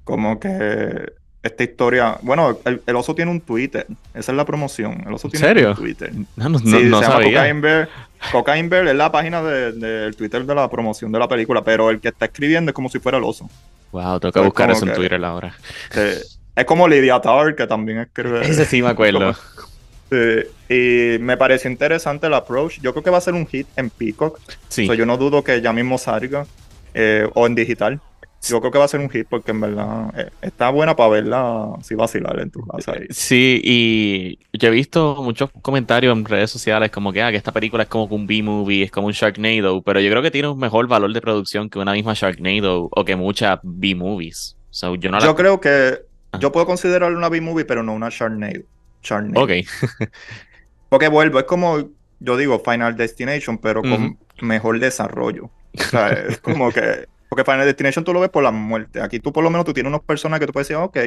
Como 0.04 0.38
que 0.38 1.12
esta 1.42 1.64
historia. 1.64 2.18
Bueno, 2.22 2.58
el, 2.64 2.80
el 2.86 2.96
oso 2.96 3.14
tiene 3.14 3.30
un 3.30 3.40
Twitter. 3.40 3.86
Esa 4.14 4.32
es 4.32 4.36
la 4.36 4.44
promoción. 4.44 5.02
El 5.06 5.14
oso 5.14 5.26
¿En 5.28 5.32
tiene 5.32 5.46
serio? 5.46 5.68
un 5.70 5.74
Twitter. 5.76 6.12
No, 6.36 6.48
no, 6.48 6.58
Sí, 6.58 6.64
no- 6.66 6.78
no 6.78 6.98
se 6.98 7.02
llama 7.04 7.06
sabía. 7.16 7.38
Cocaine 7.40 7.60
Bear. 7.60 7.88
Cocaine 8.30 8.68
Bear 8.68 8.86
es 8.88 8.94
la 8.94 9.10
página 9.10 9.42
de- 9.42 9.72
del 9.72 10.14
Twitter 10.16 10.44
de 10.44 10.54
la 10.54 10.70
promoción 10.70 11.10
de 11.10 11.18
la 11.18 11.28
película, 11.28 11.62
pero 11.64 11.90
el 11.90 12.00
que 12.00 12.08
está 12.08 12.26
escribiendo 12.26 12.70
es 12.70 12.74
como 12.74 12.88
si 12.88 12.98
fuera 13.00 13.18
el 13.18 13.24
oso. 13.24 13.48
Wow, 13.90 14.20
tengo 14.20 14.32
que 14.32 14.38
Pues 14.40 14.44
buscar 14.46 14.70
eso 14.70 14.84
en 14.84 14.90
que- 14.92 14.96
Twitter 14.96 15.24
ahora. 15.24 15.54
Eh, 15.96 16.18
es 16.54 16.64
como 16.64 16.86
Lydia 16.86 17.20
Tower, 17.20 17.54
que 17.56 17.66
también 17.66 17.98
escribe. 17.98 18.42
Ese 18.46 18.64
sí 18.64 18.80
me 18.82 18.88
acuerdo. 18.88 19.34
Sí, 20.12 20.18
y 20.68 21.18
me 21.20 21.38
pareció 21.38 21.70
interesante 21.70 22.26
el 22.26 22.34
approach. 22.34 22.80
Yo 22.82 22.92
creo 22.92 23.02
que 23.02 23.08
va 23.08 23.16
a 23.16 23.20
ser 23.22 23.32
un 23.32 23.46
hit 23.46 23.66
en 23.76 23.88
Peacock. 23.88 24.38
Sí. 24.68 24.86
So, 24.86 24.92
yo 24.92 25.06
no 25.06 25.16
dudo 25.16 25.42
que 25.42 25.62
ya 25.62 25.72
mismo 25.72 25.96
salga 25.96 26.44
eh, 26.92 27.26
o 27.32 27.46
en 27.46 27.54
digital. 27.54 27.98
Yo 28.42 28.60
creo 28.60 28.72
que 28.72 28.78
va 28.78 28.84
a 28.84 28.88
ser 28.88 29.00
un 29.00 29.08
hit 29.08 29.26
porque 29.28 29.52
en 29.52 29.60
verdad 29.60 30.12
eh, 30.18 30.30
está 30.42 30.70
buena 30.70 30.96
para 30.96 31.10
verla 31.10 31.70
si 31.82 31.94
vacilar 31.94 32.40
en 32.40 32.50
tu 32.50 32.66
casa. 32.66 32.94
Sí, 33.10 33.60
y 33.62 34.38
yo 34.58 34.68
he 34.68 34.72
visto 34.72 35.22
muchos 35.22 35.50
comentarios 35.62 36.16
en 36.16 36.24
redes 36.24 36.50
sociales 36.50 36.90
como 36.90 37.12
que, 37.12 37.22
ah, 37.22 37.30
que 37.30 37.36
esta 37.36 37.52
película 37.52 37.84
es 37.84 37.88
como 37.88 38.04
un 38.06 38.26
B-movie, 38.26 38.82
es 38.82 38.90
como 38.90 39.06
un 39.06 39.12
Sharknado, 39.12 39.82
pero 39.82 40.00
yo 40.00 40.10
creo 40.10 40.22
que 40.22 40.30
tiene 40.30 40.48
un 40.48 40.58
mejor 40.58 40.88
valor 40.88 41.12
de 41.12 41.20
producción 41.20 41.70
que 41.70 41.78
una 41.78 41.92
misma 41.92 42.14
Sharknado 42.14 42.88
o 42.90 43.04
que 43.04 43.14
muchas 43.16 43.60
B-movies. 43.62 44.56
So, 44.70 44.94
yo 44.96 45.10
no 45.10 45.18
la... 45.18 45.24
Yo 45.24 45.34
creo 45.36 45.60
que 45.60 46.00
Ah. 46.32 46.38
yo 46.40 46.50
puedo 46.50 46.66
considerarlo 46.66 47.16
una 47.16 47.28
B-movie, 47.28 47.66
pero 47.66 47.82
no 47.82 47.92
una 47.92 48.08
Sharknado. 48.10 48.62
Sharknado. 49.02 49.44
Ok, 49.44 49.50
Porque 50.88 51.08
vuelvo, 51.08 51.38
es 51.38 51.44
como, 51.44 51.90
yo 52.20 52.36
digo, 52.36 52.58
Final 52.60 52.96
Destination, 52.96 53.58
pero 53.58 53.82
con 53.82 54.18
mejor 54.40 54.78
desarrollo. 54.78 55.50
O 55.78 55.82
sea, 55.82 56.10
es 56.10 56.38
como 56.38 56.70
que. 56.70 57.06
Porque 57.32 57.50
Final 57.50 57.64
Destination 57.64 58.04
tú 58.04 58.12
lo 58.12 58.20
ves 58.20 58.28
por 58.28 58.42
la 58.42 58.50
muerte. 58.50 59.00
Aquí 59.00 59.18
tú 59.18 59.32
por 59.32 59.42
lo 59.42 59.48
menos 59.48 59.64
tú 59.64 59.72
tienes 59.72 59.88
unos 59.88 60.02
personajes 60.02 60.40
que 60.40 60.46
tú 60.48 60.52
puedes 60.52 60.68
decir, 60.68 60.76
"Ah, 60.78 60.84
ok. 60.84 60.98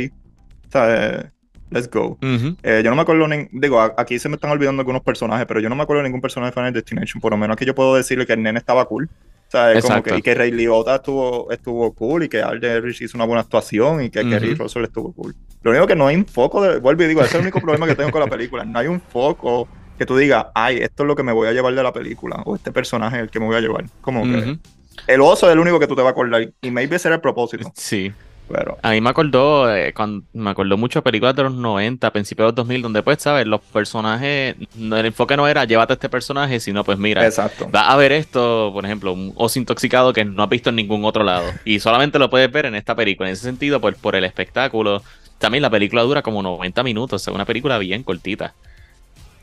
O 0.67 0.71
sea, 0.71 1.19
eh, 1.19 1.29
let's 1.69 1.87
go. 1.87 2.17
Eh, 2.63 2.81
yo 2.83 2.89
no 2.89 2.95
me 2.95 3.03
acuerdo, 3.03 3.27
ni- 3.27 3.47
digo, 3.51 3.79
aquí 3.79 4.17
se 4.17 4.27
me 4.27 4.33
están 4.33 4.49
olvidando 4.49 4.81
algunos 4.81 5.03
personajes, 5.03 5.45
pero 5.45 5.59
yo 5.59 5.69
no 5.69 5.75
me 5.75 5.83
acuerdo 5.83 6.01
de 6.01 6.09
ningún 6.09 6.21
personaje 6.21 6.49
de 6.49 6.53
Final 6.55 6.73
Destination. 6.73 7.21
Por 7.21 7.31
lo 7.31 7.37
menos 7.37 7.53
aquí 7.53 7.63
yo 7.65 7.75
puedo 7.75 7.95
decirle 7.95 8.25
que 8.25 8.33
el 8.33 8.41
nene 8.41 8.57
estaba 8.57 8.85
cool. 8.85 9.07
O 9.47 9.51
sea, 9.51 9.71
es 9.71 9.83
como 9.83 10.01
que, 10.01 10.09
y 10.17 10.21
que 10.23 10.33
Ray 10.33 10.49
Liotta 10.51 10.95
estuvo, 10.95 11.51
estuvo 11.51 11.93
cool 11.93 12.23
y 12.23 12.27
que 12.29 12.41
Aldrich 12.41 13.01
hizo 13.03 13.15
una 13.19 13.25
buena 13.25 13.41
actuación 13.41 14.03
y 14.03 14.09
que. 14.09 14.21
Kerry 14.31 14.55
Russell 14.55 14.83
estuvo 14.83 15.13
cool. 15.13 15.35
Lo 15.61 15.69
único 15.69 15.85
que 15.85 15.95
no 15.95 16.07
hay 16.07 16.15
un 16.15 16.25
foco 16.25 16.63
de. 16.63 16.79
Vuelvo 16.79 17.03
y 17.03 17.07
digo, 17.07 17.19
ese 17.21 17.29
es 17.29 17.35
el 17.35 17.41
único 17.41 17.61
problema 17.61 17.85
que 17.85 17.93
tengo 17.93 18.09
con 18.09 18.21
la 18.21 18.27
película. 18.27 18.65
No 18.65 18.79
hay 18.79 18.87
un 18.87 18.99
foco 18.99 19.67
que 19.99 20.07
tú 20.07 20.17
digas, 20.17 20.47
ay, 20.55 20.77
esto 20.77 21.03
es 21.03 21.07
lo 21.07 21.15
que 21.15 21.21
me 21.21 21.31
voy 21.33 21.47
a 21.47 21.51
llevar 21.53 21.75
de 21.75 21.83
la 21.83 21.93
película, 21.93 22.41
o 22.45 22.55
este 22.55 22.71
personaje 22.71 23.17
es 23.17 23.21
el 23.21 23.29
que 23.29 23.39
me 23.39 23.45
voy 23.45 23.57
a 23.57 23.61
llevar. 23.61 23.85
Como 24.01 24.23
que 24.23 24.29
Ujú. 24.37 24.59
El 25.07 25.21
oso 25.21 25.47
es 25.47 25.53
el 25.53 25.59
único 25.59 25.79
que 25.79 25.87
tú 25.87 25.95
te 25.95 26.01
vas 26.01 26.09
a 26.09 26.11
acordar, 26.11 26.49
y 26.61 26.71
maybe 26.71 26.97
será 26.99 27.15
el 27.15 27.21
propósito, 27.21 27.71
Sí. 27.75 28.11
pero. 28.47 28.77
A 28.83 28.91
mí 28.91 29.01
me 29.01 29.09
acordó, 29.09 29.73
eh, 29.75 29.91
cuando, 29.93 30.25
me 30.33 30.49
acordó 30.51 30.77
mucho 30.77 30.99
de 30.99 31.03
películas 31.03 31.35
de 31.35 31.43
los 31.43 31.53
90, 31.53 32.11
principios 32.11 32.45
de 32.45 32.49
los 32.49 32.55
2000, 32.55 32.81
donde 32.83 33.01
pues, 33.03 33.21
¿sabes? 33.21 33.47
Los 33.47 33.61
personajes, 33.61 34.55
el 34.79 35.05
enfoque 35.05 35.35
no 35.35 35.47
era 35.47 35.65
llévate 35.65 35.93
a 35.93 35.95
este 35.95 36.09
personaje, 36.09 36.59
sino 36.59 36.83
pues 36.83 36.97
mira, 36.99 37.25
Exacto. 37.25 37.69
Va 37.73 37.89
a 37.91 37.95
ver 37.97 38.11
esto, 38.11 38.69
por 38.73 38.85
ejemplo, 38.85 39.13
un 39.13 39.33
oso 39.35 39.57
intoxicado 39.59 40.13
que 40.13 40.23
no 40.25 40.43
has 40.43 40.49
visto 40.49 40.69
en 40.69 40.75
ningún 40.75 41.05
otro 41.05 41.23
lado. 41.23 41.51
Y 41.65 41.79
solamente 41.79 42.19
lo 42.19 42.29
puedes 42.29 42.51
ver 42.51 42.65
en 42.67 42.75
esta 42.75 42.95
película. 42.95 43.29
En 43.29 43.33
ese 43.33 43.43
sentido, 43.43 43.81
por, 43.81 43.95
por 43.95 44.15
el 44.15 44.23
espectáculo. 44.23 45.01
También 45.39 45.61
la 45.63 45.69
película 45.69 46.03
dura 46.03 46.21
como 46.21 46.41
90 46.43 46.81
minutos. 46.83 47.21
Es 47.23 47.33
una 47.33 47.45
película 47.45 47.77
bien 47.79 48.03
cortita. 48.03 48.53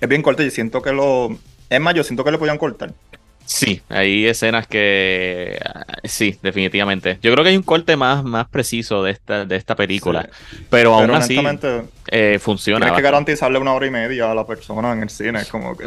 Es 0.00 0.08
bien 0.08 0.22
corto 0.22 0.42
y 0.42 0.50
siento 0.50 0.80
que 0.80 0.92
lo. 0.92 1.36
Es 1.68 1.80
más, 1.80 1.94
yo 1.94 2.02
siento 2.04 2.22
que 2.24 2.30
le 2.30 2.38
podían 2.38 2.58
cortar. 2.58 2.92
Sí, 3.52 3.82
hay 3.88 4.26
escenas 4.26 4.66
que... 4.66 5.58
ah, 5.64 5.84
Sí, 6.04 6.38
definitivamente. 6.42 7.18
Yo 7.22 7.32
creo 7.32 7.44
que 7.44 7.50
hay 7.50 7.56
un 7.56 7.62
corte 7.62 7.96
más, 7.96 8.24
más 8.24 8.48
preciso 8.48 9.02
de 9.02 9.12
esta, 9.12 9.44
de 9.44 9.56
esta 9.56 9.76
película. 9.76 10.28
Pero 10.70 10.94
aún 10.94 11.10
así 11.10 11.38
eh, 12.08 12.38
funciona. 12.40 12.86
tienes 12.86 12.96
que 12.96 13.02
garantizarle 13.02 13.58
una 13.58 13.74
hora 13.74 13.86
y 13.86 13.90
media 13.90 14.30
a 14.30 14.34
la 14.34 14.46
persona 14.46 14.92
en 14.92 15.02
el 15.02 15.10
cine. 15.10 15.40
Es 15.40 15.48
como 15.48 15.76
que 15.76 15.84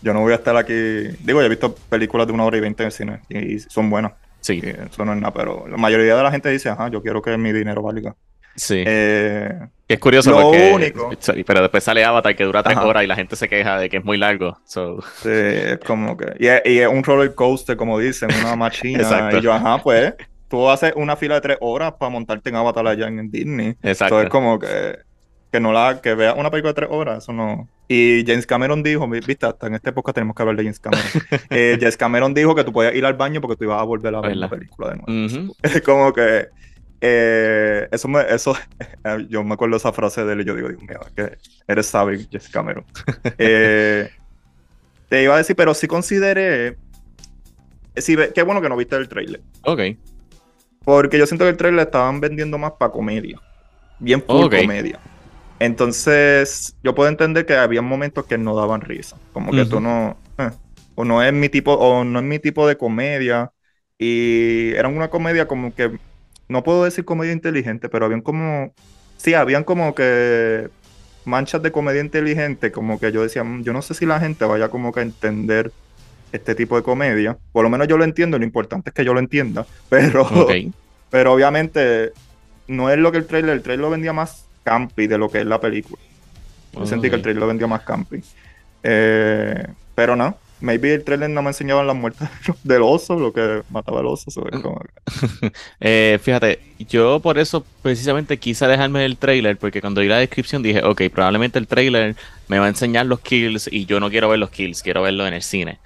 yo 0.00 0.14
no 0.14 0.20
voy 0.20 0.32
a 0.32 0.36
estar 0.36 0.56
aquí. 0.56 0.72
Digo, 0.72 1.40
yo 1.40 1.42
he 1.42 1.48
visto 1.48 1.74
películas 1.74 2.26
de 2.26 2.32
una 2.32 2.44
hora 2.44 2.56
y 2.56 2.60
veinte 2.60 2.82
en 2.82 2.86
el 2.86 2.92
cine 2.92 3.20
y 3.28 3.58
son 3.58 3.90
buenas. 3.90 4.12
Sí, 4.40 4.60
y 4.62 4.68
eso 4.68 5.04
no 5.04 5.12
es 5.12 5.20
nada, 5.20 5.32
pero 5.32 5.66
la 5.66 5.76
mayoría 5.76 6.16
de 6.16 6.22
la 6.22 6.30
gente 6.30 6.50
dice, 6.50 6.68
ajá, 6.68 6.88
yo 6.88 7.02
quiero 7.02 7.20
que 7.22 7.36
mi 7.36 7.52
dinero 7.52 7.82
valga. 7.82 8.14
sí. 8.54 8.84
Eh, 8.86 9.58
es 9.88 9.98
curioso 9.98 10.30
lo 10.30 10.40
porque... 10.42 10.72
único- 10.74 11.10
pero 11.46 11.60
después 11.62 11.84
sale 11.84 12.04
Avatar 12.04 12.34
que 12.34 12.44
dura 12.44 12.62
tres 12.62 12.76
Ajá. 12.76 12.86
horas 12.86 13.04
y 13.04 13.06
la 13.06 13.16
gente 13.16 13.36
se 13.36 13.48
queja 13.48 13.78
de 13.78 13.88
que 13.90 13.98
es 13.98 14.04
muy 14.04 14.16
largo. 14.18 14.56
So, 14.64 15.00
sí, 15.22 15.28
es 15.30 15.78
como 15.86 16.16
que. 16.16 16.32
Y 16.38 16.46
es, 16.46 16.62
y 16.64 16.78
es 16.78 16.88
un 16.88 17.02
roller 17.04 17.34
coaster, 17.34 17.76
como 17.76 17.98
dicen, 17.98 18.28
una 18.40 18.56
machina. 18.56 19.00
Exacto. 19.00 19.38
y 19.38 19.40
yo, 19.42 19.52
ajá, 19.52 19.78
pues. 19.82 20.14
Tú 20.48 20.68
haces 20.70 20.92
una 20.94 21.16
fila 21.16 21.34
de 21.36 21.40
tres 21.40 21.58
horas 21.60 21.94
para 21.98 22.10
montarte 22.10 22.48
en 22.50 22.56
Avatar 22.56 22.86
allá 22.86 23.08
en 23.08 23.30
Disney. 23.30 23.74
exacto. 23.82 24.20
Entonces, 24.20 24.30
como 24.30 24.58
que, 24.58 24.98
que 25.50 25.58
no 25.58 25.72
la, 25.72 26.00
que 26.00 26.14
vea 26.14 26.34
una 26.34 26.50
película 26.50 26.70
de 26.72 26.74
tres 26.74 26.88
horas, 26.92 27.24
eso 27.24 27.32
no. 27.32 27.68
Y 27.88 28.24
James 28.26 28.46
Cameron 28.46 28.82
dijo, 28.82 29.08
vi- 29.08 29.20
viste, 29.20 29.46
hasta 29.46 29.66
en 29.66 29.74
esta 29.74 29.90
época 29.90 30.12
tenemos 30.12 30.36
que 30.36 30.42
hablar 30.42 30.56
de 30.56 30.62
James 30.62 30.78
Cameron. 30.80 31.04
Eh, 31.50 31.76
James 31.80 31.96
Cameron 31.96 32.32
dijo 32.34 32.54
que 32.54 32.62
tú 32.62 32.72
podías 32.72 32.94
ir 32.94 33.04
al 33.04 33.14
baño 33.14 33.40
porque 33.40 33.56
tú 33.56 33.64
ibas 33.64 33.80
a 33.80 33.84
volver 33.84 34.14
a 34.14 34.20
ver 34.20 34.36
la 34.36 34.48
película 34.48 34.90
de 34.90 34.96
nuevo. 34.96 35.54
Es 35.62 35.80
como 35.82 36.12
que 36.12 36.46
eh, 37.06 37.88
eso 37.92 38.08
me, 38.08 38.20
eso, 38.22 38.54
yo 39.28 39.44
me 39.44 39.54
acuerdo 39.54 39.76
esa 39.76 39.92
frase 39.92 40.24
de 40.24 40.32
él 40.32 40.40
y 40.40 40.44
yo 40.44 40.54
digo, 40.54 40.68
Dios 40.68 40.80
mío, 40.80 41.00
que 41.14 41.36
eres 41.68 41.86
sabio, 41.86 42.18
James 42.30 42.48
Cameron. 42.48 42.84
Eh, 43.38 44.08
te 45.08 45.22
iba 45.22 45.34
a 45.34 45.38
decir, 45.38 45.56
pero 45.56 45.74
sí 45.74 45.86
consideré, 45.86 46.78
sí, 47.96 48.16
qué 48.34 48.42
bueno 48.42 48.62
que 48.62 48.68
no 48.68 48.76
viste 48.76 48.96
el 48.96 49.08
trailer. 49.08 49.42
Ok. 49.64 49.80
Porque 50.84 51.18
yo 51.18 51.26
siento 51.26 51.44
que 51.44 51.50
el 51.50 51.56
trailer 51.56 51.86
estaban 51.86 52.20
vendiendo 52.20 52.58
más 52.58 52.72
para 52.78 52.92
comedia. 52.92 53.40
Bien 53.98 54.22
full 54.22 54.48
comedia. 54.50 55.00
Entonces, 55.58 56.76
yo 56.82 56.94
puedo 56.94 57.08
entender 57.08 57.46
que 57.46 57.56
había 57.56 57.80
momentos 57.80 58.26
que 58.26 58.38
no 58.38 58.54
daban 58.54 58.80
risa. 58.82 59.16
Como 59.32 59.52
que 59.52 59.64
tú 59.64 59.76
Ujú. 59.76 59.84
no. 59.84 60.18
eh, 60.38 60.50
o 60.96 61.04
no 61.04 61.22
es 61.22 61.32
mi 61.32 61.48
tipo, 61.48 61.72
o 61.72 62.04
no 62.04 62.18
es 62.18 62.24
mi 62.24 62.38
tipo 62.38 62.66
de 62.68 62.76
comedia. 62.76 63.52
Y 63.98 64.72
era 64.72 64.88
una 64.88 65.08
comedia 65.08 65.46
como 65.46 65.74
que. 65.74 65.98
No 66.54 66.62
puedo 66.62 66.84
decir 66.84 67.04
comedia 67.04 67.32
inteligente, 67.32 67.88
pero 67.88 68.04
habían 68.06 68.20
como. 68.20 68.72
Sí, 69.16 69.34
habían 69.34 69.64
como 69.64 69.92
que 69.92 70.68
manchas 71.24 71.60
de 71.64 71.72
comedia 71.72 72.00
inteligente. 72.00 72.70
Como 72.70 73.00
que 73.00 73.10
yo 73.10 73.24
decía, 73.24 73.42
"Mm, 73.42 73.64
yo 73.64 73.72
no 73.72 73.82
sé 73.82 73.92
si 73.94 74.06
la 74.06 74.20
gente 74.20 74.44
vaya 74.44 74.68
como 74.68 74.92
que 74.92 75.00
a 75.00 75.02
entender 75.02 75.72
este 76.30 76.54
tipo 76.54 76.76
de 76.76 76.84
comedia. 76.84 77.36
Por 77.50 77.64
lo 77.64 77.70
menos 77.70 77.88
yo 77.88 77.96
lo 77.98 78.04
entiendo, 78.04 78.38
lo 78.38 78.44
importante 78.44 78.90
es 78.90 78.94
que 78.94 79.04
yo 79.04 79.12
lo 79.12 79.18
entienda. 79.18 79.66
Pero. 79.88 80.28
Pero 81.10 81.32
obviamente 81.32 82.12
no 82.68 82.88
es 82.88 82.98
lo 82.98 83.10
que 83.10 83.18
el 83.18 83.26
trailer, 83.26 83.50
el 83.56 83.62
trailer 83.62 83.80
lo 83.80 83.90
vendía 83.90 84.12
más 84.12 84.46
campi 84.62 85.08
de 85.08 85.18
lo 85.18 85.28
que 85.28 85.40
es 85.40 85.46
la 85.46 85.60
película. 85.60 86.00
Yo 86.72 86.86
sentí 86.86 87.10
que 87.10 87.16
el 87.16 87.22
trailer 87.22 87.40
lo 87.40 87.48
vendía 87.48 87.66
más 87.66 87.82
campi. 87.82 88.22
Eh, 88.84 89.66
pero 89.96 90.14
no, 90.14 90.38
maybe 90.60 90.94
el 90.94 91.04
trailer 91.04 91.30
no 91.30 91.42
me 91.42 91.48
enseñaban 91.48 91.86
las 91.86 91.96
muertes 91.96 92.28
del 92.64 92.82
oso, 92.82 93.18
lo 93.18 93.32
que 93.32 93.62
mataba 93.70 94.00
el 94.00 94.06
oso. 94.06 94.30
eh, 95.80 96.18
fíjate, 96.22 96.60
yo 96.88 97.20
por 97.20 97.38
eso 97.38 97.64
precisamente 97.82 98.38
quise 98.38 98.66
dejarme 98.66 99.04
el 99.04 99.16
trailer, 99.16 99.56
porque 99.56 99.80
cuando 99.80 100.00
vi 100.00 100.08
la 100.08 100.18
descripción 100.18 100.62
dije, 100.62 100.82
ok, 100.82 101.02
probablemente 101.12 101.58
el 101.58 101.66
trailer 101.66 102.16
me 102.48 102.58
va 102.58 102.66
a 102.66 102.68
enseñar 102.68 103.06
los 103.06 103.20
kills 103.20 103.68
y 103.70 103.86
yo 103.86 104.00
no 104.00 104.10
quiero 104.10 104.28
ver 104.28 104.38
los 104.38 104.50
kills, 104.50 104.82
quiero 104.82 105.02
verlo 105.02 105.26
en 105.26 105.34
el 105.34 105.42
cine. 105.42 105.78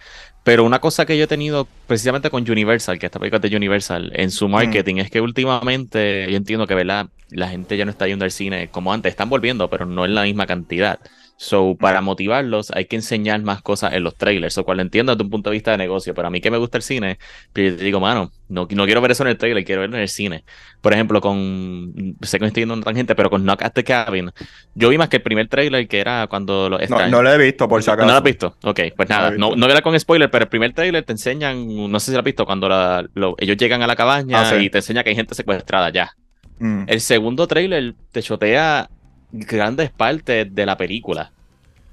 Pero 0.49 0.65
una 0.65 0.79
cosa 0.79 1.05
que 1.05 1.19
yo 1.19 1.25
he 1.25 1.27
tenido 1.27 1.69
precisamente 1.87 2.31
con 2.31 2.51
Universal, 2.51 2.99
que 2.99 3.05
esta 3.05 3.19
película 3.19 3.39
de 3.39 3.55
Universal, 3.55 4.13
en 4.15 4.31
su 4.31 4.49
marketing, 4.49 4.97
es 4.97 5.11
que 5.11 5.21
últimamente 5.21 6.27
yo 6.31 6.39
entiendo 6.39 6.67
que 6.67 6.75
¿verdad? 6.75 7.09
la 7.29 7.49
gente 7.49 7.77
ya 7.77 7.85
no 7.85 7.91
está 7.91 8.07
yendo 8.07 8.25
al 8.25 8.31
cine 8.31 8.69
como 8.69 8.91
antes, 8.91 9.11
están 9.11 9.29
volviendo, 9.29 9.69
pero 9.69 9.85
no 9.85 10.07
en 10.07 10.15
la 10.15 10.23
misma 10.23 10.47
cantidad. 10.47 11.01
So, 11.41 11.77
para 11.79 12.01
motivarlos 12.01 12.73
hay 12.73 12.87
que 12.87 12.97
enseñar 12.97 13.41
más 13.43 13.63
cosas 13.63 13.93
en 13.93 14.03
los 14.03 14.17
trailers, 14.17 14.59
o 14.59 14.65
cual 14.65 14.81
entiendo 14.81 15.15
desde 15.15 15.23
un 15.23 15.31
punto 15.31 15.51
de 15.51 15.55
vista 15.55 15.71
de 15.71 15.79
negocio, 15.79 16.13
pero 16.13 16.27
a 16.27 16.31
mí 16.33 16.41
que 16.41 16.51
me 16.51 16.59
gusta 16.59 16.79
el 16.79 16.83
cine, 16.83 17.17
pues 17.53 17.71
yo 17.71 17.79
te 17.79 17.85
digo, 17.85 18.01
mano, 18.01 18.33
no, 18.49 18.67
no 18.69 18.87
quiero 18.87 19.01
ver 19.01 19.13
eso 19.13 19.23
en 19.23 19.29
el 19.29 19.39
trailer, 19.39 19.65
quiero 19.65 19.83
verlo 19.83 19.95
en 19.95 20.03
el 20.03 20.09
cine. 20.09 20.43
Por 20.81 20.93
ejemplo, 20.93 21.21
con, 21.21 22.17
sé 22.23 22.39
que 22.39 22.43
me 22.43 22.49
estoy 22.49 22.63
yendo 22.63 22.75
una 22.75 22.83
tangente, 22.83 23.15
pero 23.15 23.31
con 23.31 23.43
Knock 23.43 23.63
at 23.63 23.73
the 23.73 23.85
Cabin, 23.85 24.33
yo 24.75 24.89
vi 24.89 24.99
más 24.99 25.09
que 25.09 25.19
el 25.19 25.23
primer 25.23 25.47
trailer 25.47 25.87
que 25.87 26.01
era 26.01 26.27
cuando... 26.27 26.69
Lo, 26.69 26.81
no, 26.81 27.09
no 27.09 27.23
lo 27.23 27.33
he 27.33 27.39
visto, 27.39 27.69
por 27.69 27.85
si 27.85 27.91
acaso. 27.93 28.05
¿No 28.05 28.15
lo 28.15 28.19
has 28.19 28.25
visto? 28.25 28.57
Ok, 28.65 28.81
pues 28.97 29.09
nada, 29.09 29.31
no, 29.31 29.55
no, 29.55 29.69
no 29.69 29.83
con 29.83 29.99
spoiler, 30.01 30.33
pero 30.33 30.43
el 30.43 30.49
primer 30.49 30.73
trailer 30.73 31.05
te 31.05 31.13
enseñan, 31.13 31.89
no 31.89 32.01
sé 32.01 32.07
si 32.07 32.13
lo 32.15 32.19
has 32.19 32.25
visto, 32.25 32.47
cuando 32.47 32.69
ellos 33.39 33.57
llegan 33.57 33.83
a 33.83 33.87
la 33.87 33.95
cabaña 33.95 34.51
ah, 34.51 34.57
y 34.57 34.71
te 34.71 34.79
enseña 34.79 35.05
que 35.05 35.11
hay 35.11 35.17
gente 35.17 35.37
secuestrada 35.37 35.91
ya. 35.91 36.11
Mm. 36.59 36.87
El 36.89 37.01
segundo 37.01 37.47
trailer 37.47 37.95
te 38.11 38.23
chotea 38.23 38.91
grandes 39.33 39.91
partes 39.91 40.55
de 40.55 40.67
la 40.67 40.77
película. 40.77 41.33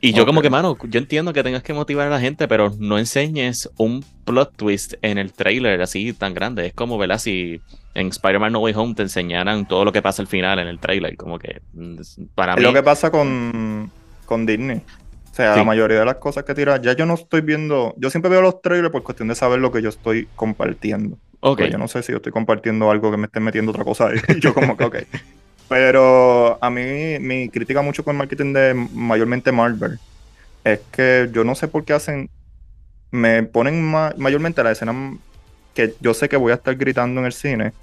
Y 0.01 0.13
yo 0.13 0.25
como 0.25 0.41
que, 0.43 0.51
mano, 0.51 0.77
yo 0.87 0.99
entiendo 0.99 1.33
que 1.33 1.41
tengas 1.41 1.63
que 1.63 1.73
motivar 1.73 2.07
a 2.07 2.11
la 2.11 2.19
gente, 2.19 2.47
pero 2.47 2.71
no 2.77 2.99
enseñes 2.99 3.69
un 3.77 4.05
plot 4.23 4.55
twist 4.55 4.93
en 5.01 5.17
el 5.17 5.33
trailer 5.33 5.81
así 5.81 6.13
tan 6.13 6.35
grande. 6.35 6.67
Es 6.67 6.73
como, 6.73 6.97
¿verdad? 6.99 7.17
Si 7.17 7.59
en 7.95 8.07
Spider-Man 8.09 8.51
No 8.51 8.59
Way 8.59 8.73
Home 8.75 8.93
te 8.93 9.01
enseñaran 9.01 9.67
todo 9.67 9.83
lo 9.83 9.91
que 9.91 10.03
pasa 10.03 10.21
al 10.21 10.27
final 10.27 10.59
en 10.59 10.67
el 10.67 10.77
trailer. 10.77 11.17
Como 11.17 11.39
que, 11.39 11.61
mm, 11.73 11.95
para 12.35 12.55
mí... 12.55 12.61
Lo 12.61 12.71
que 12.71 12.83
pasa 12.83 13.09
con, 13.09 13.89
con 14.25 14.45
Disney. 14.45 14.81
O 15.31 15.35
sea, 15.35 15.55
la 15.55 15.63
mayoría 15.63 15.99
de 15.99 16.05
las 16.05 16.15
cosas 16.15 16.43
que 16.43 16.53
tiran, 16.53 16.81
ya 16.81 16.93
yo 16.93 17.05
no 17.05 17.15
estoy 17.15 17.41
viendo, 17.41 17.93
yo 17.97 18.09
siempre 18.09 18.29
veo 18.29 18.41
los 18.41 18.61
trailers 18.61 18.91
por 18.91 19.03
cuestión 19.03 19.27
de 19.27 19.35
saber 19.35 19.59
lo 19.59 19.71
que 19.71 19.81
yo 19.81 19.89
estoy 19.89 20.27
compartiendo. 20.35 21.17
Ok. 21.41 21.63
yo 21.63 21.77
no 21.77 21.87
sé 21.87 22.03
si 22.03 22.11
yo 22.11 22.17
estoy 22.17 22.31
compartiendo 22.31 22.89
algo 22.89 23.11
que 23.11 23.17
me 23.17 23.25
esté 23.25 23.39
metiendo 23.39 23.71
otra 23.71 23.83
cosa 23.83 24.07
ahí. 24.07 24.19
yo 24.39 24.53
como 24.53 24.77
que, 24.77 24.83
ok. 24.83 24.95
Pero 25.67 26.57
a 26.61 26.69
mí 26.69 27.17
mi 27.19 27.49
crítica 27.49 27.81
mucho 27.81 28.03
con 28.03 28.15
el 28.15 28.19
marketing 28.19 28.53
de 28.53 28.73
mayormente 28.93 29.51
Marvel 29.51 29.99
es 30.63 30.79
que 30.91 31.29
yo 31.31 31.43
no 31.43 31.55
sé 31.55 31.67
por 31.67 31.83
qué 31.85 31.93
hacen, 31.93 32.29
me 33.11 33.43
ponen 33.43 33.83
mayormente 34.17 34.63
la 34.63 34.71
escena 34.71 34.93
que 35.73 35.93
yo 35.99 36.13
sé 36.13 36.29
que 36.29 36.37
voy 36.37 36.51
a 36.51 36.55
estar 36.55 36.75
gritando 36.75 37.19
en 37.21 37.25
el 37.25 37.33
cine 37.33 37.73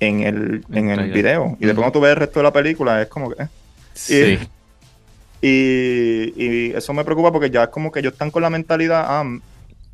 en 0.00 0.20
el, 0.20 0.64
en 0.72 0.90
el 0.90 1.12
video. 1.12 1.56
Y 1.60 1.66
después 1.66 1.76
cuando 1.76 1.92
tú 1.92 2.00
ves 2.00 2.12
el 2.12 2.16
resto 2.16 2.40
de 2.40 2.44
la 2.44 2.52
película 2.52 3.02
es 3.02 3.08
como 3.08 3.30
que... 3.30 3.42
Eh. 3.42 3.48
Sí. 3.94 4.38
Y, 5.42 6.32
y, 6.36 6.72
eso 6.74 6.92
me 6.92 7.04
preocupa 7.04 7.30
porque 7.30 7.50
ya 7.50 7.64
es 7.64 7.68
como 7.68 7.92
que 7.92 8.00
ellos 8.00 8.12
están 8.14 8.30
con 8.30 8.42
la 8.42 8.50
mentalidad, 8.50 9.04
ah, 9.06 9.24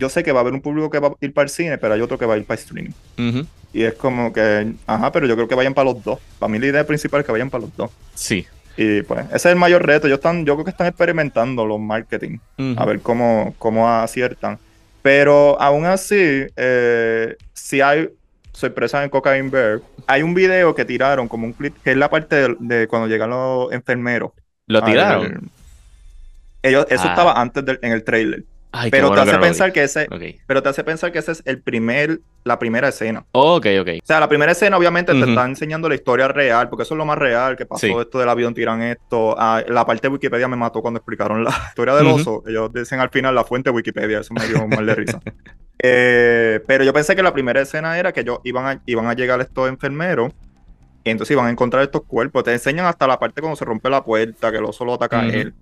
yo 0.03 0.09
sé 0.09 0.25
que 0.25 0.33
va 0.33 0.41
a 0.41 0.43
haber 0.43 0.53
un 0.53 0.61
público 0.61 0.91
que 0.91 0.99
va 0.99 1.09
a 1.09 1.15
ir 1.21 1.33
para 1.33 1.45
el 1.45 1.49
cine, 1.49 1.79
pero 1.79 1.95
hay 1.95 2.01
otro 2.01 2.19
que 2.19 2.27
va 2.27 2.35
a 2.35 2.37
ir 2.37 2.45
para 2.45 2.61
el 2.61 2.65
streaming. 2.65 3.45
Y 3.73 3.85
es 3.85 3.95
como 3.95 4.33
que, 4.33 4.73
ajá, 4.85 5.13
pero 5.13 5.29
yo 5.29 5.37
creo 5.37 5.47
que 5.47 5.55
vayan 5.55 5.75
para 5.75 5.93
los 5.93 6.03
dos. 6.03 6.19
Para 6.41 6.51
mí 6.51 6.59
la 6.59 6.67
idea 6.67 6.85
principal 6.85 7.21
es 7.21 7.27
que 7.27 7.31
vayan 7.31 7.51
para 7.51 7.63
los 7.63 7.77
dos. 7.77 7.93
Sí. 8.15 8.45
Y 8.77 9.03
pues 9.03 9.27
ese 9.27 9.37
es 9.37 9.47
el 9.47 9.57
mayor 9.57 9.87
reto. 9.87 10.09
Yo, 10.09 10.17
están, 10.17 10.45
yo 10.45 10.55
creo 10.55 10.65
que 10.65 10.73
están 10.73 10.89
experimentando 10.89 11.65
los 11.65 11.79
marketing, 11.79 12.39
a 12.77 12.85
ver 12.85 13.01
cómo, 13.01 13.55
cómo 13.59 13.89
aciertan. 13.89 14.59
Pero 15.03 15.61
aún 15.61 15.87
así, 15.87 16.47
eh, 16.57 17.37
si 17.53 17.81
hay 17.81 18.09
sorpresa 18.53 19.05
en 19.05 19.11
Cocaine 19.11 19.51
Bear, 19.51 19.83
hay 20.09 20.23
un 20.23 20.35
video 20.35 20.75
que 20.75 20.85
tiraron 20.85 21.29
como 21.29 21.47
un 21.47 21.53
clip, 21.53 21.77
que 21.85 21.93
es 21.93 21.97
la 21.97 22.11
parte 22.11 22.57
de, 22.59 22.89
cuando 22.89 23.07
llegan 23.07 23.31
los 23.31 23.73
enfermeros. 23.73 24.33
¿Lo 24.67 24.83
tiraron? 24.83 25.49
ellos, 26.61 26.87
eso 26.91 27.05
ah. 27.05 27.11
estaba 27.11 27.41
antes 27.41 27.65
del, 27.65 27.79
en 27.83 27.93
el 27.93 28.03
trailer 28.03 28.45
pero 28.91 29.13
te 29.13 29.21
hace 29.21 29.39
pensar 29.39 29.73
que 29.73 29.83
ese, 29.83 30.09
pero 30.47 30.63
te 30.63 30.69
hace 30.69 30.85
pensar 30.85 31.13
que 31.13 31.19
ese 31.19 31.33
es 31.33 31.43
el 31.45 31.61
primer, 31.61 32.21
la 32.45 32.59
primera 32.59 32.89
escena. 32.89 33.25
ok, 33.33 33.67
ok. 33.81 33.89
O 34.03 34.07
sea, 34.07 34.21
la 34.21 34.29
primera 34.29 34.53
escena 34.53 34.77
obviamente 34.77 35.13
te 35.13 35.21
está 35.21 35.45
enseñando 35.45 35.89
la 35.89 35.95
historia 35.95 36.29
real, 36.29 36.69
porque 36.69 36.85
eso 36.85 36.95
es 36.95 36.99
lo 36.99 37.05
más 37.05 37.19
real 37.19 37.57
que 37.57 37.67
pasó 37.67 38.01
esto 38.01 38.19
del 38.19 38.29
avión 38.29 38.55
tiran 38.55 38.83
esto. 38.83 39.35
Ah, 39.39 39.63
la 39.67 39.85
parte 39.85 40.09
de 40.09 40.15
Wikipedia 40.15 40.49
me 40.49 40.57
mató 40.57 40.81
cuando 40.81 40.99
explicaron 40.99 41.45
la 41.45 41.51
historia 41.69 41.95
del 41.95 42.07
oso. 42.07 42.43
Ellos 42.47 42.73
dicen 42.73 43.01
al 43.01 43.11
final 43.11 43.35
la 43.35 43.45
fuente 43.45 43.71
de 43.71 43.77
Wikipedia, 43.77 44.21
eso 44.21 44.35
me 44.35 44.47
dio 44.47 44.67
mal 44.67 44.87
de 44.87 44.95
risa. 44.95 45.21
Eh, 45.85 46.61
pero 46.69 46.85
yo 46.85 46.93
pensé 46.93 47.17
que 47.17 47.25
la 47.25 47.33
primera 47.33 47.61
escena 47.61 47.99
era 47.99 48.13
que 48.13 48.21
ellos 48.21 48.39
iban 48.45 48.67
a, 48.67 48.81
iban 48.87 49.09
a 49.09 49.15
llegar 49.15 49.41
estos 49.41 49.69
enfermeros 49.69 50.33
y 51.03 51.11
entonces 51.11 51.35
iban 51.35 51.47
a 51.47 51.51
encontrar 51.51 51.83
estos 51.83 52.03
cuerpos. 52.03 52.45
Te 52.45 52.53
enseñan 52.53 52.87
hasta 52.87 53.07
la 53.09 53.19
parte 53.19 53.41
cuando 53.41 53.57
se 53.57 53.65
rompe 53.65 53.91
la 53.91 54.05
puerta, 54.05 54.53
que 54.53 54.59
el 54.59 54.65
oso 54.65 54.85
lo 54.85 54.95
ataca 54.95 55.21
a 55.21 55.27
él. 55.27 55.55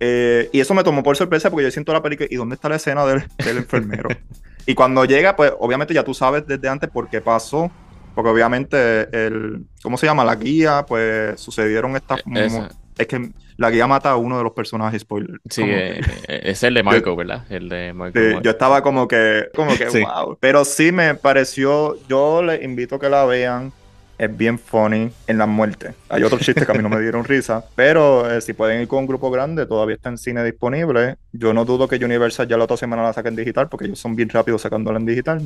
Eh, 0.00 0.50
y 0.52 0.60
eso 0.60 0.74
me 0.74 0.84
tomó 0.84 1.02
por 1.02 1.16
sorpresa 1.16 1.50
porque 1.50 1.64
yo 1.64 1.70
siento 1.70 1.92
la 1.92 2.02
película 2.02 2.28
y 2.30 2.36
dónde 2.36 2.54
está 2.54 2.68
la 2.68 2.76
escena 2.76 3.04
del, 3.06 3.24
enfermero. 3.44 4.08
y 4.66 4.74
cuando 4.74 5.04
llega, 5.04 5.36
pues 5.36 5.52
obviamente 5.58 5.94
ya 5.94 6.04
tú 6.04 6.14
sabes 6.14 6.46
desde 6.46 6.68
antes 6.68 6.90
por 6.90 7.08
qué 7.08 7.20
pasó. 7.20 7.70
Porque 8.14 8.30
obviamente 8.30 9.08
el, 9.12 9.66
¿cómo 9.82 9.98
se 9.98 10.06
llama? 10.06 10.24
La 10.24 10.36
guía, 10.36 10.86
pues 10.88 11.38
sucedieron 11.38 11.96
estas... 11.96 12.20
E-, 12.34 12.68
es 12.96 13.06
que 13.06 13.30
la 13.58 13.70
guía 13.70 13.86
mata 13.86 14.10
a 14.10 14.16
uno 14.16 14.38
de 14.38 14.44
los 14.44 14.52
personajes, 14.52 15.02
spoiler. 15.02 15.38
Sí, 15.50 15.62
eh, 15.64 16.00
eh, 16.28 16.40
es 16.44 16.62
el 16.62 16.74
de 16.74 16.82
Marco, 16.82 17.14
¿verdad? 17.14 17.44
El 17.50 17.68
de 17.68 17.92
Marco. 17.92 18.18
yo 18.42 18.50
estaba 18.50 18.82
como 18.82 19.06
que, 19.06 19.48
como 19.54 19.74
que, 19.76 19.86
wow. 20.00 20.36
Pero 20.40 20.64
sí 20.64 20.92
me 20.92 21.14
pareció, 21.14 21.96
yo 22.08 22.42
les 22.42 22.62
invito 22.62 22.96
a 22.96 23.00
que 23.00 23.08
la 23.08 23.24
vean 23.24 23.72
es 24.18 24.36
bien 24.36 24.58
funny 24.58 25.10
en 25.26 25.38
las 25.38 25.48
muertes. 25.48 25.94
Hay 26.08 26.22
otros 26.22 26.40
chistes 26.40 26.64
que 26.64 26.72
a 26.72 26.74
mí 26.74 26.82
no 26.82 26.88
me 26.88 27.00
dieron 27.00 27.24
risa, 27.26 27.64
pero 27.74 28.30
eh, 28.30 28.40
si 28.40 28.52
pueden 28.52 28.82
ir 28.82 28.88
con 28.88 29.00
un 29.00 29.06
grupo 29.06 29.30
grande, 29.30 29.66
todavía 29.66 29.96
está 29.96 30.08
en 30.08 30.18
cine 30.18 30.44
disponible. 30.44 31.16
Yo 31.32 31.52
no 31.52 31.64
dudo 31.64 31.88
que 31.88 31.96
Universal 31.96 32.48
ya 32.48 32.56
la 32.56 32.64
otra 32.64 32.76
semana 32.76 33.02
la 33.02 33.12
saquen 33.12 33.36
digital, 33.36 33.68
porque 33.68 33.86
ellos 33.86 33.98
son 33.98 34.16
bien 34.16 34.28
rápidos 34.28 34.62
sacándola 34.62 34.98
en 34.98 35.06
digital. 35.06 35.42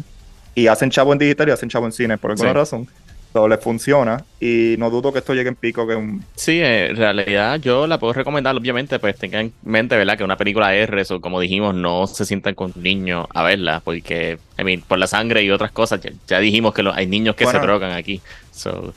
Y 0.55 0.67
hacen 0.67 0.91
chavo 0.91 1.13
en 1.13 1.19
digital 1.19 1.49
y 1.49 1.53
hacen 1.53 1.69
chavo 1.69 1.87
en 1.87 1.93
cine, 1.93 2.19
por 2.19 2.33
alguna 2.33 2.53
razón 2.53 2.89
todo 3.33 3.49
les 3.49 3.61
funciona 3.61 4.25
y 4.41 4.75
no 4.79 4.91
dudo 4.91 5.13
que 5.13 5.21
esto 5.21 5.35
llegue 5.35 5.49
en 5.49 5.55
pico 5.55 5.87
que 5.87 5.95
un... 5.95 6.25
Sí, 6.35 6.61
en 6.63 6.97
realidad 6.97 7.61
yo 7.61 7.87
la 7.87 7.99
puedo 7.99 8.13
recomendar, 8.13 8.57
obviamente, 8.57 8.99
pues 8.99 9.17
tengan 9.17 9.47
en 9.47 9.53
mente, 9.63 9.97
¿verdad? 9.97 10.19
Que 10.19 10.25
una 10.25 10.37
película 10.37 10.75
R, 10.75 11.03
o 11.11 11.21
como 11.21 11.41
dijimos, 11.41 11.75
no 11.75 12.07
se 12.07 12.25
sientan 12.25 12.55
con 12.55 12.73
niños 12.77 13.27
a 13.33 13.43
verla, 13.43 13.81
porque, 13.85 14.39
I 14.59 14.65
mean, 14.65 14.83
por 14.83 14.99
la 14.99 15.07
sangre 15.07 15.43
y 15.43 15.51
otras 15.51 15.71
cosas, 15.71 16.01
ya, 16.27 16.41
dijimos 16.41 16.75
que 16.75 16.83
hay 16.93 17.07
niños 17.07 17.37
que 17.37 17.47
se 17.47 17.59
drogan 17.59 17.93
aquí. 17.93 18.21
So. 18.53 18.93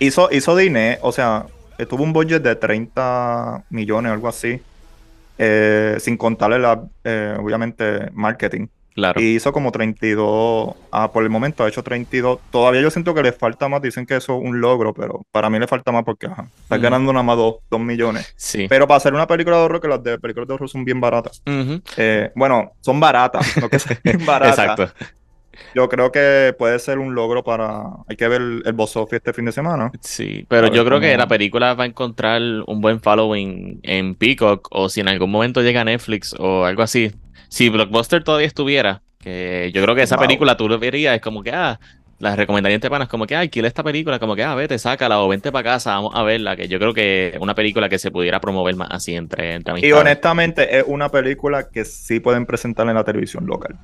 Hizo, 0.00 0.28
hizo 0.30 0.54
dinero, 0.54 0.98
o 1.02 1.12
sea, 1.12 1.46
tuvo 1.88 2.02
un 2.02 2.12
budget 2.12 2.42
de 2.42 2.54
30 2.54 3.64
millones 3.70 4.10
o 4.10 4.12
algo 4.12 4.28
así, 4.28 4.60
eh, 5.38 5.96
sin 6.00 6.16
contarle 6.16 6.58
la, 6.58 6.82
eh, 7.04 7.36
obviamente, 7.38 8.10
marketing. 8.12 8.66
Y 9.16 9.36
hizo 9.36 9.52
como 9.52 9.72
32. 9.72 10.74
Ah, 10.90 11.12
por 11.12 11.22
el 11.22 11.30
momento 11.30 11.64
ha 11.64 11.68
hecho 11.68 11.82
32. 11.82 12.38
Todavía 12.50 12.80
yo 12.80 12.90
siento 12.90 13.14
que 13.14 13.22
le 13.22 13.32
falta 13.32 13.68
más. 13.68 13.82
Dicen 13.82 14.06
que 14.06 14.16
eso 14.16 14.36
es 14.36 14.44
un 14.44 14.60
logro, 14.60 14.94
pero 14.94 15.22
para 15.30 15.50
mí 15.50 15.58
le 15.58 15.66
falta 15.66 15.92
más 15.92 16.04
porque 16.04 16.26
ajá, 16.26 16.48
está 16.62 16.78
ganando 16.78 17.12
nada 17.12 17.22
más 17.22 17.36
2 17.36 17.80
millones. 17.80 18.32
Sí. 18.36 18.66
Pero 18.68 18.86
para 18.86 18.98
hacer 18.98 19.14
una 19.14 19.26
película 19.26 19.56
de 19.56 19.62
horror, 19.62 19.80
que 19.80 19.88
las 19.88 20.02
de 20.02 20.18
películas 20.18 20.48
de 20.48 20.54
horror 20.54 20.68
son 20.68 20.84
bien 20.84 21.00
baratas. 21.00 21.42
Eh, 21.96 22.30
bueno, 22.34 22.72
son 22.80 23.00
baratas, 23.00 23.56
no 23.60 23.68
que 23.68 23.78
sean 23.78 23.98
baratas. 24.26 24.58
Exacto. 24.58 25.06
Yo 25.74 25.88
creo 25.88 26.12
que 26.12 26.54
puede 26.56 26.78
ser 26.78 26.98
un 26.98 27.14
logro 27.14 27.42
para. 27.42 27.82
Hay 28.08 28.16
que 28.16 28.28
ver 28.28 28.40
el 28.64 28.72
boss 28.72 28.96
office 28.96 29.16
este 29.16 29.32
fin 29.32 29.44
de 29.44 29.52
semana. 29.52 29.90
Sí, 30.00 30.46
pero 30.48 30.72
yo 30.72 30.84
creo 30.84 31.00
que 31.00 31.16
la 31.16 31.26
película 31.26 31.74
va 31.74 31.84
a 31.84 31.86
encontrar 31.86 32.40
un 32.66 32.80
buen 32.80 33.00
following 33.00 33.80
en 33.82 34.14
Peacock 34.14 34.68
o 34.70 34.88
si 34.88 35.00
en 35.00 35.08
algún 35.08 35.30
momento 35.30 35.62
llega 35.62 35.80
a 35.80 35.84
Netflix 35.84 36.34
o 36.38 36.64
algo 36.64 36.82
así 36.82 37.12
si 37.48 37.68
Blockbuster 37.68 38.24
todavía 38.24 38.46
estuviera, 38.46 39.02
que 39.18 39.70
yo 39.74 39.82
creo 39.82 39.94
que 39.94 40.02
esa 40.02 40.18
película 40.18 40.56
tú 40.56 40.68
lo 40.68 40.78
verías, 40.78 41.14
es 41.16 41.20
como 41.20 41.42
que, 41.42 41.50
ah, 41.50 41.80
las 42.18 42.36
recomendaría 42.36 42.74
entre 42.74 42.90
panas, 42.90 43.08
como 43.08 43.26
que, 43.26 43.36
ah, 43.36 43.40
alquila 43.40 43.68
esta 43.68 43.82
película, 43.82 44.18
como 44.18 44.34
que, 44.34 44.42
ah, 44.42 44.54
vete, 44.54 44.78
sácala 44.78 45.20
o 45.20 45.28
vente 45.28 45.52
para 45.52 45.70
casa, 45.70 45.94
vamos 45.94 46.12
a 46.14 46.22
verla, 46.22 46.56
que 46.56 46.68
yo 46.68 46.78
creo 46.78 46.92
que 46.92 47.32
es 47.34 47.40
una 47.40 47.54
película 47.54 47.88
que 47.88 47.98
se 47.98 48.10
pudiera 48.10 48.40
promover 48.40 48.74
más 48.76 48.88
así 48.90 49.14
entre, 49.14 49.54
entre 49.54 49.86
Y 49.86 49.92
honestamente 49.92 50.78
es 50.78 50.84
una 50.86 51.10
película 51.10 51.68
que 51.68 51.84
sí 51.84 52.20
pueden 52.20 52.46
presentar 52.46 52.88
en 52.88 52.94
la 52.94 53.04
televisión 53.04 53.46
local. 53.46 53.76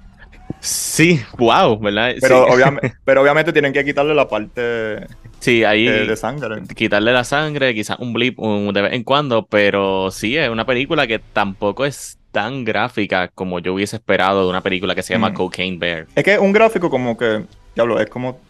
Sí, 0.61 1.21
wow, 1.39 1.79
¿verdad? 1.79 2.15
Pero, 2.21 2.47
obviamente, 2.49 2.95
pero 3.05 3.23
obviamente 3.23 3.53
tienen 3.53 3.73
que 3.73 3.85
quitarle 3.85 4.15
la 4.15 4.29
parte 4.29 5.07
sí, 5.39 5.65
ahí, 5.65 5.87
de, 5.87 6.17
sangre. 6.17 6.63
Quitarle 6.75 7.13
la 7.13 7.25
sangre, 7.25 7.75
quizás 7.75 7.99
un 7.99 8.13
blip 8.13 8.39
de 8.39 8.83
vez 8.83 8.93
en 8.93 9.05
cuando, 9.05 9.47
pero 9.47 10.11
sí, 10.11 10.37
es 10.37 10.49
una 10.49 10.67
película 10.67 11.07
que 11.07 11.19
tampoco 11.19 11.85
es 11.85 12.19
tan 12.35 12.65
gráfica 12.65 13.29
como 13.29 13.61
yo 13.61 13.75
hubiese 13.75 13.95
esperado 13.95 14.43
de 14.43 14.51
una 14.51 14.61
película 14.61 14.97
que 14.97 15.05
se 15.05 15.15
llama 15.15 15.31
mm. 15.31 15.35
Cocaine 15.35 15.79
Bear. 15.79 16.07
Es 16.17 16.25
que 16.25 16.37
un 16.37 16.53
gráfico 16.53 16.91
como 16.91 17.17
que, 17.17 17.45
diablo, 17.77 18.01
es 18.01 18.11
como... 18.11 18.41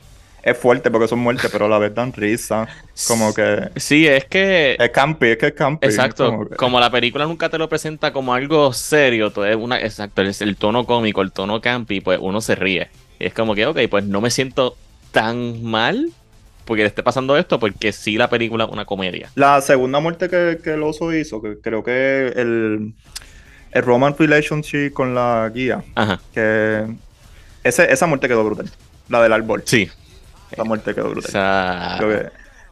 es 0.42 0.56
fuerte 0.56 0.90
porque 0.90 1.06
son 1.06 1.18
muertes, 1.18 1.50
pero 1.52 1.66
a 1.66 1.68
la 1.68 1.78
vez 1.78 1.94
dan 1.94 2.10
risa. 2.14 2.66
Como 3.06 3.34
que. 3.34 3.68
Sí, 3.76 4.06
es 4.06 4.24
que. 4.24 4.76
Es 4.80 4.90
campi, 4.90 5.28
es 5.28 5.36
que 5.36 5.48
es 5.48 5.52
campi. 5.52 5.86
Exacto. 5.86 6.48
como 6.56 6.80
la 6.80 6.90
película 6.90 7.26
nunca 7.26 7.50
te 7.50 7.58
lo 7.58 7.68
presenta 7.68 8.10
como 8.10 8.32
algo 8.32 8.72
serio, 8.72 9.32
es 9.44 9.56
una. 9.56 9.78
Exacto, 9.78 10.22
es 10.22 10.40
el 10.40 10.56
tono 10.56 10.86
cómico, 10.86 11.20
el 11.20 11.32
tono 11.32 11.60
campy, 11.60 12.00
pues 12.00 12.18
uno 12.20 12.40
se 12.40 12.54
ríe. 12.54 12.88
Y 13.18 13.26
es 13.26 13.34
como 13.34 13.54
que, 13.54 13.66
ok, 13.66 13.78
pues 13.90 14.04
no 14.04 14.22
me 14.22 14.30
siento 14.30 14.76
tan 15.12 15.62
mal 15.62 16.10
porque 16.64 16.82
le 16.82 16.88
esté 16.88 17.02
pasando 17.02 17.36
esto, 17.36 17.58
porque 17.58 17.92
sí 17.92 18.16
la 18.16 18.30
película 18.30 18.64
es 18.64 18.70
una 18.70 18.86
comedia. 18.86 19.28
La 19.34 19.60
segunda 19.60 20.00
muerte 20.00 20.30
que, 20.30 20.58
que 20.62 20.74
el 20.74 20.82
oso 20.82 21.12
hizo, 21.12 21.42
que 21.42 21.58
creo 21.60 21.84
que 21.84 22.32
el, 22.36 22.94
el 23.74 23.82
Roman 23.82 24.14
Relationship 24.18 24.92
con 24.92 25.14
la 25.14 25.50
guía, 25.54 25.84
Ajá. 25.94 26.20
que 26.32 26.86
ese, 27.62 27.92
esa 27.92 28.06
muerte 28.06 28.28
quedó 28.28 28.42
brutal. 28.44 28.70
La 29.08 29.22
del 29.22 29.32
árbol. 29.34 29.62
Sí. 29.66 29.90
Esa 30.50 30.64
muerte 30.64 30.94
quedó 30.94 31.10
brutal. 31.10 31.30
sea, 31.30 31.96
Creo 31.98 32.08
que- 32.10 32.28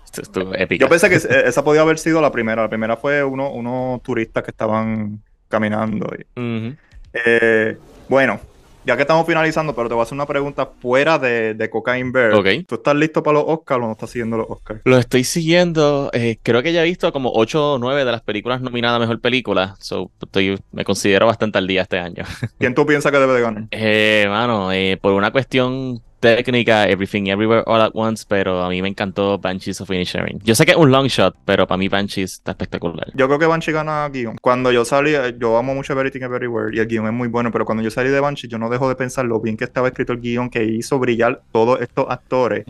esto 0.07 0.23
estuvo 0.23 0.55
épica. 0.55 0.85
yo 0.85 0.89
pensé 0.89 1.09
que 1.11 1.17
esa 1.17 1.65
podía 1.65 1.81
haber 1.83 1.99
sido 1.99 2.21
la 2.21 2.31
primera. 2.33 2.63
La 2.63 2.69
primera 2.69 2.97
fue 2.97 3.23
uno, 3.25 3.51
unos 3.51 4.03
turistas 4.03 4.43
que 4.45 4.51
estaban 4.51 5.21
caminando. 5.49 6.07
y-. 6.37 6.77
Eh, 7.13 7.77
bueno, 8.09 8.41
ya 8.85 8.97
que 8.97 9.03
estamos 9.03 9.27
finalizando, 9.27 9.75
pero 9.75 9.89
te 9.89 9.95
voy 9.95 10.01
a 10.01 10.05
hacer 10.05 10.15
una 10.15 10.27
pregunta 10.27 10.71
fuera 10.81 11.19
de, 11.19 11.55
de 11.55 11.71
Cocaine 11.71 12.13
Bear. 12.13 12.35
Ok. 12.35 12.47
¿Tú 12.67 12.75
estás 12.77 12.95
listo 12.97 13.23
para 13.23 13.39
los 13.39 13.45
Oscars 13.47 13.83
o 13.83 13.87
no 13.87 13.93
estás 13.93 14.11
siguiendo 14.11 14.37
los 14.37 14.47
Oscars? 14.49 14.81
Lo 14.85 14.99
estoy 14.99 15.25
siguiendo. 15.25 16.11
eh, 16.13 16.39
creo 16.43 16.63
que 16.63 16.73
ya 16.73 16.83
he 16.83 16.85
visto 16.87 17.13
como 17.13 17.31
8 17.35 17.75
o 17.75 17.79
9 17.79 18.05
de 18.05 18.13
las 18.13 18.23
películas 18.23 18.61
nominadas 18.61 18.97
a 18.97 19.01
Mejor 19.01 19.21
Película. 19.21 19.77
So, 19.79 20.11
estoy, 20.21 20.59
me 20.73 20.85
considero 20.85 21.27
bastante 21.27 21.59
al 21.59 21.67
día 21.67 21.83
este 21.83 21.99
año. 21.99 22.25
¿Quién 22.59 22.75
tú 22.75 22.85
piensas 22.87 23.13
que 23.13 23.19
debe 23.19 23.35
de 23.35 23.41
ganar? 23.41 23.65
Eh, 23.71 24.27
mano, 24.29 24.73
eh, 24.73 24.99
por 25.01 25.13
una 25.13 25.31
cuestión 25.31 26.03
técnica, 26.23 26.89
Everything 26.89 27.27
Everywhere 27.27 27.65
All 27.67 27.81
at 27.81 27.91
Once, 27.95 28.25
pero 28.27 28.63
a 28.63 28.69
mí 28.71 28.81
me 28.81 28.89
encantó 28.89 29.39
Banshees 29.39 29.81
of 29.81 29.91
Inisherin. 29.91 30.39
Yo 30.45 30.55
sé 30.55 30.65
que 30.65 30.71
es 30.71 30.77
un 30.77 30.91
long 30.91 31.09
shot, 31.09 31.35
pero 31.45 31.67
para 31.67 31.77
mí 31.77 31.89
Banshees 31.89 32.35
está 32.35 32.53
espectacular. 32.53 33.09
Yo 33.15 33.27
creo 33.27 33.39
que 33.41 33.47
Banshee 33.47 33.73
gana 33.73 34.09
guion. 34.09 34.37
Cuando 34.41 34.71
yo 34.71 34.85
salí, 34.85 35.15
eh, 35.15 35.35
yo 35.39 35.59
amo 35.59 35.75
mucho 35.75 35.93
Everything 35.93 36.23
Everywhere 36.23 36.75
y 36.75 36.79
el 36.79 36.87
guion 36.87 37.07
es 37.07 37.13
muy 37.13 37.29
bueno, 37.29 37.51
pero 37.51 37.65
cuando 37.65 37.83
yo 37.83 37.91
salí 37.91 38.09
de 38.11 38.21
Banshee, 38.21 38.49
yo 38.49 38.59
no 38.59 38.71
dejo 38.71 38.89
de 38.89 38.95
pensar 38.95 39.25
lo 39.25 39.41
bien 39.41 39.57
que 39.57 39.65
estaba 39.65 39.89
escrito 39.89 40.13
el 40.13 40.21
guion, 40.21 40.49
que 40.49 40.63
hizo 40.65 40.99
brillar 41.01 41.43
todos 41.51 41.81
estos 41.81 42.07
actores. 42.09 42.65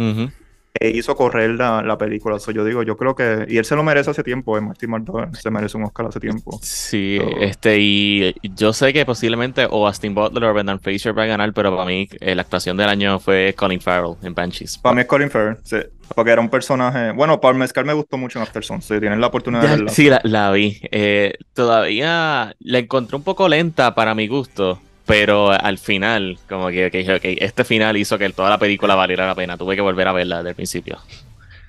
E 0.83 0.91
hizo 0.97 1.15
correr 1.17 1.51
la, 1.51 1.83
la 1.83 1.97
película. 1.99 2.39
So, 2.39 2.51
yo 2.51 2.65
digo, 2.65 2.83
yo 2.83 2.97
creo 2.97 3.15
que. 3.15 3.47
Y 3.49 3.59
él 3.59 3.65
se 3.65 3.77
lo 3.77 3.83
merece 3.83 4.11
hace 4.11 4.23
tiempo, 4.23 4.57
eh, 4.59 4.61
Martin 4.61 4.91
Martin 4.91 5.15
se 5.35 5.51
merece 5.51 5.77
un 5.77 5.85
Oscar 5.85 6.07
hace 6.07 6.21
tiempo. 6.21 6.59
Sí, 6.63 7.19
So- 7.21 7.41
este, 7.41 7.79
y 7.81 8.35
yo 8.43 8.73
sé 8.73 8.93
que 8.93 9.05
posiblemente 9.07 9.67
o 9.71 9.87
Austin 9.87 10.15
Butler 10.15 10.45
o 10.45 10.55
Brendan 10.55 10.81
Fraser 10.81 11.17
va 11.17 11.23
a 11.25 11.27
ganar, 11.27 11.53
pero 11.53 11.71
para 11.75 11.87
mí 11.87 12.09
eh, 12.21 12.35
la 12.35 12.43
actuación 12.43 12.77
del 12.77 12.89
año 12.89 13.19
fue 13.19 13.55
Colin 13.57 13.81
Farrell 13.81 14.15
en 14.23 14.35
Banshees. 14.35 14.79
Para 14.79 14.95
mí 14.95 15.01
es 15.03 15.07
Colin 15.07 15.31
Farrell, 15.31 15.57
sí, 15.65 15.77
porque 16.15 16.31
era 16.33 16.41
un 16.41 16.49
personaje. 16.49 17.13
Bueno, 17.13 17.41
Paul 17.41 17.57
Mescal 17.57 17.85
me 17.85 17.93
gustó 17.93 18.17
mucho 18.19 18.39
en 18.39 18.43
Afterson, 18.43 18.83
si 18.83 18.99
tienen 19.01 19.21
la 19.21 19.29
oportunidad 19.29 19.63
de 19.63 19.69
verla. 19.69 19.91
sí, 19.91 20.09
la, 20.09 20.21
la 20.25 20.51
vi. 20.51 20.81
Eh, 20.91 21.35
todavía 21.55 22.55
la 22.61 22.79
encontré 22.79 23.17
un 23.17 23.23
poco 23.23 23.49
lenta 23.49 23.95
para 23.95 24.15
mi 24.15 24.27
gusto, 24.27 24.81
pero 25.07 25.51
al 25.51 25.79
final, 25.79 26.39
como 26.49 26.69
que, 26.69 26.91
dije, 26.91 27.15
ok, 27.15 27.23
este 27.39 27.65
final 27.65 27.97
hizo 27.97 28.19
que 28.19 28.29
toda 28.31 28.51
la 28.51 28.59
película 28.59 28.95
valiera 28.95 29.27
la 29.27 29.35
pena. 29.35 29.57
Tuve 29.57 29.75
que 29.75 29.81
volver 29.83 30.09
a 30.09 30.13
verla 30.13 30.39
desde 30.39 30.51
el 30.51 30.55
principio. 30.57 30.99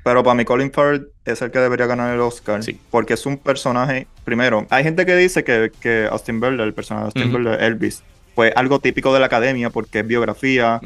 Pero 0.04 0.22
para 0.24 0.34
mí 0.36 0.44
Colin 0.46 0.72
Farrell 0.72 1.08
es 1.26 1.42
el 1.42 1.50
que 1.52 1.60
debería 1.60 1.86
ganar 1.86 2.14
el 2.14 2.20
Oscar. 2.20 2.62
Sí. 2.62 2.78
Porque 2.92 3.14
es 3.14 3.26
un 3.26 3.38
personaje. 3.38 4.06
Primero, 4.26 4.68
hay 4.70 4.84
gente 4.84 5.06
que 5.06 5.16
dice 5.16 5.44
que, 5.44 5.72
que 5.80 6.08
Austin 6.12 6.40
Butler, 6.40 6.62
el 6.68 6.74
personaje 6.74 7.04
de 7.04 7.08
Austin 7.08 7.24
Ujú. 7.24 7.32
Butler, 7.38 7.64
Elvis, 7.64 8.04
fue 8.36 8.52
algo 8.56 8.80
típico 8.80 9.14
de 9.14 9.20
la 9.22 9.28
academia 9.28 9.70
porque 9.70 10.00
es 10.00 10.08
biografía. 10.08 10.82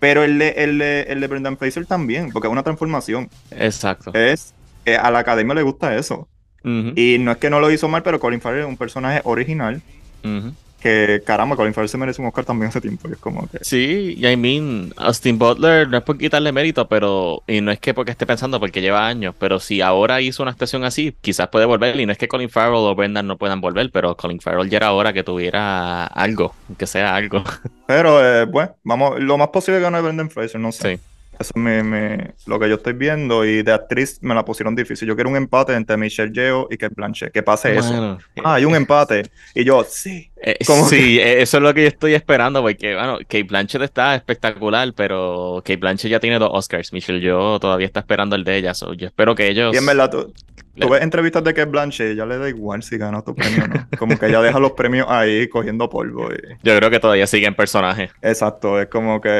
Pero 0.00 0.22
el 0.22 0.38
de, 0.38 0.48
el, 0.50 0.78
de, 0.78 1.02
el 1.08 1.20
de 1.20 1.26
Brendan 1.26 1.56
Fraser 1.56 1.86
también, 1.86 2.30
porque 2.30 2.46
es 2.48 2.52
una 2.52 2.62
transformación. 2.62 3.30
Exacto. 3.50 4.12
Es. 4.14 4.52
eh, 4.84 4.96
a 4.96 5.10
la 5.10 5.20
academia 5.20 5.54
le 5.54 5.62
gusta 5.62 5.96
eso. 5.96 6.28
Y 6.62 7.16
no 7.20 7.32
es 7.32 7.38
que 7.38 7.48
no 7.48 7.60
lo 7.60 7.70
hizo 7.70 7.88
mal, 7.88 8.02
pero 8.02 8.20
Colin 8.20 8.42
Farrell 8.42 8.62
es 8.64 8.68
un 8.68 8.76
personaje 8.76 9.22
original. 9.24 9.80
ujú. 10.22 10.52
Que 10.80 11.22
caramba, 11.26 11.56
Colin 11.56 11.74
Farrell 11.74 11.88
se 11.88 11.98
merece 11.98 12.22
un 12.22 12.28
Oscar 12.28 12.44
también 12.44 12.68
hace 12.68 12.80
tiempo. 12.80 13.08
y 13.08 13.12
es 13.12 13.18
como 13.18 13.48
que. 13.48 13.58
Sí, 13.62 14.14
y 14.16 14.26
I 14.26 14.36
mean, 14.36 14.92
Austin 14.96 15.38
Butler 15.38 15.88
no 15.88 15.98
es 15.98 16.04
por 16.04 16.16
quitarle 16.16 16.52
mérito, 16.52 16.88
pero, 16.88 17.42
y 17.48 17.60
no 17.60 17.72
es 17.72 17.80
que 17.80 17.94
porque 17.94 18.12
esté 18.12 18.26
pensando, 18.26 18.60
porque 18.60 18.80
lleva 18.80 19.06
años, 19.06 19.34
pero 19.38 19.58
si 19.58 19.80
ahora 19.80 20.20
hizo 20.20 20.42
una 20.42 20.52
actuación 20.52 20.84
así, 20.84 21.14
quizás 21.20 21.48
puede 21.48 21.66
volver, 21.66 21.98
y 21.98 22.06
no 22.06 22.12
es 22.12 22.18
que 22.18 22.28
Colin 22.28 22.48
Farrell 22.48 22.76
o 22.76 22.94
Brendan 22.94 23.26
no 23.26 23.36
puedan 23.36 23.60
volver, 23.60 23.90
pero 23.90 24.16
Colin 24.16 24.40
Farrell 24.40 24.70
ya 24.70 24.76
era 24.76 24.92
hora 24.92 25.12
que 25.12 25.24
tuviera 25.24 26.06
algo, 26.06 26.54
que 26.78 26.86
sea 26.86 27.16
algo. 27.16 27.42
Pero, 27.86 28.24
eh, 28.24 28.44
bueno, 28.44 28.76
vamos. 28.84 29.18
Lo 29.18 29.36
más 29.38 29.48
posible 29.48 29.80
gana 29.80 30.00
Brendan 30.00 30.30
Fraser, 30.30 30.60
no 30.60 30.70
sé. 30.72 30.96
Sí. 30.96 31.02
Eso 31.38 31.52
es 31.54 31.56
mi- 31.56 31.82
mi- 31.82 32.24
lo 32.46 32.58
que 32.58 32.68
yo 32.68 32.74
estoy 32.76 32.94
viendo. 32.94 33.44
Y 33.44 33.62
de 33.62 33.72
actriz 33.72 34.18
me 34.22 34.34
la 34.34 34.44
pusieron 34.44 34.74
difícil. 34.74 35.06
Yo 35.06 35.14
quiero 35.14 35.30
un 35.30 35.36
empate 35.36 35.74
entre 35.74 35.96
Michelle 35.96 36.32
Yeoh 36.32 36.66
y 36.70 36.76
Kate 36.76 36.94
Blanchett. 36.96 37.32
Que 37.32 37.42
pase 37.42 37.76
eso. 37.76 37.88
Bueno, 37.90 38.18
Ah, 38.44 38.54
hay 38.54 38.64
un 38.64 38.74
empate. 38.74 39.22
Y 39.54 39.64
yo, 39.64 39.84
sí. 39.88 40.30
eh, 40.42 40.56
¿cómo 40.66 40.86
sí, 40.88 41.18
eh, 41.18 41.42
eso 41.42 41.56
es 41.58 41.62
lo 41.62 41.72
que 41.74 41.82
yo 41.82 41.88
estoy 41.88 42.14
esperando, 42.14 42.62
porque, 42.62 42.94
bueno, 42.94 43.18
Kate 43.18 43.42
Blanchett 43.44 43.82
está 43.82 44.14
espectacular, 44.14 44.92
pero 44.94 45.62
Kate 45.64 45.76
Blanchett 45.76 46.10
ya 46.10 46.20
tiene 46.20 46.38
dos 46.38 46.50
Oscars, 46.52 46.92
Michelle 46.92 47.20
yo 47.20 47.58
todavía 47.60 47.86
está 47.86 48.00
esperando 48.00 48.36
el 48.36 48.44
de 48.44 48.56
ella, 48.56 48.74
so 48.74 48.92
yo 48.94 49.06
espero 49.06 49.34
que 49.34 49.48
ellos... 49.48 49.74
Y 49.74 49.78
en 49.78 49.86
verdad, 49.86 50.10
tú, 50.10 50.32
tú 50.78 50.88
ves 50.88 51.02
entrevistas 51.02 51.44
de 51.44 51.54
Kate 51.54 51.70
Blanchett 51.70 52.12
y 52.12 52.16
ya 52.16 52.26
le 52.26 52.38
da 52.38 52.48
igual 52.48 52.82
si 52.82 52.96
gana 52.98 53.22
tu 53.22 53.34
premio 53.34 53.64
o 53.64 53.68
no. 53.68 53.86
Como 53.98 54.18
que 54.18 54.26
ella 54.26 54.40
deja 54.40 54.58
los 54.58 54.72
premios 54.72 55.06
ahí 55.08 55.48
cogiendo 55.48 55.88
polvo. 55.90 56.28
y- 56.32 56.56
Yo 56.62 56.76
creo 56.76 56.90
que 56.90 57.00
todavía 57.00 57.26
sigue 57.26 57.46
en 57.46 57.54
personaje. 57.54 58.10
Exacto. 58.22 58.80
Es 58.80 58.88
como 58.88 59.20
que. 59.20 59.30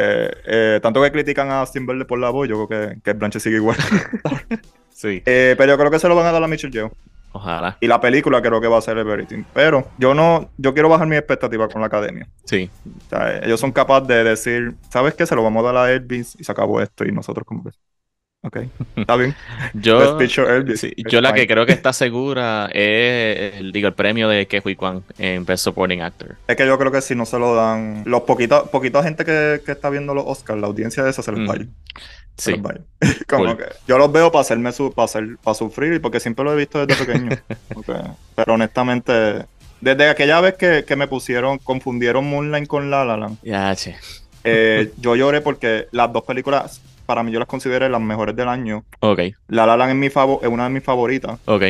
eh, 0.47 0.81
tanto 0.83 1.03
que 1.03 1.11
critican 1.13 1.51
a 1.51 1.61
Austin 1.61 1.87
Butler 1.87 2.07
por 2.07 2.19
la 2.19 2.31
voz, 2.31 2.49
yo 2.49 2.67
creo 2.67 2.89
que 2.95 3.01
Kate 3.03 3.19
Blanchett 3.19 3.43
sigue 3.43 3.57
igual. 3.57 3.77
Sí, 4.91 5.23
Eh, 5.27 5.55
pero 5.57 5.75
yo 5.75 5.79
creo 5.79 5.91
que 5.93 5.99
se 6.01 6.09
lo 6.09 6.17
van 6.17 6.27
a 6.27 6.33
dar 6.33 6.43
a 6.43 6.49
Michelle 6.49 6.73
Yeoh. 6.73 6.91
ojalá. 7.31 7.77
Y 7.81 7.87
la 7.87 8.01
película 8.01 8.43
creo 8.43 8.61
que 8.61 8.67
va 8.67 8.79
a 8.79 8.81
ser 8.81 8.99
Everything. 8.99 9.45
Pero 9.55 9.87
yo 9.97 10.13
no. 10.13 10.51
Yo 10.57 10.75
quiero 10.75 10.89
bajar 10.89 11.07
mi 11.07 11.15
expectativa 11.15 11.69
con 11.69 11.81
la 11.83 11.87
academia. 11.87 12.27
Sí, 12.45 12.69
O 13.07 13.09
sea, 13.11 13.39
ellos 13.39 13.61
son 13.61 13.71
capaces 13.71 14.09
de 14.09 14.25
decir, 14.25 14.75
¿sabes 14.91 15.15
qué? 15.15 15.25
Se 15.25 15.37
lo 15.37 15.45
vamos 15.45 15.63
a 15.65 15.73
dar 15.73 15.77
a 15.85 15.93
Elvis 15.93 16.35
y 16.41 16.43
se 16.43 16.51
acabó 16.51 16.81
esto. 16.83 17.05
Y 17.05 17.13
nosotros 17.13 17.47
como 17.47 17.63
que, 17.63 17.71
ok, 18.43 18.57
está 18.97 19.17
bien. 19.17 19.35
yo... 19.75 20.19
Sí, 20.77 20.95
la 21.21 21.31
fine. 21.31 21.35
que 21.35 21.47
creo 21.47 21.67
que 21.67 21.73
está 21.73 21.93
segura 21.93 22.67
es 22.73 23.55
el, 23.57 23.73
digo, 23.73 23.89
el 23.89 23.95
premio 23.95 24.29
de 24.29 24.47
Ke 24.47 24.63
Huy 24.65 24.77
Kwan 24.77 25.03
en 25.19 25.45
Best 25.45 25.65
Supporting 25.65 26.03
Actor. 26.03 26.37
Es 26.47 26.57
que 26.57 26.67
yo 26.67 26.79
creo 26.79 26.93
que 26.93 27.01
si 27.01 27.15
no 27.15 27.27
se 27.27 27.39
lo 27.39 27.55
dan, 27.55 28.03
los 28.07 28.23
poquitos, 28.23 28.69
poquita 28.71 29.03
gente 29.03 29.25
que, 29.25 29.61
que 29.65 29.73
está 29.73 29.91
viendo 29.91 30.15
los 30.15 30.25
Oscars, 30.27 30.61
la 30.61 30.67
audiencia 30.67 31.03
de 31.05 31.11
esa 31.11 31.23
se 31.23 31.33
les 31.33 31.41
Mm. 31.41 31.49
va 31.49 31.55
a 31.55 31.57
ir. 31.57 31.69
Se 32.37 32.53
Sí, 32.53 32.53
les 32.53 32.65
va 32.65 32.71
a 32.71 32.75
ir. 32.75 32.83
Como 33.27 33.45
Cool. 33.47 33.57
que 33.59 33.65
yo 33.89 33.99
los 33.99 34.13
veo 34.13 34.31
para 34.31 34.43
hacerme 34.43 34.71
su, 34.73 34.93
para 34.93 35.05
hacer, 35.07 35.25
para 35.43 35.55
sufrir, 35.55 36.01
porque 36.01 36.21
siempre 36.21 36.45
lo 36.45 36.53
he 36.53 36.57
visto 36.57 36.85
desde 36.87 37.05
pequeño. 37.05 37.31
Ok. 37.75 37.89
Pero 38.37 38.55
honestamente, 38.55 39.45
desde 39.81 40.09
aquella 40.09 40.41
vez 40.41 40.55
que, 40.55 40.85
que 40.87 40.97
me 40.97 41.09
pusieron, 41.09 41.59
confundieron 41.59 42.25
Moonlight 42.29 42.67
con 42.69 42.91
La 42.91 43.05
La 43.05 43.17
Land, 43.17 43.39
ya, 43.43 43.75
che. 43.77 43.97
eh, 44.45 44.93
yo 44.99 45.15
lloré 45.17 45.41
porque 45.41 45.87
las 45.93 46.13
dos 46.13 46.23
películas, 46.25 46.81
para 47.09 47.23
mí 47.23 47.33
yo 47.33 47.39
las 47.39 47.49
consideré 47.49 47.89
las 47.89 48.03
mejores 48.03 48.37
del 48.37 48.49
año. 48.49 48.85
Ok, 49.01 49.21
La 49.49 49.65
La 49.65 49.79
Land 49.79 49.93
es, 49.93 49.97
mi 49.97 50.09
favo- 50.11 50.41
es 50.43 50.49
una 50.49 50.65
de 50.65 50.71
mis 50.71 50.85
favoritas. 50.85 51.39
ok. 51.47 51.63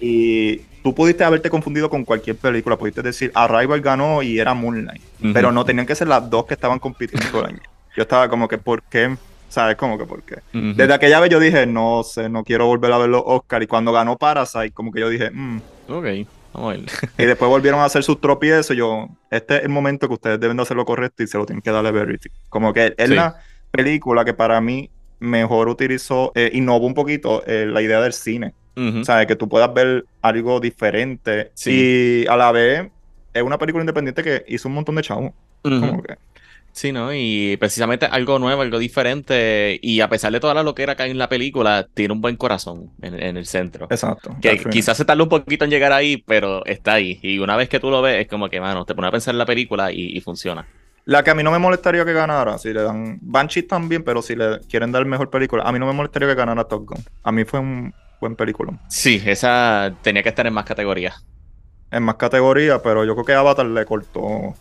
Y 0.00 0.58
tú 0.84 0.94
pudiste 0.94 1.24
haberte 1.24 1.50
confundido 1.50 1.90
con 1.90 2.04
cualquier 2.04 2.36
película. 2.36 2.76
Pudiste 2.76 3.02
decir 3.02 3.32
Arrival 3.34 3.80
ganó 3.80 4.22
y 4.22 4.38
era 4.38 4.54
Moonlight. 4.54 5.02
Pero 5.34 5.50
no 5.50 5.64
tenían 5.64 5.84
que 5.86 5.96
ser 5.96 6.06
las 6.06 6.30
dos 6.30 6.46
que 6.46 6.54
estaban 6.54 6.78
compitiendo 6.78 7.26
todo 7.30 7.40
el 7.42 7.54
año. 7.54 7.62
Yo 7.96 8.02
estaba 8.02 8.28
como 8.28 8.46
que, 8.46 8.58
¿por 8.58 8.82
qué? 8.84 9.16
¿Sabes? 9.48 9.74
Como 9.76 9.98
que, 9.98 10.04
¿por 10.04 10.22
qué? 10.22 10.36
Desde 10.52 10.94
aquella 10.94 11.18
vez 11.18 11.30
yo 11.30 11.40
dije, 11.40 11.66
no 11.66 12.04
sé, 12.04 12.28
no 12.28 12.44
quiero 12.44 12.66
volver 12.66 12.92
a 12.92 12.98
ver 12.98 13.08
los 13.08 13.22
Oscar. 13.26 13.60
Y 13.62 13.66
cuando 13.66 13.90
ganó 13.90 14.16
Parasite, 14.16 14.70
como 14.70 14.92
que 14.92 15.00
yo 15.00 15.08
dije, 15.08 15.30
mm. 15.32 15.60
Ok, 15.88 16.04
vamos 16.54 16.74
a 16.74 16.76
ver. 16.76 16.80
Y 17.18 17.24
después 17.26 17.48
volvieron 17.48 17.80
a 17.80 17.84
hacer 17.86 18.04
sus 18.04 18.20
tropiezos. 18.20 18.70
y 18.76 18.78
Yo, 18.78 19.08
este 19.32 19.56
es 19.56 19.62
el 19.64 19.70
momento 19.70 20.06
que 20.06 20.14
ustedes 20.14 20.38
deben 20.38 20.56
de 20.58 20.62
hacer 20.62 20.76
lo 20.76 20.84
correcto 20.84 21.24
y 21.24 21.26
se 21.26 21.36
lo 21.38 21.44
tienen 21.44 21.60
que 21.62 21.72
darle 21.72 21.88
a 21.88 21.92
Verity. 21.92 22.28
Como 22.48 22.72
que 22.72 22.94
Sí. 22.96 23.14
la 23.14 23.34
película 23.70 24.24
que 24.24 24.34
para 24.34 24.60
mí 24.60 24.90
mejor 25.20 25.68
utilizó, 25.68 26.32
eh, 26.34 26.50
innovó 26.54 26.86
un 26.86 26.94
poquito 26.94 27.42
eh, 27.46 27.66
la 27.66 27.82
idea 27.82 28.00
del 28.00 28.12
cine. 28.12 28.54
Ujú. 28.76 29.04
¿Sabes? 29.04 29.26
Que 29.26 29.36
tú 29.36 29.48
puedas 29.48 29.72
ver 29.74 30.04
algo 30.22 30.60
diferente. 30.60 31.50
Sí. 31.54 32.22
Y 32.24 32.26
a 32.28 32.36
la 32.36 32.52
vez 32.52 32.88
es 33.34 33.42
una 33.42 33.58
película 33.58 33.82
independiente 33.82 34.22
que 34.22 34.44
hizo 34.48 34.68
un 34.68 34.74
montón 34.74 34.94
de 34.94 35.02
chavos. 35.02 35.32
Que. 35.62 36.16
Sí, 36.70 36.92
¿no? 36.92 37.12
Y 37.12 37.56
precisamente 37.56 38.06
algo 38.06 38.38
nuevo, 38.38 38.62
algo 38.62 38.78
diferente. 38.78 39.80
Y 39.82 40.00
a 40.00 40.08
pesar 40.08 40.30
de 40.30 40.38
toda 40.38 40.54
la 40.54 40.62
loquera 40.62 40.94
que 40.94 41.02
hay 41.02 41.10
en 41.10 41.18
la 41.18 41.28
película, 41.28 41.88
tiene 41.92 42.14
un 42.14 42.20
buen 42.20 42.36
corazón 42.36 42.90
en, 43.02 43.20
en 43.20 43.36
el 43.36 43.46
centro. 43.46 43.88
Exacto. 43.90 44.36
Que 44.40 44.58
quizás 44.70 44.96
se 44.96 45.04
tarda 45.04 45.24
un 45.24 45.28
poquito 45.28 45.64
en 45.64 45.72
llegar 45.72 45.92
ahí, 45.92 46.22
pero 46.24 46.64
está 46.64 46.94
ahí. 46.94 47.18
Y 47.20 47.40
una 47.40 47.56
vez 47.56 47.68
que 47.68 47.80
tú 47.80 47.90
lo 47.90 48.00
ves, 48.00 48.20
es 48.20 48.28
como 48.28 48.48
que, 48.48 48.60
mano, 48.60 48.84
te 48.84 48.94
pones 48.94 49.08
a 49.08 49.12
pensar 49.12 49.34
en 49.34 49.38
la 49.38 49.46
película 49.46 49.90
y, 49.90 50.16
y 50.16 50.20
funciona. 50.20 50.68
La 51.08 51.22
que 51.22 51.30
a 51.30 51.34
mí 51.34 51.42
no 51.42 51.50
me 51.50 51.58
molestaría 51.58 52.04
que 52.04 52.12
ganara, 52.12 52.58
si 52.58 52.70
le 52.70 52.82
dan. 52.82 53.18
Banshee 53.22 53.62
también, 53.62 54.04
pero 54.04 54.20
si 54.20 54.36
le 54.36 54.60
quieren 54.68 54.92
dar 54.92 55.06
mejor 55.06 55.30
película, 55.30 55.62
a 55.62 55.72
mí 55.72 55.78
no 55.78 55.86
me 55.86 55.94
molestaría 55.94 56.28
que 56.28 56.34
ganara 56.34 56.64
Top 56.64 56.84
Gun. 56.86 57.02
A 57.22 57.32
mí 57.32 57.46
fue 57.46 57.60
un 57.60 57.94
buen 58.20 58.36
película. 58.36 58.78
Sí, 58.90 59.22
esa 59.24 59.90
tenía 60.02 60.22
que 60.22 60.28
estar 60.28 60.46
en 60.46 60.52
más 60.52 60.66
categorías. 60.66 61.24
En 61.90 62.02
más 62.02 62.16
categorías, 62.16 62.82
pero 62.84 63.06
yo 63.06 63.14
creo 63.14 63.24
que 63.24 63.32
Avatar 63.32 63.64
le 63.64 63.86
cortó 63.86 64.54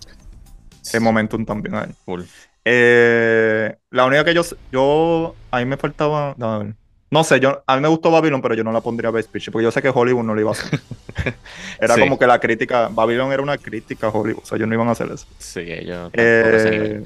el 0.94 1.02
momentum 1.02 1.44
también 1.44 1.76
a 1.76 1.84
él. 1.84 1.94
Cool. 2.06 2.26
Eh, 2.64 3.76
la 3.90 4.06
única 4.06 4.24
que 4.24 4.34
yo, 4.34 4.44
yo, 4.72 5.36
a 5.52 5.60
mí 5.60 5.66
me 5.66 5.76
faltaba, 5.76 6.30
a 6.40 6.58
ver. 6.60 6.76
No 7.10 7.24
sé, 7.24 7.40
yo, 7.40 7.64
a 7.66 7.76
mí 7.76 7.82
me 7.82 7.88
gustó 7.88 8.12
Babylon, 8.12 8.42
pero 8.42 8.54
yo 8.54 8.64
no 8.66 8.72
la 8.74 8.82
pondría 8.82 9.10
Best 9.12 9.32
Picture, 9.32 9.52
porque 9.54 9.64
yo 9.64 9.72
sé 9.72 9.82
que 9.82 9.90
Hollywood 9.94 10.24
no 10.26 10.36
lo 10.36 10.42
iba 10.42 10.50
a 10.50 10.54
hacer. 10.54 10.80
era 11.80 11.96
Sí. 11.96 12.02
como 12.02 12.20
que 12.20 12.28
la 12.28 12.40
crítica, 12.40 12.90
Babylon 12.92 13.32
era 13.32 13.42
una 13.42 13.58
crítica 13.58 14.08
a 14.08 14.10
Hollywood, 14.10 14.44
o 14.44 14.46
sea, 14.46 14.58
ellos 14.58 14.68
no 14.68 14.76
iban 14.76 14.90
a 14.90 14.92
hacer 14.92 15.10
eso. 15.14 15.26
Sí, 15.38 15.62
ellos. 15.62 16.10
Eh, 16.14 17.04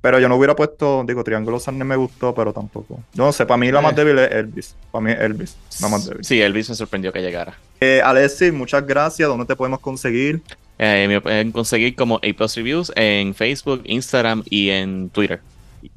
pero 0.00 0.18
yo 0.18 0.28
no 0.28 0.34
hubiera 0.36 0.54
puesto, 0.56 1.04
digo, 1.06 1.22
Triángulo 1.24 1.58
Sarne 1.60 1.84
me 1.84 1.96
gustó, 1.96 2.34
pero 2.34 2.52
tampoco. 2.52 3.00
Yo 3.14 3.24
no 3.24 3.32
sé, 3.32 3.46
para 3.46 3.56
mí 3.56 3.70
la 3.70 3.80
más 3.80 3.92
Eh. 3.92 3.96
débil 3.96 4.18
es 4.18 4.30
Elvis. 4.32 4.74
Para 4.90 5.04
mí 5.04 5.12
Elvis, 5.12 5.56
la 5.80 5.88
más 5.88 6.06
débil. 6.06 6.24
Sí, 6.24 6.42
Elvis 6.42 6.68
me 6.68 6.74
sorprendió 6.74 7.12
que 7.12 7.20
llegara. 7.22 7.54
Eh, 7.80 8.02
Alexis, 8.04 8.52
muchas 8.52 8.84
gracias. 8.86 9.28
¿Dónde 9.28 9.46
te 9.46 9.54
podemos 9.56 9.78
conseguir? 9.80 10.42
Eh, 10.78 11.06
me 11.08 11.20
pueden 11.20 11.52
conseguir 11.52 11.94
como 11.94 12.16
A 12.16 12.36
Plus 12.36 12.56
Reviews 12.56 12.92
en 12.96 13.32
Facebook, 13.34 13.82
Instagram 13.84 14.42
y 14.50 14.70
en 14.70 15.08
Twitter. 15.08 15.40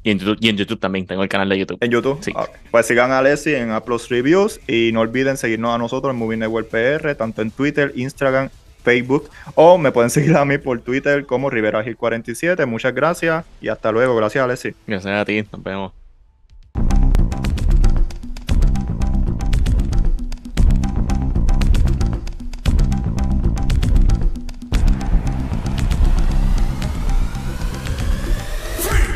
Y 0.02 0.10
en, 0.10 0.18
YouTube, 0.18 0.38
y 0.40 0.48
en 0.48 0.56
YouTube 0.56 0.80
también, 0.80 1.06
tengo 1.06 1.22
el 1.22 1.28
canal 1.28 1.48
de 1.48 1.58
YouTube. 1.58 1.78
En 1.80 1.90
YouTube. 1.90 2.18
Sí. 2.22 2.32
Ah, 2.34 2.46
Pues 2.70 2.86
sigan 2.86 3.10
a 3.10 3.18
Alexis 3.18 3.54
en 3.54 3.72
Uploads 3.74 4.08
Reviews 4.08 4.60
y 4.66 4.90
no 4.92 5.00
olviden 5.00 5.36
seguirnos 5.36 5.74
a 5.74 5.78
nosotros 5.78 6.12
en 6.12 6.18
Movie 6.18 6.36
Network 6.36 6.68
PR, 6.68 7.14
tanto 7.14 7.42
en 7.42 7.50
Twitter, 7.50 7.92
Instagram, 7.96 8.50
Facebook, 8.82 9.30
o 9.54 9.78
me 9.78 9.92
pueden 9.92 10.10
seguir 10.18 10.36
a 10.36 10.44
mí 10.44 10.58
por 10.58 10.80
Twitter 10.80 11.24
como 11.26 11.50
Rivera 11.50 11.82
Gil 11.82 11.96
47. 11.96 12.66
Muchas 12.66 12.94
gracias 12.94 13.44
y 13.60 13.68
hasta 13.68 13.92
luego. 13.92 14.16
Gracias, 14.16 14.44
Alexis. 14.44 14.74
Gracias 14.86 15.20
a 15.20 15.24
ti, 15.24 15.44
nos 15.52 15.62
vemos. 15.62 16.07